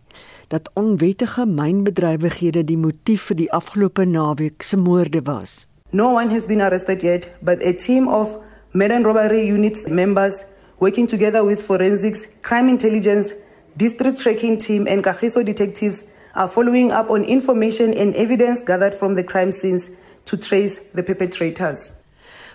dat 0.49 0.70
onwettige 0.78 1.46
mynbedrywighede 1.46 2.62
die 2.64 2.78
motief 2.78 3.26
vir 3.28 3.40
die 3.40 3.49
afgelope 3.53 4.07
naweek 4.07 4.62
se 4.62 4.78
moorde 4.78 5.24
was. 5.26 5.66
No 5.90 6.12
one 6.14 6.30
has 6.30 6.46
been 6.46 6.62
arrested 6.62 7.03
yet, 7.03 7.26
but 7.42 7.64
a 7.64 7.72
team 7.72 8.07
of 8.09 8.36
murder 8.72 8.94
and 8.94 9.07
robbery 9.07 9.42
units 9.42 9.86
members 9.88 10.44
working 10.78 11.09
together 11.09 11.44
with 11.44 11.61
forensics, 11.61 12.28
crime 12.42 12.68
intelligence, 12.68 13.34
district 13.76 14.20
tracking 14.22 14.57
team 14.57 14.86
and 14.86 15.03
Kagiso 15.03 15.42
detectives 15.44 16.07
are 16.39 16.49
following 16.49 16.93
up 16.93 17.11
on 17.11 17.24
information 17.24 17.93
and 17.99 18.14
evidence 18.14 18.62
gathered 18.62 18.95
from 18.95 19.14
the 19.14 19.24
crime 19.24 19.51
scenes 19.53 19.91
to 20.24 20.39
trace 20.39 20.78
the 20.95 21.03
perpetrators. 21.03 21.95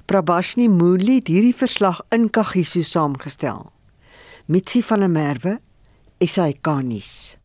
Prabashni 0.05 0.69
Moodley 0.69 1.19
het 1.19 1.27
hierdie 1.27 1.55
verslag 1.55 2.01
in 2.15 2.29
Kagiso 2.29 2.81
saamgestel. 2.83 3.71
Mitsi 4.45 4.81
van 4.83 4.99
der 4.99 5.09
Merwe, 5.09 5.59
SAK-nuus. 6.19 7.42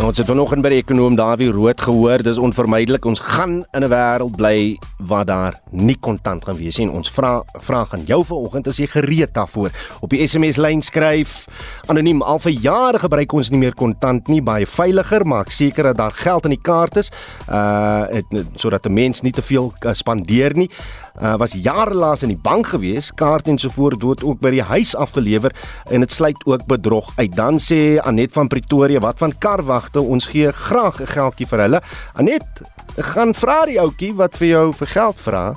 Nou, 0.00 0.08
ons 0.08 0.16
het 0.16 0.30
vanoggend 0.30 0.64
by 0.64 0.70
die 0.72 0.78
ekonom 0.80 1.12
Dawie 1.12 1.50
Rood 1.52 1.82
gehoor, 1.84 2.22
dis 2.24 2.38
onvermydelik. 2.40 3.04
Ons 3.04 3.20
gaan 3.20 3.58
in 3.76 3.84
'n 3.84 3.90
wêreld 3.92 4.32
bly 4.32 4.78
waar 4.96 5.24
daar 5.24 5.54
nie 5.70 5.96
kontant 6.00 6.44
gaan 6.44 6.56
wees 6.56 6.78
nie. 6.78 6.88
Ons 6.88 7.10
vra 7.10 7.42
vraag 7.60 7.92
aan 7.92 8.06
jou 8.06 8.24
vanoggend 8.24 8.66
as 8.66 8.78
jy 8.78 8.86
gereed 8.86 9.34
daarvoor. 9.34 9.70
Op 10.00 10.10
die 10.10 10.26
SMS 10.26 10.56
lyn 10.56 10.82
skryf 10.82 11.46
anoniem 11.86 12.22
al 12.22 12.38
vir 12.38 12.52
jare 12.52 12.98
gebruik 12.98 13.32
ons 13.32 13.50
nie 13.50 13.58
meer 13.58 13.74
kontant 13.74 14.28
nie, 14.28 14.40
baie 14.40 14.66
veiliger, 14.66 15.26
maak 15.26 15.50
seker 15.50 15.82
dat 15.82 15.96
daar 15.96 16.12
geld 16.12 16.44
in 16.44 16.50
die 16.50 16.62
kaart 16.62 16.96
is, 16.96 17.10
uh 17.50 18.06
sodat 18.56 18.86
'n 18.86 18.92
mens 18.92 19.20
nie 19.20 19.32
te 19.32 19.42
veel 19.42 19.72
uh, 19.84 19.92
spandeer 19.92 20.56
nie 20.56 20.70
uh, 21.22 21.36
was 21.36 21.52
jare 21.52 21.94
laas 21.94 22.22
in 22.22 22.32
die 22.32 22.40
bank 22.40 22.72
gewees, 22.72 23.10
kaart 23.14 23.48
en 23.48 23.58
so 23.58 23.72
voort 23.72 24.02
word 24.02 24.24
ook 24.24 24.40
by 24.40 24.50
die 24.56 24.64
huis 24.64 24.94
afgelewer 24.96 25.54
en 25.90 26.04
dit 26.04 26.12
sluit 26.12 26.46
ook 26.46 26.66
bedrog 26.66 27.12
uit. 27.16 27.32
Dan 27.36 27.60
sê 27.62 27.98
Anet 28.04 28.32
van 28.32 28.48
Pretoria, 28.48 29.00
wat 29.00 29.18
van 29.22 29.34
karwagte, 29.38 30.00
ons 30.00 30.30
gee 30.32 30.52
graag 30.52 31.00
'n 31.00 31.06
geldjie 31.06 31.46
vir 31.46 31.58
hulle. 31.58 31.80
Anet, 32.14 32.46
gaan 32.96 33.34
vra 33.34 33.64
die 33.66 33.80
ouetjie 33.80 34.14
wat 34.14 34.36
vir 34.36 34.48
jou 34.48 34.72
vir 34.72 34.86
geld 34.86 35.16
vra. 35.16 35.54